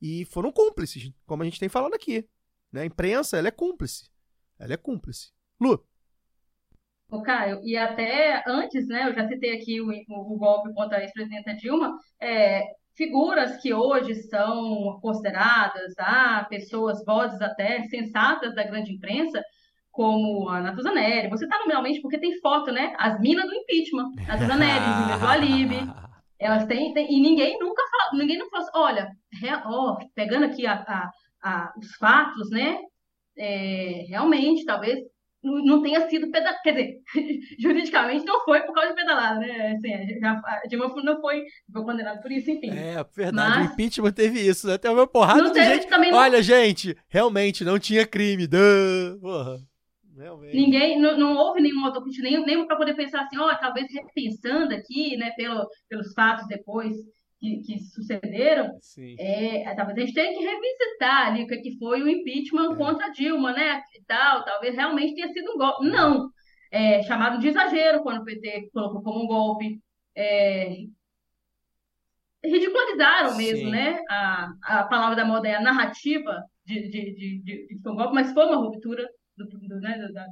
[0.00, 2.26] E foram cúmplices, como a gente tem falado aqui.
[2.72, 2.82] Né?
[2.82, 4.10] A imprensa, ela é cúmplice.
[4.58, 5.32] Ela é cúmplice.
[5.60, 5.82] Lu,
[7.08, 10.98] Ô, Caio, e até antes, né, eu já citei aqui o, o, o golpe contra
[10.98, 12.62] a ex-presidenta Dilma, é,
[12.96, 19.40] figuras que hoje são consideradas ah, pessoas, vozes até sensatas da grande imprensa,
[19.92, 21.28] como a Natuza Neri.
[21.30, 22.92] Você tá nominalmente porque tem foto, né?
[22.98, 24.10] As minas do impeachment.
[24.26, 25.88] Natuza Neri, do Alibe.
[26.38, 29.08] Elas têm, têm- e ninguém nunca fala, ninguém não falou assim, olha,
[29.64, 31.10] ó, pegando aqui a, a-
[31.42, 32.76] a- os fatos, né?
[33.38, 34.98] é, realmente, talvez
[35.46, 37.00] não não tenha sido pedalada, quer dizer,
[37.58, 39.72] juridicamente não foi por causa de pedalada, né?
[39.76, 42.70] Assim, a, já- a Dilma não foi, foi condenada por isso, enfim.
[42.70, 44.74] É, verdade, Mas- o impeachment teve isso, né?
[44.74, 45.86] Até uma porrada Não de teve gente.
[45.88, 48.46] também, não- Olha, gente, realmente não tinha crime.
[48.46, 49.18] Duh.
[49.20, 49.58] Porra.
[50.18, 50.56] Realmente.
[50.56, 54.74] Ninguém, não, não houve nenhum autocrítico, nem, nem para poder pensar assim, ó, talvez repensando
[54.74, 56.96] aqui, né, pelo, pelos fatos depois
[57.46, 59.14] que, que sucederam, Sim.
[59.18, 62.76] É, talvez a gente tenha que revisitar ali o que, que foi o impeachment É.
[62.76, 63.82] contra Dilma, né?
[63.94, 65.86] E tal, talvez realmente tenha sido um golpe.
[65.86, 66.30] Não.
[66.70, 69.80] É, chamaram de exagero quando o PT colocou como um golpe.
[70.16, 70.76] É,
[72.44, 73.70] ridicularizaram mesmo, Sim.
[73.70, 74.00] né?
[74.08, 78.14] A, a palavra da moda é a narrativa de, de, de, de, de um golpe,
[78.14, 80.26] mas foi uma ruptura do, do, né, da,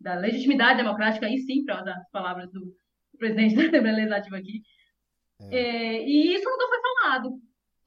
[0.00, 2.74] da legitimidade democrática, aí sim, para usar as palavras do
[3.18, 4.62] presidente da Assembleia Legislativa aqui.
[5.50, 7.30] É, e isso nunca foi falado.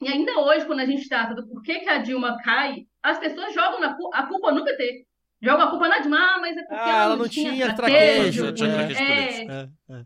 [0.02, 3.54] E ainda hoje, quando a gente trata do porquê que a Dilma cai, as pessoas
[3.54, 5.06] jogam na a culpa no PT.
[5.42, 8.52] Jogam a culpa na Dilma, ah, mas é porque Ah, ela não tinha traquejo.
[8.52, 8.92] Tinha é.
[8.92, 10.04] É, É, é.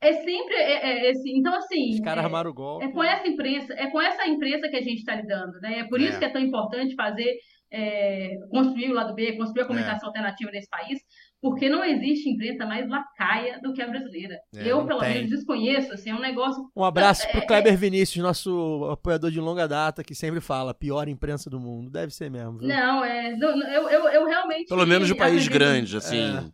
[0.00, 1.30] é sempre é, é, esse.
[1.36, 1.90] Então, assim.
[1.94, 2.84] Os caras é, armaram o golpe.
[2.84, 5.80] é com essa imprensa, é com essa imprensa que a gente está lidando, né?
[5.80, 6.18] É por isso É.
[6.18, 7.36] que é tão importante fazer,
[7.70, 9.64] é, construir o lado B, construir É.
[9.64, 11.00] a comunicação alternativa nesse país,
[11.46, 14.36] porque não existe imprensa mais lacaia do que a brasileira.
[14.52, 15.14] É, Eu, pelo tem.
[15.14, 16.68] menos, desconheço, assim, é um negócio.
[16.74, 21.08] Um abraço pro É, Kleber Vinícius, nosso apoiador de longa data, que sempre fala, pior
[21.08, 21.88] imprensa do mundo.
[21.88, 22.66] Deve ser mesmo, viu?
[22.66, 24.66] Não, é, não, eu, eu, eu realmente.
[24.68, 26.36] Pelo menos de um país grande, assim.
[26.36, 26.44] É.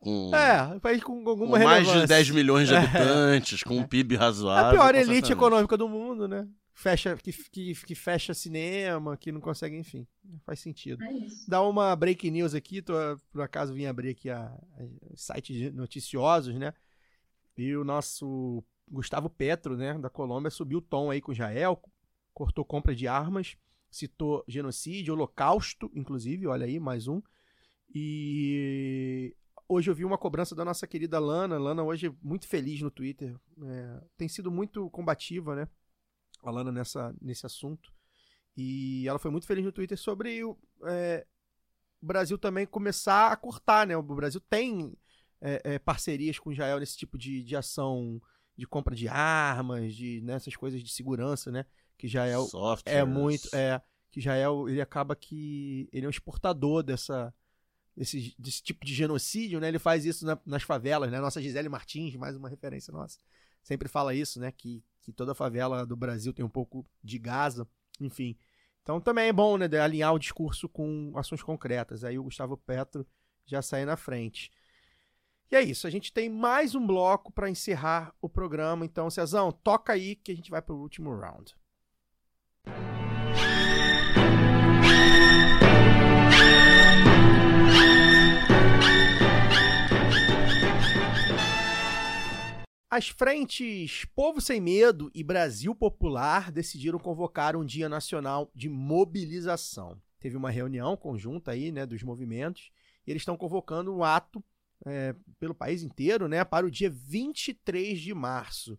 [0.00, 2.16] Com, É, um país com com alguma mais de relevância.
[2.16, 4.70] 10 milhões de habitantes, com um PIB razoável.
[4.70, 6.44] A pior com elite econômica do mundo, né?
[6.82, 10.04] Fecha, que, que, que fecha cinema, que não consegue, enfim.
[10.44, 11.00] Faz sentido.
[11.04, 11.08] É.
[11.46, 12.92] Dá uma break news aqui, tô,
[13.30, 16.74] por acaso vim abrir aqui a, a sites de noticiosos, né?
[17.56, 21.80] E o nosso Gustavo Petro, né, da Colômbia, subiu o tom aí com Israel,
[22.34, 23.56] cortou compra de armas,
[23.88, 27.22] citou genocídio, holocausto, inclusive, olha aí, mais um.
[27.94, 29.36] E
[29.68, 31.58] hoje eu vi uma cobrança da nossa querida Lana.
[31.58, 33.36] Lana hoje é muito feliz no Twitter.
[33.62, 35.68] É, tem sido muito combativa, né?
[36.42, 37.92] A Lana nessa, nesse assunto.
[38.56, 41.26] E ela foi muito feliz no Twitter sobre o, é,
[42.00, 43.96] Brasil também começar a cortar, né?
[43.96, 44.94] O Brasil tem
[45.40, 48.20] é, é, parcerias com Israel nesse tipo de, de ação
[48.56, 51.64] de compra de armas, de nessas coisas de segurança, né?
[51.96, 52.46] Que Israel
[52.90, 53.80] é muito, é
[54.10, 57.32] que Israel ele acaba que ele é um exportador dessa
[57.96, 59.68] desse, desse tipo de genocídio, né?
[59.68, 61.20] Ele faz isso na- nas favelas, né?
[61.20, 63.18] Nossa Gisele Martins, mais uma referência nossa,
[63.62, 64.50] sempre fala isso, né?
[64.52, 67.68] Que, que toda favela do Brasil tem um pouco de Gaza,
[68.00, 68.36] enfim.
[68.82, 72.04] Então também é bom, né, alinhar o discurso com ações concretas.
[72.04, 73.06] Aí o Gustavo Petro
[73.44, 74.50] já sai na frente.
[75.50, 78.86] E é isso, a gente tem mais um bloco para encerrar o programa.
[78.86, 81.54] Então, Cezão, toca aí que a gente vai para o último round.
[92.92, 99.98] As frentes Povo Sem Medo e Brasil Popular decidiram convocar um Dia Nacional de Mobilização.
[100.20, 102.70] Teve uma reunião conjunta aí, né, dos movimentos,
[103.06, 104.44] e eles estão convocando um ato
[104.84, 108.78] é, pelo país inteiro, né, para o dia 23 de março.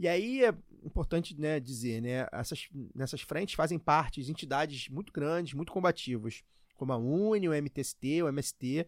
[0.00, 0.52] E aí é
[0.82, 6.42] importante né, dizer, né, essas, nessas frentes fazem parte entidades muito grandes, muito combativas,
[6.74, 8.84] como a UNE, o MTST, o MST,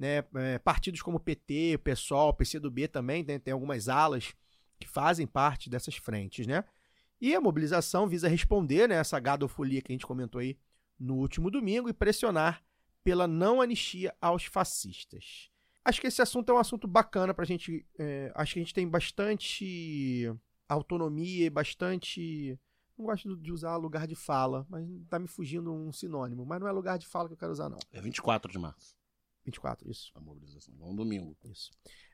[0.00, 4.34] né, é, partidos como o PT, o PSOL, PCdoB também, tem, tem algumas alas
[4.78, 6.64] que fazem parte dessas frentes, né?
[7.20, 10.56] E a mobilização visa responder né, essa gadofolia que a gente comentou aí
[10.98, 12.64] no último domingo e pressionar
[13.04, 15.50] pela não anistia aos fascistas.
[15.84, 17.86] Acho que esse assunto é um assunto bacana para a gente.
[17.98, 20.34] É, acho que a gente tem bastante
[20.66, 22.58] autonomia e bastante.
[22.96, 26.46] Não gosto de usar lugar de fala, mas tá me fugindo um sinônimo.
[26.46, 27.78] Mas não é lugar de fala que eu quero usar, não.
[27.92, 28.99] É 24 de março.
[29.50, 30.10] 24, isso.
[30.14, 30.74] A mobilização.
[30.80, 31.36] É um domingo.
[31.44, 31.70] Isso.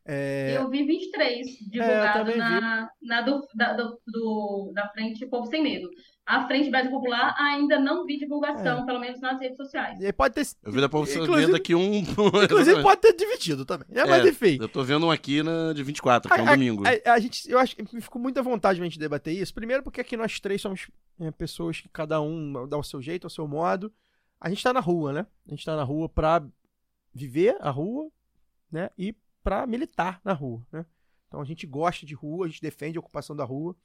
[0.09, 0.57] É...
[0.57, 5.89] Eu vi 23 divulgado na, na do, da, do, do, da Frente Povo Sem Medo.
[6.25, 8.87] A Frente Brasil Popular ainda não vi divulgação, é.
[8.87, 10.01] pelo menos nas redes sociais.
[10.01, 10.47] E pode ter.
[10.65, 11.99] Eu vi da Povo Sem Medo aqui um.
[12.45, 13.87] Inclusive pode ter dividido também.
[13.93, 14.59] É, mas enfim.
[14.61, 16.85] Eu tô vendo um aqui na, de 24, que é um a, domingo.
[16.87, 19.35] A, a, a, gente, eu acho que me ficou muita vontade de a gente debater
[19.35, 19.53] isso.
[19.55, 20.89] Primeiro, porque aqui nós três somos
[21.21, 23.93] é, pessoas que cada um dá o seu jeito, o seu modo.
[24.41, 25.27] A gente tá na rua, né?
[25.47, 26.45] A gente tá na rua pra
[27.17, 28.11] viver a rua,
[28.71, 28.91] né?
[28.99, 30.85] E para militar na rua, né?
[31.27, 33.77] Então a gente gosta de rua, a gente defende a ocupação da rua,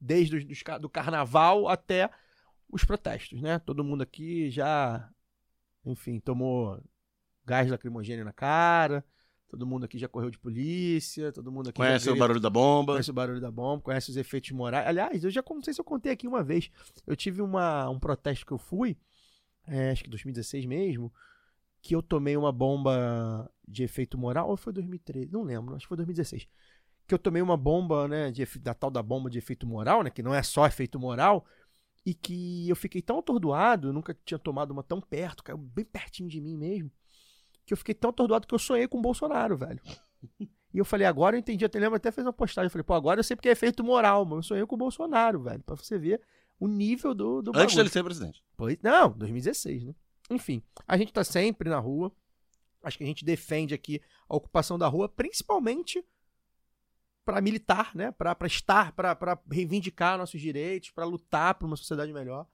[0.00, 2.10] desde o do carnaval até
[2.68, 3.58] os protestos, né?
[3.58, 5.08] Todo mundo aqui já,
[5.84, 6.82] enfim, tomou
[7.44, 9.04] gás lacrimogêneo na cara,
[9.48, 12.94] todo mundo aqui já correu de polícia, todo mundo aqui conhece o barulho da bomba,
[12.94, 14.86] conhece o barulho da bomba, conhece os efeitos morais.
[14.86, 16.70] Aliás, eu já não sei se eu contei aqui uma vez,
[17.06, 18.96] eu tive uma, um protesto que eu fui,
[19.66, 21.12] é, acho que 2016 mesmo,
[21.82, 25.30] que eu tomei uma bomba de efeito moral, ou foi 2013?
[25.32, 26.48] Não lembro, acho que foi 2016.
[27.06, 30.10] Que eu tomei uma bomba, né, de, da tal da bomba de efeito moral, né,
[30.10, 31.44] que não é só efeito moral,
[32.06, 35.84] e que eu fiquei tão atordoado, eu nunca tinha tomado uma tão perto, caiu bem
[35.84, 36.90] pertinho de mim mesmo,
[37.66, 39.80] que eu fiquei tão atordoado que eu sonhei com o Bolsonaro, velho.
[40.74, 42.94] E eu falei, agora eu entendi, até lembro, até fez uma postagem, eu falei, pô,
[42.94, 45.76] agora eu sei porque é efeito moral, mas eu sonhei com o Bolsonaro, velho, pra
[45.76, 46.20] você ver
[46.58, 47.76] o nível do, do Antes bagulho.
[47.76, 48.42] dele ser presidente.
[48.56, 49.94] Pois, não, 2016, né?
[50.32, 52.12] Enfim, a gente está sempre na rua.
[52.82, 56.04] Acho que a gente defende aqui a ocupação da rua, principalmente
[57.24, 58.10] para militar, né?
[58.10, 62.46] Para estar, para reivindicar nossos direitos, para lutar por uma sociedade melhor.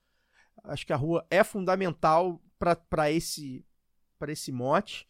[0.65, 3.65] Acho que a rua é fundamental para esse
[4.27, 5.09] esse mote,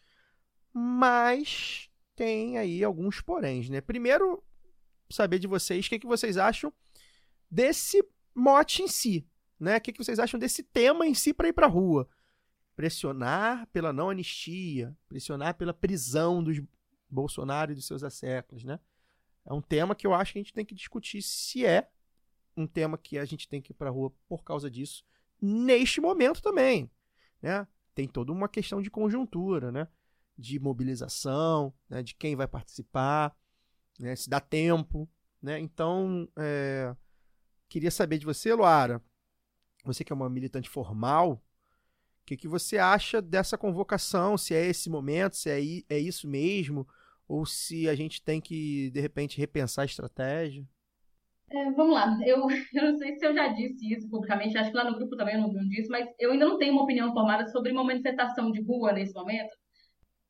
[0.70, 3.80] mas tem aí alguns poréns, né?
[3.80, 4.44] Primeiro,
[5.08, 6.70] saber de vocês o que, que vocês acham
[7.50, 8.04] desse
[8.34, 9.26] mote em si,
[9.58, 9.78] né?
[9.78, 12.06] O que, que vocês acham desse tema em si para ir para a rua?
[12.78, 16.62] Pressionar pela não anistia, pressionar pela prisão dos
[17.10, 18.78] Bolsonaro e dos seus asseclas, né?
[19.44, 21.90] É um tema que eu acho que a gente tem que discutir se é
[22.56, 25.04] um tema que a gente tem que ir para a rua por causa disso,
[25.42, 26.88] neste momento também,
[27.42, 27.66] né?
[27.96, 29.88] Tem toda uma questão de conjuntura, né?
[30.36, 32.00] De mobilização, né?
[32.00, 33.36] de quem vai participar,
[33.98, 34.14] né?
[34.14, 35.10] se dá tempo,
[35.42, 35.58] né?
[35.58, 36.94] Então, é...
[37.68, 39.02] queria saber de você, Luara,
[39.84, 41.42] você que é uma militante formal,
[42.28, 44.36] que, que você acha dessa convocação?
[44.36, 46.86] Se é esse momento, se é, é isso mesmo,
[47.26, 50.66] ou se a gente tem que, de repente, repensar a estratégia?
[51.50, 54.76] É, vamos lá, eu, eu não sei se eu já disse isso publicamente, acho que
[54.76, 57.12] lá no grupo também eu não, não disse, mas eu ainda não tenho uma opinião
[57.14, 59.56] formada sobre uma manifestação de rua nesse momento,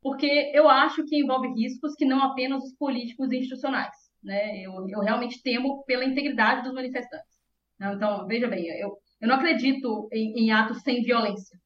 [0.01, 3.97] porque eu acho que envolve riscos que não apenas os políticos e institucionais.
[4.23, 4.63] Né?
[4.63, 7.37] Eu, eu realmente temo pela integridade dos manifestantes.
[7.81, 11.59] Então, veja bem, eu, eu não acredito em, em atos sem violência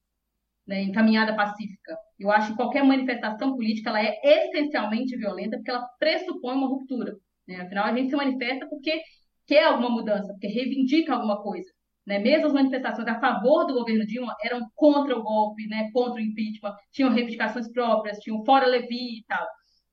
[0.66, 1.96] né, encaminhada pacífica.
[2.18, 7.16] Eu acho que qualquer manifestação política ela é essencialmente violenta porque ela pressupõe uma ruptura.
[7.46, 7.56] Né?
[7.56, 9.02] Afinal, a gente se manifesta porque
[9.46, 11.70] quer alguma mudança, porque reivindica alguma coisa.
[12.06, 12.18] Né?
[12.18, 15.90] Mesmo as manifestações a favor do governo Dilma eram contra o golpe, né?
[15.92, 19.46] contra o impeachment, tinham reivindicações próprias, tinham fora Levi e tal.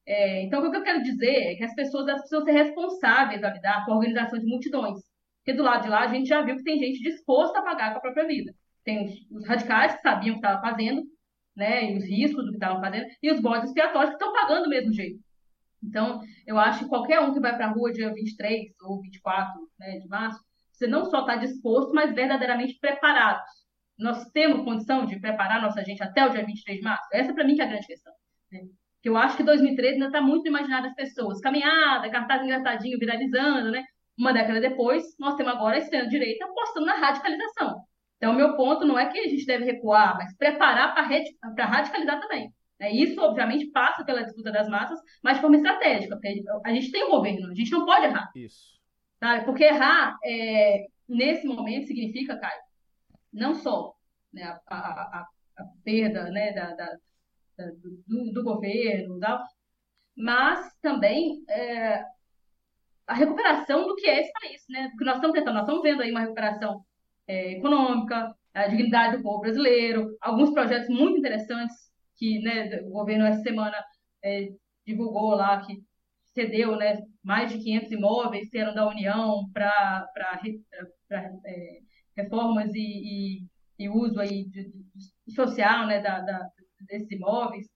[0.06, 3.44] É, então, o que eu quero dizer é que as pessoas elas precisam ser responsáveis
[3.44, 5.00] a lidar com a organização de multidões.
[5.38, 7.92] Porque do lado de lá a gente já viu que tem gente disposta a pagar
[7.92, 8.52] com a própria vida.
[8.90, 11.04] Tem os, os radicais que sabiam o que estavam fazendo,
[11.56, 14.64] né, e os riscos do que estavam fazendo, e os bodes expiatórios que estão pagando
[14.64, 15.20] do mesmo jeito.
[15.84, 19.54] Então, eu acho que qualquer um que vai para a rua dia 23 ou 24
[19.80, 20.40] né, de março,
[20.72, 23.48] você não só está disposto, mas verdadeiramente preparados.
[23.98, 27.08] Nós temos condição de preparar nossa gente até o dia 23 de março?
[27.14, 28.14] Essa, para mim, que é a grande questão.
[28.52, 28.62] Né?
[29.04, 31.40] Que eu acho que 2013 ainda está muito no imaginário das pessoas.
[31.42, 33.86] Caminhada, cartaz engraçadinho, viralizando, né?
[34.18, 37.89] Uma década depois, nós temos agora a extrema-direita apostando na radicalização.
[38.20, 42.20] Então, o meu ponto não é que a gente deve recuar, mas preparar para radicalizar
[42.20, 42.54] também.
[42.78, 42.92] Né?
[42.92, 47.06] Isso, obviamente, passa pela disputa das massas, mas de forma estratégica, porque a gente tem
[47.06, 48.30] um governo, a gente não pode errar.
[48.36, 48.78] Isso.
[49.22, 49.46] Sabe?
[49.46, 52.62] Porque errar, é, nesse momento, significa, Caio,
[53.32, 53.96] não só
[54.34, 56.98] né, a, a, a, perda né, da, da,
[57.58, 57.66] da
[58.06, 59.42] do, do, governo, tal,
[60.16, 62.04] mas também é,
[63.08, 64.90] a recuperação do que é esse país, né?
[64.90, 66.84] Do que nós estamos tentando, nós estamos vendo aí uma recuperação
[67.30, 71.76] é, econômica, a dignidade do povo brasileiro, alguns projetos muito interessantes
[72.18, 73.78] que né, o governo essa semana
[74.24, 74.50] é,
[74.86, 75.78] divulgou lá que
[76.34, 80.08] cedeu né, mais de 500 imóveis que eram da União para
[81.46, 81.80] é,
[82.18, 84.72] reformas e, e, e, uso aí de,
[85.26, 86.50] de, social né, da, da,
[86.88, 87.68] desses imóveis.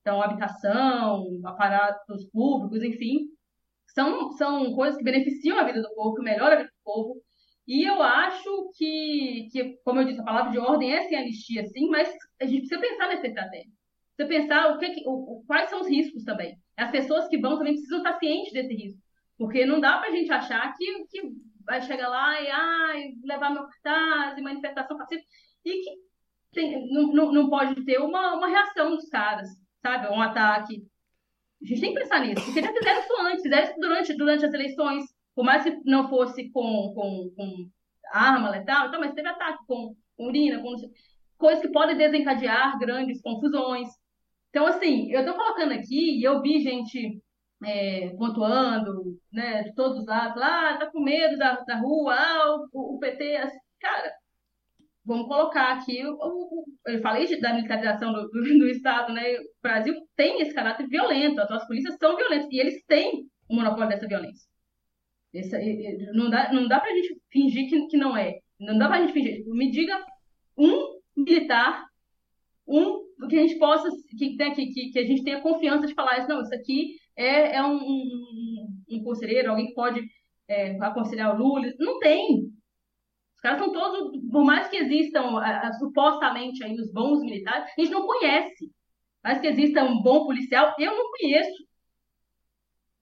[0.00, 3.28] Então, habitação, aparatos públicos, enfim,
[3.88, 7.22] são, são coisas que beneficiam a vida do povo, que melhoram a vida do povo.
[7.66, 11.64] E eu acho que, que, como eu disse, a palavra de ordem é sem anistia,
[11.66, 13.70] sim, mas a gente precisa pensar nessa estratégia.
[14.16, 16.58] Precisa pensar o que, o, quais são os riscos também.
[16.76, 19.00] As pessoas que vão também precisam estar cientes desse risco.
[19.38, 21.22] Porque não dá para a gente achar que, que
[21.64, 25.28] vai chegar lá e ai, levar meu cartaz e manifestação pacífica.
[25.64, 25.90] E que
[26.52, 29.48] tem, não, não, não pode ter uma, uma reação dos caras,
[29.80, 30.08] sabe?
[30.08, 30.84] Um ataque.
[31.62, 34.44] A gente tem que pensar nisso, porque já fizeram isso antes, fizeram isso durante, durante
[34.44, 35.04] as eleições,
[35.34, 37.70] por mais que não fosse com, com, com
[38.12, 40.74] arma letal, então, mas teve ataque com, urina, com
[41.38, 43.88] coisas que podem desencadear grandes confusões.
[44.50, 47.22] Então, assim, eu estou colocando aqui e eu vi gente
[47.64, 52.14] é, pontuando, né, de todos os lados, lá, ah, tá com medo da, da rua,
[52.14, 54.12] ah, o, o PT, assim, cara,
[55.04, 60.40] vamos colocar aqui, eu falei da militarização do, do, do, Estado, né, o Brasil tem
[60.42, 64.51] esse caráter violento, as nossas polícias são violentas, e eles têm o monopólio dessa violência.
[66.14, 69.12] Não dá, não dá pra gente fingir que, que não é, não dá pra gente
[69.12, 70.04] fingir, me diga
[70.56, 71.84] um militar,
[72.66, 76.18] um que a gente possa, que, né, que, que a gente tenha confiança de falar
[76.18, 80.02] isso, não, isso aqui é, é um, um, um conselheiro, alguém que pode
[80.48, 81.72] é, aconselhar o Lula.
[81.78, 82.50] Não tem.
[83.34, 87.70] Os caras são todos, por mais que existam a, a, supostamente aí os bons militares,
[87.76, 88.70] a gente não conhece.
[89.22, 91.64] Mas que exista um bom policial, eu não conheço.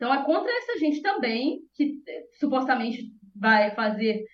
[0.01, 4.25] Então é contra essa gente também, que é, supostamente vai fazer,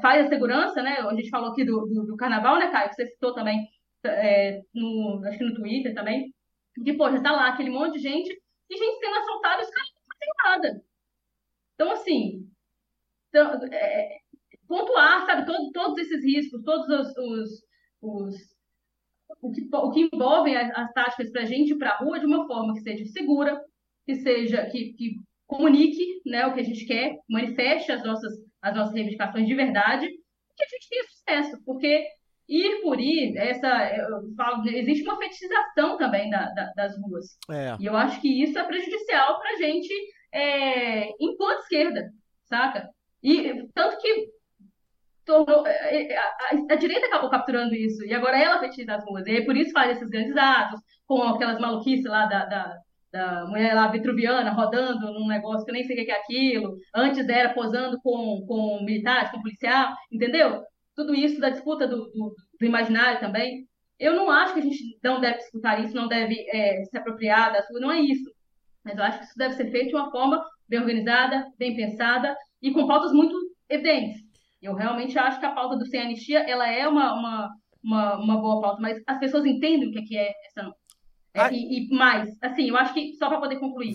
[0.00, 0.98] faz a segurança, né?
[1.00, 2.92] A gente falou aqui do, do, do carnaval, né, Caio?
[2.92, 3.66] Você citou também,
[4.04, 6.32] é, no, acho que no Twitter também,
[6.96, 8.30] pô, já tá lá aquele monte de gente
[8.70, 10.82] e gente sendo assaltada os caras não fazem nada.
[11.74, 12.48] Então, assim,
[13.30, 14.18] então, é,
[14.68, 17.64] pontuar, sabe, todo, todos esses riscos, todos os, os,
[18.00, 18.36] os
[19.42, 22.20] o, que, o que envolvem as, as táticas para a gente ir para a rua
[22.20, 23.60] de uma forma que seja segura,
[24.06, 25.14] que seja, que, que
[25.46, 28.32] comunique né, o que a gente quer, manifeste as nossas,
[28.62, 32.06] as nossas reivindicações de verdade, que a gente tenha sucesso, porque
[32.48, 37.36] ir por ir, essa, eu falo, existe uma fetichização também da, da, das ruas.
[37.50, 37.76] É.
[37.78, 39.92] E eu acho que isso é prejudicial para a gente
[40.32, 42.10] é, enquanto esquerda,
[42.44, 42.88] saca?
[43.22, 44.28] E tanto que
[45.24, 49.04] tornou, é, é, a, a, a, direita acabou capturando isso, e agora ela fetichiza as
[49.04, 49.26] ruas.
[49.26, 52.78] E por isso faz esses grandes atos, com aquelas maluquices lá da, da,
[53.12, 56.76] da mulher lá vitruviana rodando num negócio que eu nem sei o que é aquilo.
[56.94, 60.62] Antes era posando com, com militares, com policial, entendeu?
[61.00, 63.66] tudo isso da disputa do, do, do, imaginário também.
[63.98, 67.52] Eu não acho que a gente não deve disputar isso, não deve é, se apropriar
[67.52, 68.30] das não é isso.
[68.84, 72.34] Mas eu acho que isso deve ser feito de uma forma bem organizada, bem pensada
[72.62, 73.34] e com pautas muito
[73.68, 74.20] evidentes.
[74.62, 77.50] Eu realmente acho que a pauta do sem anistia ela é uma, uma,
[77.82, 80.70] uma, uma boa pauta, mas as pessoas entendem o que é essa.
[81.34, 83.94] É, e, e, mais, assim, eu acho que, só para poder concluir,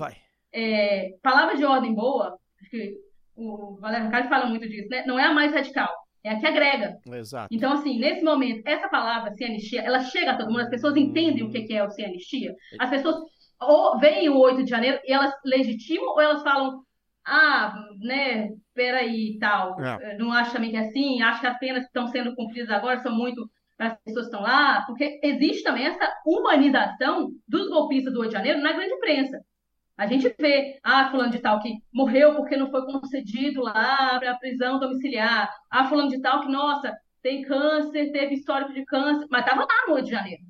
[0.54, 2.96] é, palavra de ordem boa, acho que
[3.36, 5.04] o Valério Ricardo fala muito disso, né?
[5.06, 5.94] não é a mais radical
[6.26, 6.98] é a que agrega.
[7.06, 7.48] Exato.
[7.52, 10.98] Então, assim, nesse momento, essa palavra, sem anistia, ela chega a todo mundo, as pessoas
[10.98, 12.56] entendem o que é o sem anistia.
[12.80, 13.18] As pessoas
[13.62, 16.82] ou veem o 8 de janeiro e elas legitimam ou elas falam,
[17.26, 20.18] ah, né, peraí, tal, é.
[20.18, 23.00] não acho também que é assim, acho que as penas que estão sendo cumpridas agora
[23.00, 28.14] são muito para as pessoas que estão lá, porque existe também essa humanização dos golpistas
[28.14, 29.44] do 8 de janeiro na grande imprensa.
[29.98, 34.32] A gente vê, ah, fulano de tal que morreu porque não foi concedido lá para
[34.32, 35.50] a prisão domiciliar.
[35.70, 39.88] Ah, fulano de tal que, nossa, tem câncer, teve histórico de câncer, mas estava lá
[39.88, 40.44] no Rio de Janeiro.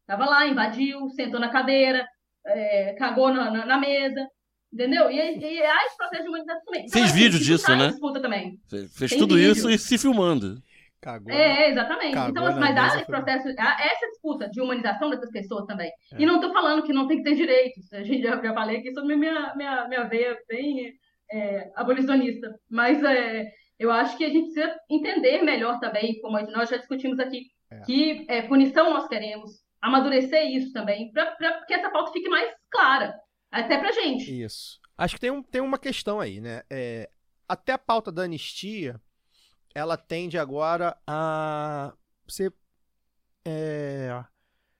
[0.00, 2.06] Estava lá, invadiu, sentou na cadeira,
[2.46, 4.28] é, cagou na, na, na, mesa,
[4.72, 5.10] entendeu?
[5.10, 6.88] E, e há esse processo de humanização também.
[6.88, 7.88] Fez então, vídeo assim, disso, né?
[7.88, 8.60] Disputa também.
[8.68, 9.52] Fez, fez tudo vídeo.
[9.52, 10.62] isso e se filmando.
[11.02, 11.34] Cagou.
[11.34, 12.14] É, exatamente.
[12.14, 15.66] Cagou então, assim, na mas há esse processo, há essa disputa de humanização dessas pessoas
[15.66, 15.90] também.
[16.12, 16.22] É.
[16.22, 17.92] E não estou falando que não tem que ter direitos.
[17.92, 20.92] A gente já, já falei aqui sobre minha, minha, minha veia bem
[21.30, 22.54] é, abolicionista.
[22.70, 23.50] Mas é,
[23.80, 27.80] eu acho que a gente precisa entender melhor também, como nós já discutimos aqui, É.
[27.80, 29.50] que é, punição nós queremos,
[29.80, 33.12] amadurecer isso também, para que essa pauta fique mais clara,
[33.50, 34.40] até pra gente.
[34.40, 34.78] Isso.
[34.96, 36.62] Acho que tem, um, tem uma questão aí, né?
[36.70, 37.10] É,
[37.48, 39.00] até a pauta da anistia,
[39.74, 41.92] ela tende agora a
[42.28, 42.52] ser,
[43.44, 44.24] é,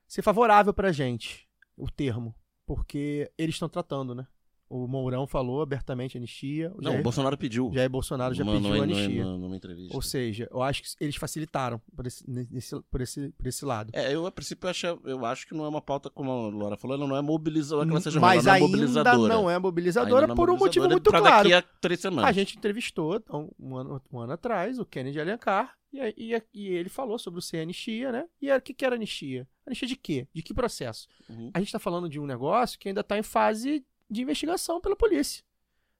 [0.06, 2.34] ser favorável pra gente, o termo.
[2.66, 4.26] Porque eles estão tratando, né?
[4.74, 6.70] O Mourão falou abertamente anistia.
[6.76, 7.70] Não, Jair, o Bolsonaro pediu.
[7.74, 9.22] Jair Bolsonaro já pediu numa- anistia.
[9.24, 9.94] numa- numa entrevista.
[9.94, 13.90] Ou seja, eu acho que eles facilitaram por esse, nesse, por esse, por esse lado.
[13.94, 16.76] É, eu a princípio acho, eu acho que não é uma pauta, como a Laura
[16.78, 19.34] falou, ela não é mobilizadora, que ela seja Mas ela não é ainda mobilizadora.
[19.34, 21.48] não é mobilizadora Ainda não é por um motivo muito pra claro.
[21.50, 22.30] daqui a três semanas.
[22.30, 26.68] A gente entrevistou então, um, ano, um ano atrás o Kennedy Alencar e, e, e
[26.68, 28.24] ele falou sobre o ser anistia, né?
[28.40, 29.46] E o que, que era anistia?
[29.66, 30.26] Anistia de quê?
[30.32, 31.06] De que processo?
[31.28, 31.50] Uhum.
[31.52, 34.94] A gente está falando de um negócio que ainda está em fase de investigação pela
[34.96, 35.42] polícia.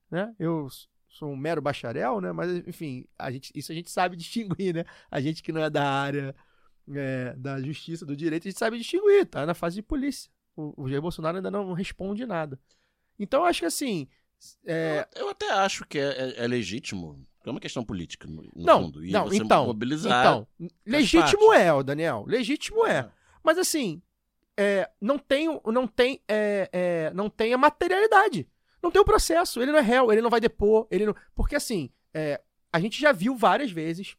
[0.09, 0.33] Né?
[0.39, 0.67] Eu
[1.09, 2.31] sou um mero bacharel, né?
[2.31, 4.85] Mas, enfim, a gente, isso a gente sabe distinguir, né?
[5.09, 6.35] A gente que não é da área
[6.91, 10.31] é, da justiça, do direito, a gente sabe distinguir, tá na fase de polícia.
[10.55, 12.59] O, o Jair Bolsonaro ainda não responde nada.
[13.17, 14.07] Então, eu acho que assim.
[14.65, 17.25] é, Eu, eu até acho que é, é- é legítimo.
[17.45, 19.05] É uma questão política, no, não, fundo.
[19.05, 20.25] E não, você então, mobilizar.
[20.25, 20.47] então,
[20.85, 22.99] legítimo é, Daniel, legítimo é.
[22.99, 23.09] É.
[23.43, 24.01] Mas assim,
[24.57, 28.47] é, não tem, não tem, é, é, não tem a materialidade.
[28.81, 29.61] Não tem o processo.
[29.61, 31.15] Ele não é réu, ele não vai depor, ele não.
[31.33, 32.41] Porque assim, é,
[32.71, 34.15] a gente já viu várias vezes.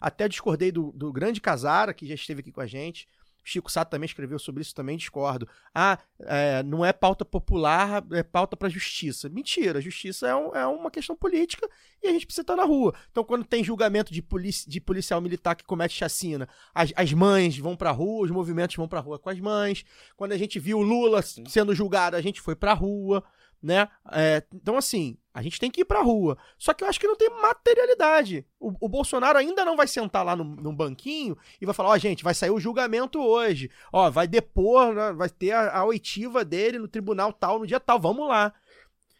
[0.00, 3.08] Até discordei do, do grande Casara, que já esteve aqui com a gente.
[3.48, 5.48] Chico Sato também escreveu sobre isso, também discordo.
[5.72, 9.28] Ah, é, não é pauta popular, é pauta para justiça.
[9.28, 11.68] Mentira, justiça é, um- é uma questão política
[12.02, 12.92] e a gente precisa estar na rua.
[13.08, 17.56] Então, quando tem julgamento de, polici de policial militar que comete chacina, as, as mães
[17.56, 19.84] vão pra rua, os movimentos vão pra rua com as mães.
[20.16, 23.22] Quando a gente viu o Lula sendo julgado, a gente foi pra rua,
[23.62, 23.88] né?
[24.12, 26.38] É, então, assim, a gente tem que ir pra rua.
[26.58, 28.46] Só que eu acho que não tem materialidade.
[28.58, 32.24] O, o Bolsonaro ainda não vai sentar lá num banquinho e vai falar: ó, gente,
[32.24, 33.70] vai sair o julgamento hoje.
[33.92, 37.80] Ó, vai depor, né, vai ter a, a oitiva dele no tribunal tal, no dia
[37.80, 38.00] tal.
[38.00, 38.52] Vamos lá.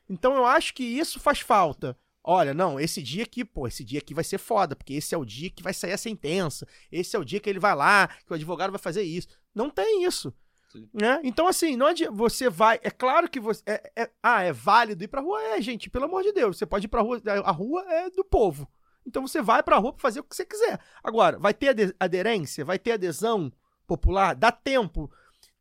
[0.08, 1.96] Então eu acho que isso faz falta.
[2.28, 5.18] Olha, não, esse dia aqui, pô, esse dia aqui vai ser foda, porque esse é
[5.18, 6.66] o dia que vai sair a sentença.
[6.90, 9.28] Esse é o dia que ele vai lá, que o advogado vai fazer isso.
[9.54, 10.34] Não tem isso.
[10.76, 10.88] Sim.
[10.92, 11.20] Né?
[11.24, 12.12] Então, assim, não adianta.
[12.12, 12.78] Você vai.
[12.82, 13.62] É claro que você.
[13.66, 15.40] é- é- ah, é válido ir pra rua?
[15.42, 16.58] É, gente, pelo amor de Deus.
[16.58, 17.20] Você pode ir pra rua.
[17.44, 18.68] A rua é do povo.
[19.06, 20.80] Então você vai pra rua pra fazer o que você quiser.
[21.02, 22.64] Agora, vai ter ade- aderência?
[22.64, 23.52] Vai ter adesão
[23.86, 24.34] popular?
[24.34, 25.10] Dá tempo?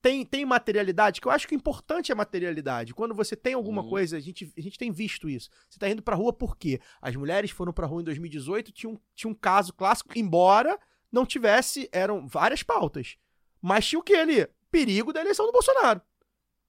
[0.01, 1.19] Tem, tem materialidade?
[1.19, 2.93] Que eu acho que o importante é materialidade.
[2.93, 3.89] Quando você tem alguma Uhum.
[3.89, 5.49] coisa, a gente, a gente tem visto isso.
[5.69, 6.79] Você tá indo pra rua por quê?
[7.01, 10.77] As mulheres foram pra rua em 2018, tinha um, tinha um caso clássico, embora
[11.11, 13.15] não tivesse, eram várias pautas.
[13.61, 14.47] Mas tinha o que ali?
[14.75, 16.01] Perigo da eleição do Bolsonaro.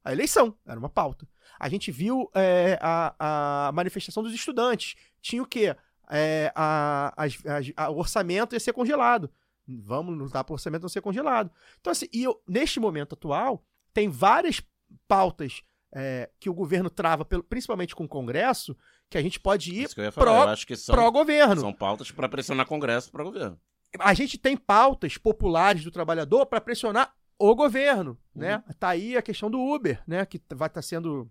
[0.04, 1.26] A eleição era uma pauta.
[1.58, 4.94] A gente viu é, a, a manifestação dos estudantes.
[5.20, 5.74] Tinha o quê?
[6.08, 7.38] É, a, as-
[7.76, 9.28] a- o orçamento ia ser congelado.
[9.66, 11.50] Vamos lutar para o orçamento não ser congelado.
[11.80, 14.62] Então, assim, e eu- neste momento atual, tem várias
[15.08, 18.76] pautas é, que o governo trava, pelo- principalmente com o Congresso,
[19.10, 20.26] que a gente pode ir Isso que eu ia falar.
[20.26, 21.60] pró- eu acho que são, pró-governo.
[21.60, 23.58] são pautas para pressionar Congresso para governo.
[23.98, 28.62] a gente tem pautas populares do trabalhador para pressionar o governo, né?
[28.78, 30.24] Tá aí a questão do Uber, né?
[30.26, 31.30] Que vai estar sendo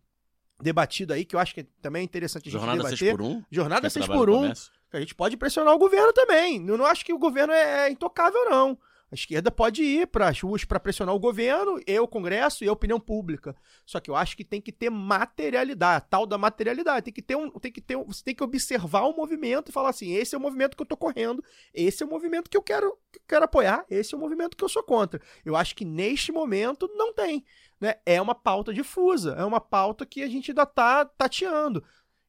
[0.61, 2.97] debatido aí, que eu acho que também é interessante a gente Jornada debater.
[2.97, 4.71] 6 por 1 Jornada quem 6 trabalha por no 1 comércio.
[4.89, 6.65] que a gente pode pressionar o governo também.
[6.65, 8.77] Eu não acho que o governo é, é intocável, não.
[9.11, 12.67] A esquerda pode ir para as ruas para pressionar o governo, e o Congresso e
[12.67, 13.55] a opinião pública.
[13.85, 17.05] Só que eu acho que tem que ter materialidade, tal da materialidade.
[17.05, 19.71] Tem que ter um, tem que ter um, você tem que observar o movimento e
[19.71, 21.43] falar assim: esse é o movimento que eu tô correndo,
[21.73, 24.57] esse é o movimento que eu quero, que eu quero apoiar, esse é o movimento
[24.57, 25.21] que eu sou contra.
[25.45, 27.45] Eu acho que neste momento não tem.
[27.79, 27.95] Né?
[28.05, 31.83] É uma pauta difusa, é uma pauta que a gente ainda tá tateando.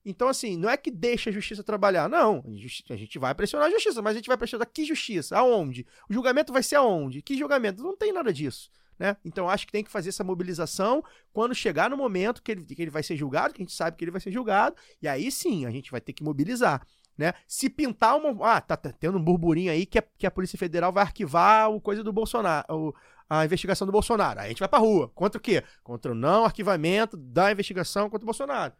[0.08, 2.42] Então, assim, não é que deixa a justiça trabalhar, não.
[2.88, 5.36] A gente vai pressionar a justiça, mas a gente vai pressionar que justiça?
[5.36, 5.84] Aonde?
[6.08, 7.20] O julgamento vai ser aonde?
[7.20, 7.82] Que julgamento?
[7.82, 8.70] Não tem nada disso.
[8.98, 9.16] Né?
[9.24, 11.02] Então, acho que tem que fazer essa mobilização
[11.32, 13.96] quando chegar no momento que ele, que ele vai ser julgado, que a gente sabe
[13.96, 16.86] que ele vai ser julgado, e aí sim a gente vai ter que mobilizar.
[17.18, 17.32] Né?
[17.48, 18.46] Se pintar uma.
[18.46, 21.70] Ah, tá, tá tendo um burburinho aí que a, que a Polícia Federal vai arquivar
[21.70, 22.94] o coisa do Bolsonaro, o-
[23.28, 24.38] a investigação do Bolsonaro.
[24.40, 25.08] Aí a gente vai pra rua.
[25.14, 25.64] Contra o quê?
[25.82, 28.72] Contra o não arquivamento da investigação contra o Bolsonaro.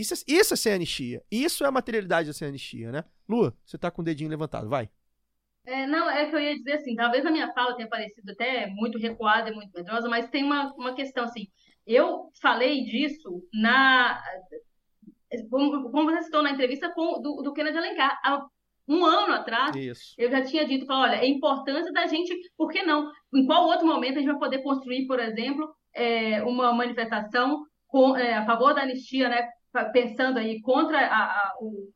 [0.00, 1.22] Isso, é- isso é ser anistia.
[1.30, 3.04] Isso é a materialidade de ser anistia, né?
[3.28, 4.88] Lua, você tá com o dedinho levantado, vai.
[5.66, 8.66] É, não, é que eu ia dizer assim, talvez a minha fala tenha parecido até
[8.66, 11.46] muito recuada e muito medrosa, mas tem uma, uma questão assim.
[11.86, 14.20] Eu falei disso na.
[15.50, 18.18] Como, como você citou na entrevista com, do, do Kennedy Alencar.
[18.24, 18.46] A-
[18.86, 20.14] Um ano atrás, Isso.
[20.18, 23.10] eu já tinha dito, olha, é importante da gente, por que não?
[23.34, 28.14] Em qual outro momento a gente vai poder construir, por exemplo, é, uma manifestação com-
[28.14, 29.48] é, a favor da anistia, né?
[29.92, 31.88] Pensando aí contra a- a- o,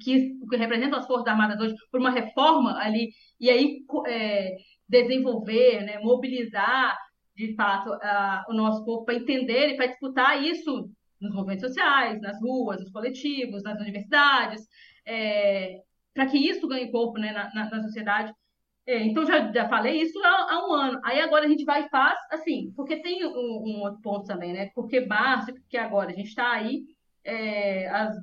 [0.00, 3.10] que, o que representam as Forças Armadas hoje, por uma reforma ali,
[3.40, 4.56] e aí é,
[4.88, 5.98] desenvolver, né?
[6.00, 6.96] mobilizar,
[7.36, 10.88] de fato, a- o nosso povo para entender e para disputar isso
[11.20, 14.62] nos movimentos sociais, nas ruas, nos coletivos, nas universidades,
[16.14, 18.32] para que isso ganhe corpo né, na, na- na sociedade.
[18.86, 21.00] É, então, já, já falei isso há, há um ano.
[21.04, 24.52] Aí agora a gente vai e faz, assim, porque tem um, um outro ponto também,
[24.52, 24.70] né?
[24.74, 26.84] Porque março, porque agora a gente está aí,
[27.26, 28.16] é, as-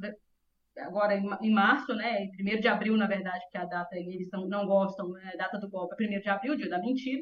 [0.78, 2.24] agora em, ma- em março, né?
[2.40, 5.32] Em 1 de abril, na verdade, que é a data, eles não, não gostam, né?
[5.34, 7.22] A data do golpe é 1 de abril, dia da mentira.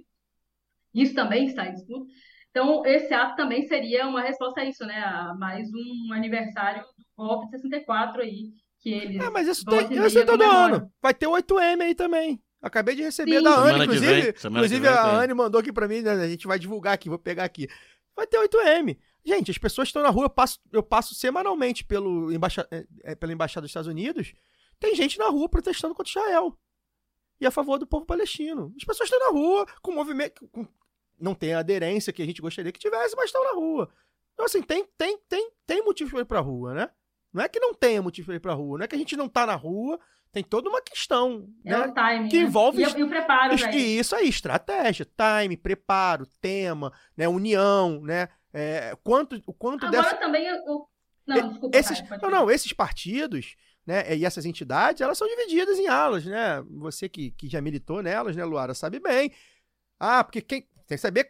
[0.93, 2.05] Isso também está em disputa.
[2.49, 4.97] Então, esse ato também seria uma resposta a isso, né?
[4.99, 8.51] A mais um aniversário do golpe de 64 aí,
[8.81, 9.21] que eles.
[9.21, 10.91] É, mas isso tem, isso é todo ano.
[11.01, 12.41] Vai ter 8M aí também.
[12.61, 13.43] Acabei de receber Sim.
[13.43, 14.21] da Anne, inclusive.
[14.21, 15.11] vem, inclusive a.
[15.21, 16.11] Anne mandou aqui pra mim, né?
[16.11, 17.67] A gente vai divulgar aqui, vou pegar aqui.
[18.15, 18.97] Vai ter 8M.
[19.25, 23.15] Gente, as pessoas estão na rua, eu passo, eu passo semanalmente pelo embaixa, é, é,
[23.15, 24.33] pela Embaixada dos Estados Unidos.
[24.79, 26.57] Tem gente na rua protestando contra Israel.
[27.39, 28.73] E a favor do povo palestino.
[28.77, 30.47] As pessoas estão na rua com movimento.
[30.51, 30.67] com-
[31.19, 33.91] não tem a aderência que a gente gostaria que tivesse, mas estão na rua.
[34.33, 36.89] Então, assim, tem, tem, tem, tem motivo pra ir pra rua, né?
[37.31, 39.15] Não é que não tenha motivo pra ir pra rua, não é que a gente
[39.15, 39.99] não tá na rua,
[40.31, 41.87] tem toda uma questão, É né?
[41.87, 42.27] o timing.
[42.29, 42.43] que né?
[42.43, 43.53] envolve E, o- e o preparo.
[43.71, 48.27] E isso aí, estratégia, time, preparo, tema, né, união, né?
[48.53, 50.15] É, quanto, o quanto Agora dessa.
[50.17, 50.87] também eu.
[51.25, 51.77] Não, desculpa.
[51.77, 56.25] Esses, pode não, não, esses partidos, né, e essas entidades, elas são divididas em alas,
[56.25, 56.63] né?
[56.77, 59.31] Você que, que já militou nelas, né, Luara, sabe bem.
[59.99, 61.29] Ah, porque quem tem que saber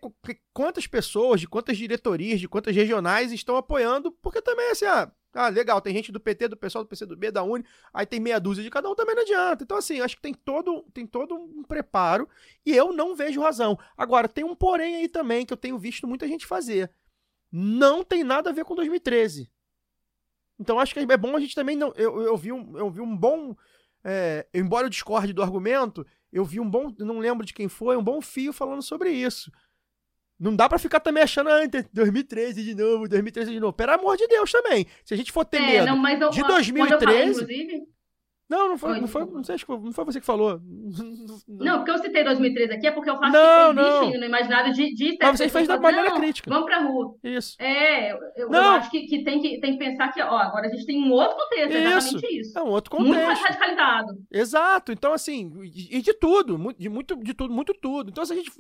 [0.54, 5.50] quantas pessoas, de quantas diretorias, de quantas regionais estão apoiando, porque também assim, ah, ah,
[5.50, 7.64] legal, tem gente do PT, do pessoal do PCdoB, da Uni,
[7.94, 9.64] aí tem meia dúzia de cada um, também não adianta.
[9.64, 12.28] Então assim, acho que tem todo, tem todo um preparo
[12.66, 13.78] e eu não vejo razão.
[13.96, 16.92] Agora, tem um porém aí também que eu tenho visto muita gente fazer.
[17.52, 19.52] Não tem nada a ver com 2013.
[20.60, 21.92] Então acho que é bom a gente também não.
[21.96, 23.56] Eu, eu, vi, um, eu vi um bom.
[24.04, 26.94] é, embora eu discorde do argumento, eu vi um bom.
[27.00, 29.52] Não lembro de quem foi, um bom fio falando sobre isso.
[30.40, 31.60] Não dá pra ficar também achando, ah,
[31.94, 33.74] 2013 de novo, 2013 de novo.
[33.74, 34.88] Pelo amor de Deus também.
[35.06, 35.86] Se a gente for ter É, medo.
[35.88, 37.88] não, mas eu, de quando eu falei, 2013, inclusive.
[38.52, 40.60] Não, não foi, Oi, não foi, não sei, não foi você que falou.
[41.48, 44.10] Não, porque eu citei 2013 aqui é porque eu faço Não, não.
[44.10, 46.50] no imaginário de, de Mas você fez da pessoas, maneira crítica.
[46.50, 47.16] Vamos pra rua.
[47.24, 47.56] Isso.
[47.60, 50.70] É, eu, eu acho que, que, tem que tem que pensar que, ó, agora a
[50.70, 52.60] gente tem um outro contexto, é exatamente isso.
[52.60, 53.60] É um outro Muito mais contexto.
[53.62, 54.18] radicalizado.
[54.30, 54.92] Exato.
[54.92, 58.10] Então, assim, e de tudo, de muito, de tudo, muito tudo.
[58.10, 58.52] Então, se a gente.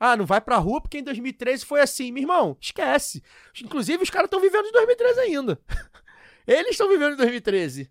[0.00, 2.10] Ah, não vai pra rua porque em 2013 foi assim.
[2.10, 3.22] Meu irmão, esquece.
[3.62, 5.60] Inclusive, os caras estão vivendo de 2013 ainda.
[6.48, 7.88] Eles estão vivendo de 2013.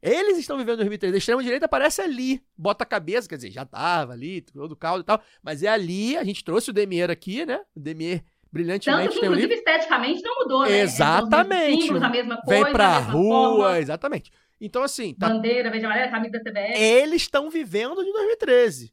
[0.00, 1.14] Eles estão vivendo em 2013.
[1.14, 5.04] A extrema-direita aparece ali, bota a cabeça, quer dizer, já tava ali, todo caldo e
[5.04, 7.60] tal, mas é ali, a gente trouxe o Demier aqui, né?
[7.74, 10.80] O Demier Tanto brilhantemente que, tem um inclusive, esteticamente não mudou, né?
[10.80, 11.78] Exatamente.
[11.78, 14.30] Os símbolos, a mesma coisa, Vem pra a rua, forma, exatamente.
[14.60, 16.80] Então, assim, tá bandeira, verde e amarela, camisa da CBF.
[16.80, 18.92] eles estão vivendo de 2013.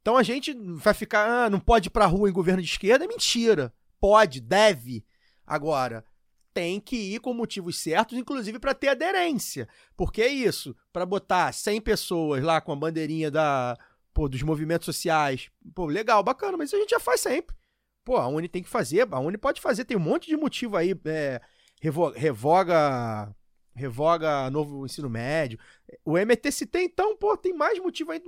[0.00, 3.04] Então a gente vai ficar, ah, não pode ir pra rua em governo de esquerda,
[3.04, 3.72] é mentira.
[4.00, 5.04] Pode, deve.
[5.46, 6.04] Agora,
[6.52, 9.68] tem que ir com motivos certos, inclusive para ter aderência.
[9.96, 13.76] Porque é isso, para botar 100 pessoas lá com a bandeirinha da,
[14.12, 17.56] pô, dos movimentos sociais, pô, legal, bacana, mas isso a gente já faz sempre.
[18.04, 20.76] Pô, a Uni tem que fazer, a Uni pode fazer, tem um monte de motivo
[20.76, 21.40] aí, é,
[21.80, 23.34] revo- revoga
[23.72, 25.58] revoga novo ensino médio.
[26.04, 28.20] O MTC tem, então, pô, tem mais motivo aí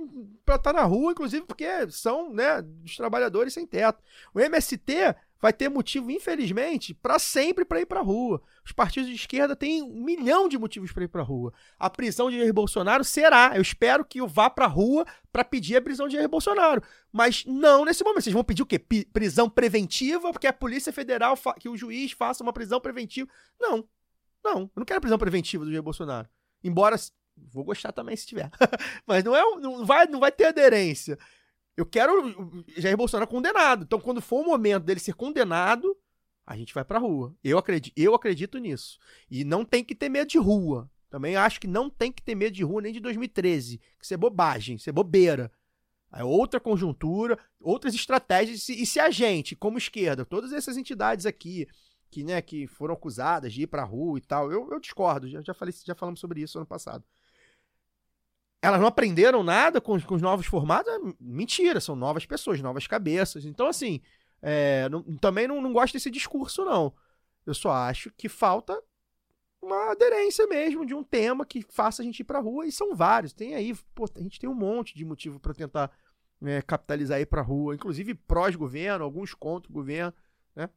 [0.45, 4.01] pra estar na rua, inclusive porque são, né, dos trabalhadores sem teto.
[4.33, 5.13] O MST
[5.43, 8.41] vai ter motivo, infelizmente, pra sempre pra ir pra rua.
[8.65, 11.53] Os partidos de esquerda têm um milhão de motivos pra ir pra rua.
[11.77, 13.51] A prisão de Jair Bolsonaro será.
[13.53, 16.81] Eu espero que eu vá pra rua pra pedir a prisão de Jair Bolsonaro.
[17.11, 18.23] Mas não nesse momento.
[18.23, 18.79] Vocês vão pedir o quê?
[18.79, 23.29] Pi- Prisão preventiva, porque a Polícia Federal, que o juiz faça uma prisão preventiva.
[23.59, 23.85] Não.
[24.41, 26.29] Não, eu não quero prisão preventiva do Jair Bolsonaro.
[26.63, 26.95] Embora
[27.51, 28.49] vou gostar também se tiver.
[29.05, 31.17] Mas não é, não vai, não vai ter aderência.
[31.75, 33.83] Eu quero Jair Bolsonaro condenado.
[33.83, 35.97] Então, quando for o momento dele ser condenado,
[36.45, 37.35] a gente vai pra rua.
[37.43, 38.99] Eu acredito, eu acredito nisso.
[39.29, 40.89] E não tem que ter medo de rua.
[41.09, 43.77] Também acho que não tem que ter medo de rua nem de 2013.
[43.99, 45.51] Que isso é bobagem, isso é bobeira.
[46.11, 48.59] É outra conjuntura, outras estratégias.
[48.59, 51.67] E se- E se a gente, como esquerda, todas essas entidades aqui,
[52.11, 55.27] que, né, que foram acusadas de ir pra rua e tal, eu, eu discordo.
[55.27, 57.03] Já, já, falei, já falamos sobre isso ano passado.
[58.63, 60.91] Elas não aprenderam nada com, com os novos formatos?
[60.93, 63.43] É Mentira, são novas pessoas, novas cabeças.
[63.45, 63.99] Então, assim,
[64.41, 66.93] é, não- também não, não gosto desse discurso, não.
[67.45, 68.81] Eu só acho que falta
[69.61, 72.95] uma aderência mesmo de um tema que faça a gente ir pra rua, e são
[72.95, 73.33] vários.
[73.33, 75.91] Tem aí, pô, a gente tem um monte de motivo para tentar
[76.39, 80.13] né, capitalizar aí pra rua, inclusive prós-governo, alguns contra governo,
[80.55, 80.69] né?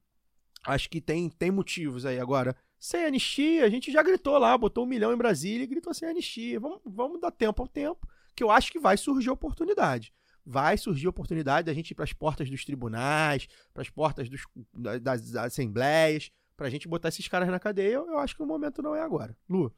[0.65, 2.19] Acho que tem, tem motivos aí.
[2.19, 5.93] Agora, sem anistia, a gente já gritou lá, botou um milhão em Brasília e gritou
[5.94, 6.61] sem anistia.
[6.61, 10.12] Vamos, vamos dar tempo ao tempo, que eu acho que vai surgir oportunidade.
[10.44, 14.43] Vai surgir oportunidade da gente ir para as portas dos tribunais, para as portas dos,
[14.73, 17.94] da- das, das assembleias, pra gente botar esses caras na cadeia.
[17.94, 19.36] Eu, eu acho que o momento não é agora.
[19.48, 19.74] Lu.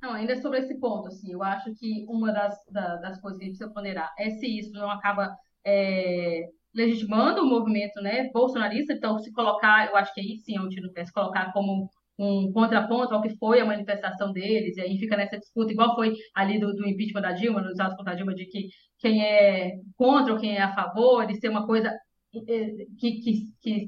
[0.00, 3.44] Não, ainda sobre esse ponto, assim, eu acho que uma das, da- das coisas que
[3.44, 8.92] a gente precisa ponderar é se isso não acaba é, legitimando o movimento, né, bolsonarista,
[8.92, 11.52] então se colocar, eu acho que aí sim é um tiro no pé, se colocar
[11.52, 11.88] como
[12.18, 16.14] um contraponto ao que foi a manifestação deles, e aí fica nessa disputa, igual foi
[16.34, 18.68] ali do, do impeachment da Dilma, nos atos contra a Dilma, de que
[18.98, 21.92] quem é contra ou quem é a favor, de ser uma coisa
[22.34, 23.32] eh, que, que,
[23.62, 23.86] que,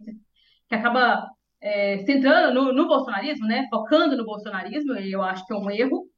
[0.69, 1.29] que acaba
[1.61, 5.71] é, centrando no, no bolsonarismo, né, focando no bolsonarismo, e eu acho que é um
[5.71, 6.10] erro.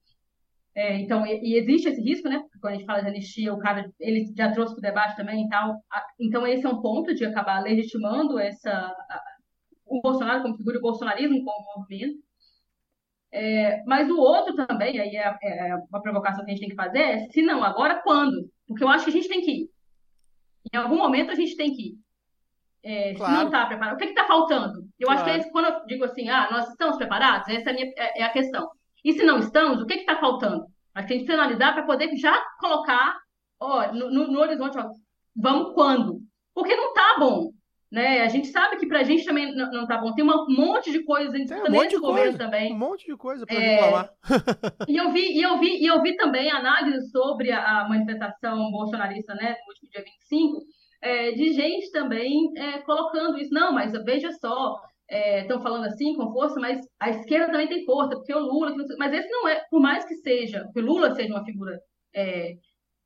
[0.75, 2.39] É, então, e, e existe esse risco, né?
[2.41, 5.17] porque Quando a gente fala de anistia, o cara ele já trouxe para o debate
[5.17, 5.77] também e tal.
[6.19, 8.95] Então, esse é um ponto de acabar legitimando essa,
[9.85, 12.19] o Bolsonaro como figura, o bolsonarismo como movimento.
[13.31, 16.75] É, mas o outro também, aí é, é uma provocação que a gente tem que
[16.77, 18.51] fazer, é se não, agora quando?
[18.67, 19.71] Porque eu acho que a gente tem que ir.
[20.73, 21.95] Em algum momento a gente tem que ir.
[22.83, 23.35] É, Se Claro.
[23.35, 24.87] não está preparado, o que está faltando?
[24.99, 25.39] Eu acho que Claro.
[25.39, 28.21] é esse- quando eu digo assim, ah, nós estamos preparados, essa é a, minha- é-
[28.21, 28.69] é a questão.
[29.05, 30.65] E se não estamos, o que está faltando?
[30.95, 33.17] A gente precisa analisar para poder já colocar
[33.61, 34.89] ó, no, no- no horizonte, ó,
[35.37, 36.21] vamos quando?
[36.55, 37.51] Porque não tá bom.
[37.91, 38.23] Né?
[38.23, 40.15] A gente sabe que pra gente também não, não tá bom.
[40.15, 42.39] Tem um monte de coisas em Tem um disputa monte de governo coisa.
[42.39, 42.73] também.
[42.73, 44.11] Um monte de coisa pra É, reclamar.
[44.89, 48.71] E eu vi, e eu vi, e eu vi também análise sobre a, a manifestação
[48.71, 50.63] bolsonarista, né, no último dia 25,
[51.03, 53.53] é, de gente também é, colocando isso.
[53.53, 54.81] Não, mas veja só,
[55.41, 58.71] estão falando assim com força, mas a esquerda também tem força, porque o Lula.
[58.71, 61.79] não Mas esse não é, por mais que seja, que o Lula seja uma figura
[62.15, 62.53] é,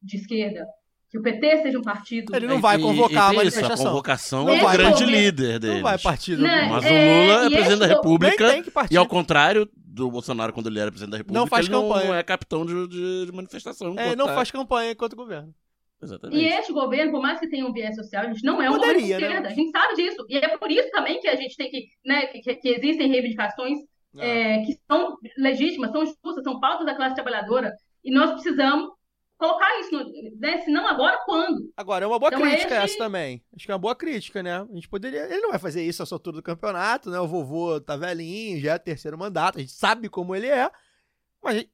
[0.02, 0.64] de esquerda,
[1.10, 2.34] que o PT seja um partido.
[2.34, 3.86] Ele não vai E- convocar e a tem isso, manifestação.
[3.86, 5.08] a convocação Não é o grande convocar.
[5.08, 5.76] líder deles.
[5.76, 6.92] Não vai partir do Né, Mas É, o
[7.22, 8.46] Lula é e presidente da República.
[8.90, 11.88] E ao contrário do Bolsonaro, quando ele era presidente da República, Não faz ele não,
[11.88, 12.06] campanha.
[12.08, 13.94] não é capitão de, de- de manifestação.
[13.98, 15.54] É, não tá- faz campanha enquanto governo.
[16.02, 16.38] Exatamente.
[16.42, 18.74] E este governo, por mais que tenha um viés social, a gente não é um
[18.74, 19.26] Poderia, governo de né?
[19.28, 19.48] esquerda.
[19.48, 20.26] A gente sabe disso.
[20.28, 23.78] E é por isso também que a gente tem que, né, que, que existem reivindicações
[24.18, 27.72] é, que são legítimas, são justas, são pautas da classe trabalhadora.
[28.04, 28.90] E nós precisamos
[29.38, 30.04] colocar isso, no,
[30.38, 30.62] né?
[30.62, 31.70] Se não agora, quando?
[31.76, 33.42] Agora, é uma boa Então, crítica esse- essa também.
[33.54, 34.56] Acho que é uma boa crítica, né?
[34.62, 35.24] A gente poderia.
[35.24, 37.20] Ele não vai fazer isso essa altura do campeonato, né?
[37.20, 40.70] O vovô tá velhinho, já é terceiro mandato, a gente sabe como ele é.
[41.42, 41.66] Mas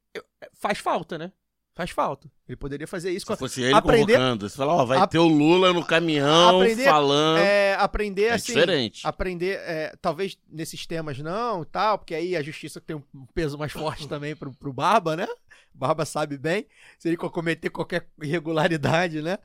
[0.55, 1.33] faz falta, né?
[1.75, 2.31] Faz falta.
[2.47, 5.07] Ele poderia fazer isso com Se fosse ele aprender- convocando, você fala, ó, vai a-
[5.07, 7.39] ter o Lula no caminhão Aprender- falando.
[7.39, 8.53] É, é, aprender assim.
[8.53, 9.07] diferente.
[9.07, 13.73] Aprender, é, talvez nesses temas não, tal, porque aí a justiça tem um peso mais
[13.73, 15.27] forte também pro, pro Barba, né?
[15.73, 16.67] Barba sabe bem.
[16.99, 19.39] Se ele co- cometer qualquer irregularidade, né?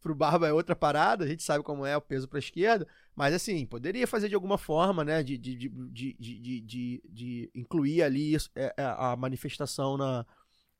[0.00, 2.86] Pro Barba é outra parada, a gente sabe como é o peso pra esquerda.
[3.14, 5.22] Mas assim, poderia fazer de alguma forma, né?
[5.22, 10.24] De, de, de, de, de, de- de incluir ali isso, é, é, a manifestação na,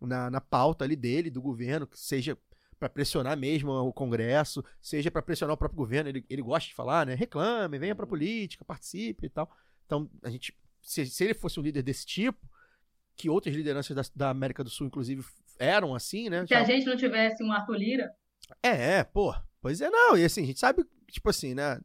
[0.06, 2.36] na, na pauta ali dele, do governo, que seja
[2.78, 6.74] para pressionar mesmo o Congresso, seja para pressionar o próprio governo, ele, ele gosta de
[6.74, 7.14] falar, né?
[7.14, 9.50] Reclame, venha pra política, participe e tal.
[9.86, 12.46] Então, a gente, se, se ele fosse um líder desse tipo,
[13.16, 15.24] que outras lideranças da, da América do Sul, inclusive,
[15.58, 16.46] eram assim, né?
[16.46, 18.12] Se a gente não tivesse um Arthur Lira,
[18.62, 19.34] é, é, pô.
[19.60, 20.16] Pois é, não.
[20.16, 21.80] E assim, a gente sabe, tipo assim, né?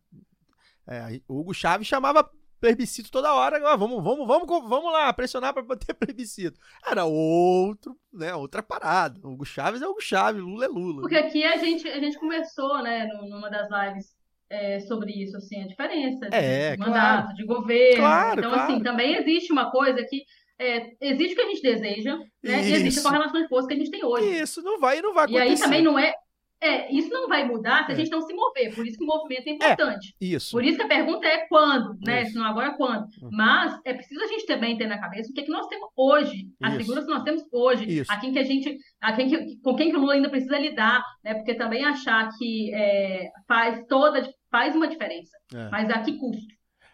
[0.88, 2.30] é, o Hugo Chaves chamava
[2.60, 3.60] plebiscito toda hora.
[3.64, 6.60] ó, vamos, vamos, vamos, vamos lá, pressionar pra ter plebiscito.
[6.86, 8.34] Era outro, né?
[8.36, 9.19] Outra parada.
[9.23, 11.02] O Hugo Chaves é Hugo Chaves, Lula é Lula.
[11.02, 14.18] porque aqui a gente, a gente conversou, né, num- numa das lives
[14.49, 17.36] é, sobre isso, assim, a diferença de, É, mandato, claro.
[17.36, 17.98] de governo.
[17.98, 18.72] Claro, então, claro.
[18.73, 20.23] assim, também existe uma coisa que
[20.57, 23.76] é, existe o que a gente deseja, né, e existe a correlação de força que
[23.76, 24.41] a gente tem hoje.
[24.41, 25.53] Isso, não vai, não vai E acontecer.
[25.53, 26.14] aí também não é.
[26.61, 27.98] É, isso não vai mudar se a É.
[27.98, 28.76] gente não se mover.
[28.76, 30.14] Por isso que o movimento é importante.
[30.19, 30.52] Isso.
[30.52, 32.23] Por isso que a pergunta é quando, né?
[32.23, 32.34] Isso.
[32.34, 33.06] Se não agora, quando.
[33.23, 33.30] Hum.
[33.31, 35.88] Mas é preciso a gente também ter na cabeça o que, é que nós temos
[35.95, 36.81] hoje, as Isso.
[36.81, 38.11] figuras que nós temos hoje, Isso.
[38.11, 40.60] a quem que a gente, a quem que, com quem que o Lula ainda precisa
[40.60, 41.34] lidar, né?
[41.34, 45.31] Porque também achar que é, faz toda, faz uma diferença.
[45.53, 45.69] É.
[45.69, 46.44] Mas a que custo?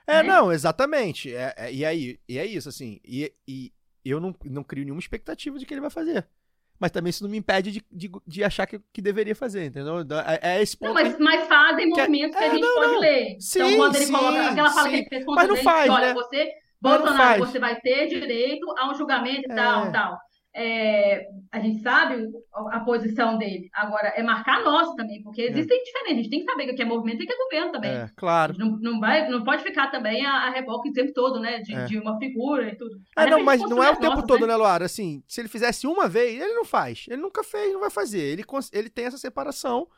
[0.06, 0.30] É, né?
[0.30, 1.34] não, exatamente.
[1.34, 3.00] É, é- e aí, e é isso, assim.
[3.04, 3.72] E, e
[4.04, 6.28] eu não, não crio nenhuma expectativa de que ele vai fazer.
[6.80, 10.00] Mas também isso não me impede de, de, de achar que, que deveria fazer, entendeu?
[10.42, 10.90] É, é esse ponto.
[10.90, 13.00] Não, mas, mas fazem Que- movimentos que, é, a gente não, pode não.
[13.00, 13.38] ler.
[13.40, 14.90] Sim, então, quando ele sim, coloca aquela fala sim.
[14.90, 16.14] que ele fez contra Mas não o faz, olha, né?
[16.14, 16.38] você,
[16.82, 19.56] Mas não Bolsonaro, você vai ter direito a um julgamento e É.
[19.56, 20.18] tal, tal.
[20.58, 22.16] É, a gente sabe
[22.72, 23.70] a, posição dele.
[23.74, 26.14] Agora, é marcar nossa também, porque existem diferentes.
[26.14, 27.92] A gente tem que saber o que é movimento e o que é governo também.
[27.92, 28.56] É, claro.
[28.58, 31.60] não, não, vai, não pode ficar também a, a reboque o tempo todo, né?
[31.60, 31.84] De, É.
[31.84, 32.96] de uma figura e tudo.
[33.14, 34.48] Até não, mas não é o tempo todo, né?
[34.48, 34.86] né, Luara?
[34.86, 37.06] Assim, se ele fizesse uma vez, ele não faz.
[37.10, 38.22] Ele nunca fez, não vai fazer.
[38.22, 39.90] Ele, ele tem essa separação.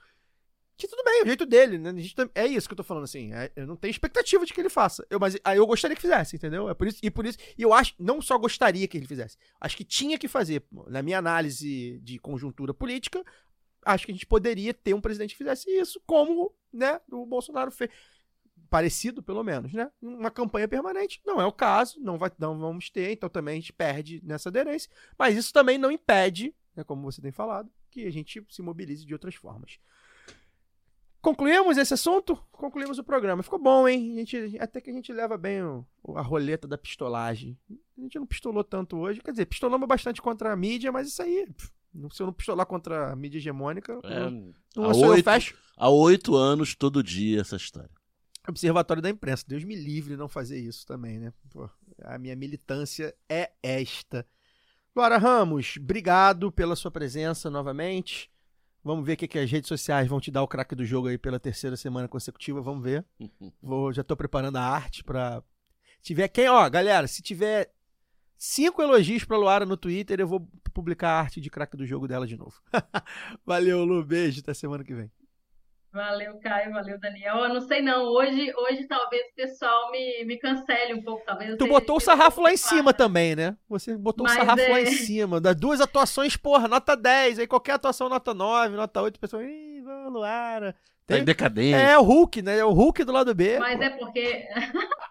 [0.78, 1.92] Que tudo bem, é o jeito dele, né?
[2.16, 3.34] Tam- é isso que eu tô falando, assim.
[3.34, 5.06] é- eu não tenho expectativa de que ele faça.
[5.10, 6.70] Eu, mas aí eu gostaria que fizesse, entendeu?
[6.70, 7.40] É por isso, e por isso.
[7.58, 10.64] E eu acho, não só gostaria que ele fizesse, acho que tinha que fazer.
[10.88, 13.24] Na minha análise de conjuntura política,
[13.84, 17.72] acho que a gente poderia ter um presidente que fizesse isso, como, né, o Bolsonaro
[17.72, 17.90] fez.
[18.70, 19.90] Parecido, pelo menos, né?
[20.02, 21.22] Uma campanha permanente.
[21.26, 24.50] Não é o caso, não, vai, não vamos ter, então também a gente perde nessa
[24.50, 24.92] aderência.
[25.18, 29.06] Mas isso também não impede, né, como você tem falado, que a gente se mobilize
[29.06, 29.80] de outras formas.
[31.28, 32.38] Concluímos esse assunto?
[32.54, 33.44] Concluímos o programa.
[33.44, 34.14] Ficou bom, hein?
[34.14, 35.86] A gente, até que a gente leva bem o-
[36.16, 37.58] a roleta da pistolagem.
[37.98, 39.20] A gente não pistolou tanto hoje.
[39.20, 41.46] Quer dizer, pistolamos bastante contra a mídia, mas isso aí.
[42.14, 44.54] Se eu não pistolar contra a mídia hegemônica, É, não,
[44.86, 45.58] há, não eu oito, fecho.
[45.76, 47.92] há oito anos, todo dia, essa história.
[48.48, 49.44] Observatório da imprensa.
[49.46, 51.34] Deus me livre de não fazer isso também, né?
[51.50, 51.70] Pô,
[52.06, 54.26] a minha militância é esta.
[54.96, 58.32] Laura Ramos, obrigado pela sua presença novamente.
[58.88, 61.10] Vamos ver o que, que as redes sociais vão te dar o craque do jogo
[61.10, 62.62] aí pela terceira semana consecutiva.
[62.62, 63.06] Vamos ver.
[63.62, 65.44] Vou, já tô preparando a arte pra.
[66.02, 67.70] Tiver quem, ó, galera, se tiver
[68.38, 72.08] cinco elogios pra Luara no Twitter, eu vou publicar a arte de craque do jogo
[72.08, 72.62] dela de novo.
[73.46, 74.06] Valeu, Lu.
[74.06, 74.40] Beijo.
[74.40, 75.12] Até semana que vem.
[75.98, 77.38] Valeu, Caio, valeu, Daniel.
[77.38, 81.58] Eu não sei não, hoje, hoje talvez o pessoal me, me cancele um pouco, talvez.
[81.58, 83.58] Tu botou o sarrafo lá em cima também, né?
[83.68, 85.42] Você botou o Mas sarrafo lá é- em cima.
[85.42, 87.40] Das duas atuações, porra, nota 10.
[87.40, 90.74] Aí qualquer atuação, nota 9, nota 8, o pessoal, ih, vamos, Luara.
[91.08, 91.78] Tá em Tem- decadência.
[91.78, 92.60] É o Hulk, né?
[92.60, 93.58] É o Hulk do lado B.
[93.58, 93.84] Mas pô.
[93.84, 94.46] é porque.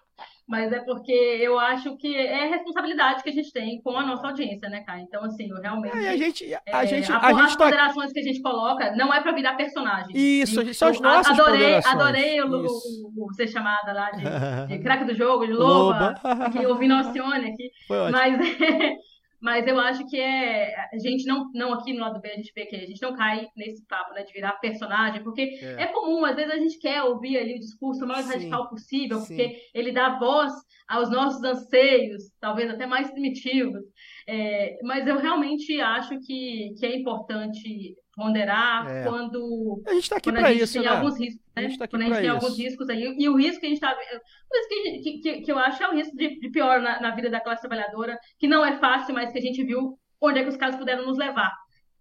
[0.49, 4.07] Mas é porque eu acho que é a responsabilidade que a gente tem com a
[4.07, 5.03] nossa audiência, né, Caio?
[5.03, 5.97] Então, assim, eu realmente.
[5.97, 8.41] É, a gente, a é, gente, a- a as gente tá ponderações que a gente
[8.41, 10.13] coloca não é pra virar personagem.
[10.15, 14.23] Isso, gente- são as nossas adorei, adorei o, o, o ser chamada lá de,
[14.69, 16.51] de craque do jogo, de loba, Loba.
[16.51, 17.71] que ouvindo Alcione aqui.
[17.89, 18.17] Foi ótimo.
[18.17, 18.39] Mas,
[19.41, 20.75] mas eu acho que é.
[20.93, 23.15] A gente não, não aqui no lado B, a gente vê que a gente não
[23.15, 25.83] cai nesse papo, né, de virar personagem, porque É.
[25.83, 28.33] é, comum, às vezes a gente quer ouvir ali o discurso mais Sim.
[28.33, 29.37] radical possível, Sim.
[29.37, 30.53] porque ele dá voz
[30.89, 33.83] aos nossos anseios, talvez até mais primitivos.
[34.29, 39.05] É, mas eu realmente acho que, que é importante ponderar É.
[39.05, 40.89] quando A gente tá aqui a gente isso, tem né?
[40.89, 41.69] alguns riscos, A né?
[41.69, 42.35] gente tá aqui Quando a gente tem isso.
[42.35, 43.17] alguns riscos aí.
[43.19, 43.93] E o risco que a gente tá.
[43.95, 47.15] O risco que, que, que- eu acho é o risco de, de pior na, na
[47.15, 50.43] vida da classe trabalhadora, que não é fácil, mas que a gente viu onde é
[50.43, 51.53] que os casos puderam nos levar.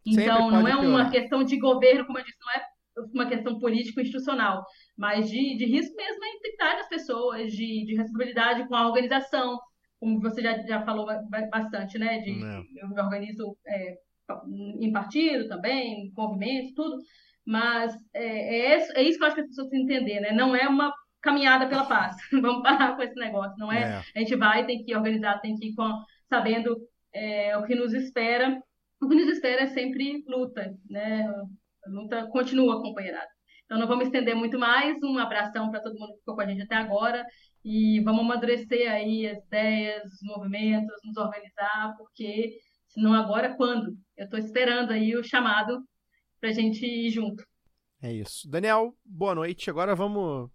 [0.05, 1.11] Então, não é uma piorar.
[1.11, 2.65] questão de governo, como eu disse, não é
[3.13, 4.63] uma questão político-institucional,
[4.97, 9.59] mas de, de risco mesmo à integridade das pessoas, de, de responsabilidade com a organização,
[9.99, 12.19] como você já, já falou ba- ba- bastante, né?
[12.19, 12.61] De, É.
[12.83, 13.95] Eu me organizo é,
[14.81, 16.97] em partido também, em movimentos, tudo.
[17.45, 20.31] Mas é, é, isso, é isso que eu acho que as pessoas precisam entender, né?
[20.31, 22.15] Não é uma caminhada pela paz.
[22.31, 23.55] Vamos parar com esse negócio.
[23.57, 24.03] Não é, É.
[24.15, 25.89] a gente vai, tem que organizar, tem que ir com,
[26.29, 26.77] sabendo
[27.13, 28.61] é, o que nos espera.
[29.01, 31.27] O que nos espera é sempre luta, né?
[31.85, 33.27] A luta continua, companheirada.
[33.65, 35.01] Então não vamos estender muito mais.
[35.03, 37.25] Um abração para todo mundo que ficou com a gente até agora.
[37.63, 42.57] E vamos amadurecer aí as ideias, os movimentos, nos organizar, porque
[42.95, 43.95] senão agora quando?
[44.17, 45.83] Eu estou esperando aí o chamado
[46.41, 47.45] pra gente ir junto.
[48.01, 48.49] É isso.
[48.49, 49.69] Daniel, boa noite.
[49.69, 50.49] Agora vamos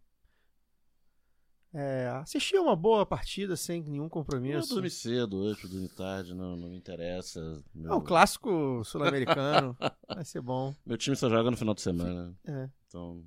[1.72, 4.74] é, assistir uma boa partida sem nenhum Eu compromisso.
[4.74, 7.62] dormi cedo hoje, dormi tarde, não, não me interessa.
[7.74, 9.76] Meu, É um clássico sul-americano.
[10.08, 10.74] Vai ser bom.
[10.84, 12.34] meu time só joga no final de semana.
[12.46, 12.68] É.
[12.88, 13.24] Então,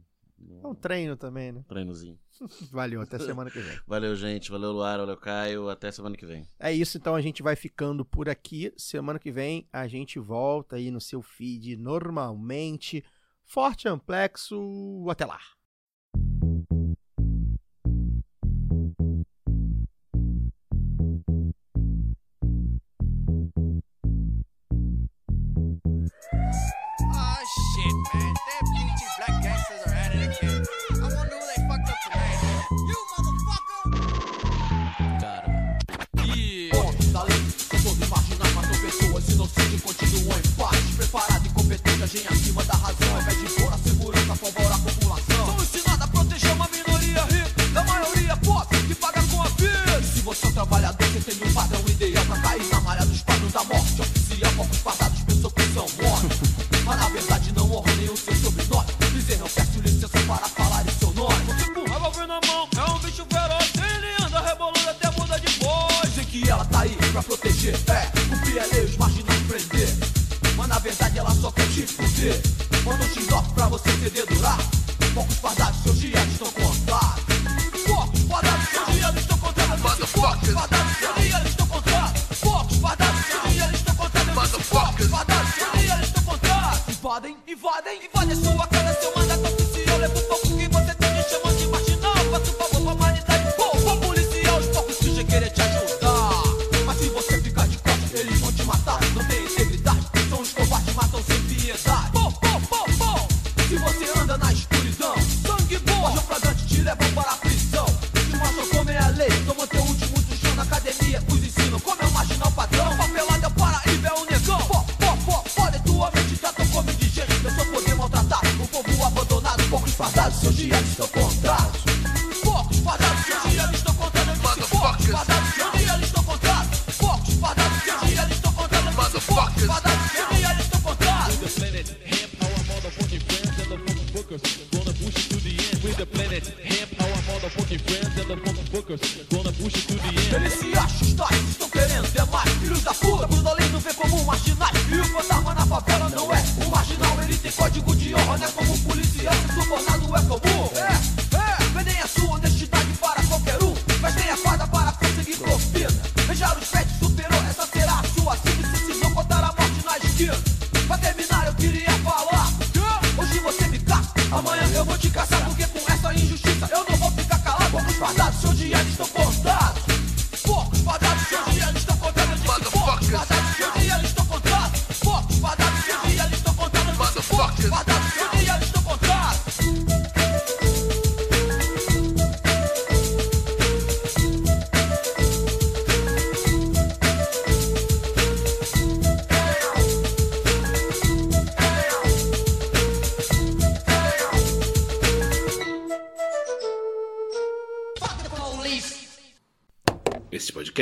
[0.63, 1.63] É um treino também, né?
[1.67, 2.17] treinozinho.
[2.71, 3.79] Valeu, até semana que vem.
[3.87, 4.51] Valeu, gente.
[4.51, 4.99] Valeu, Luara.
[4.99, 5.69] Valeu, Caio.
[5.69, 6.47] Até semana que vem.
[6.59, 8.73] É isso, então a gente vai ficando por aqui.
[8.77, 13.03] Semana que vem a gente volta aí no seu feed normalmente.
[13.43, 15.05] Forte amplexo.
[15.09, 15.39] Até lá.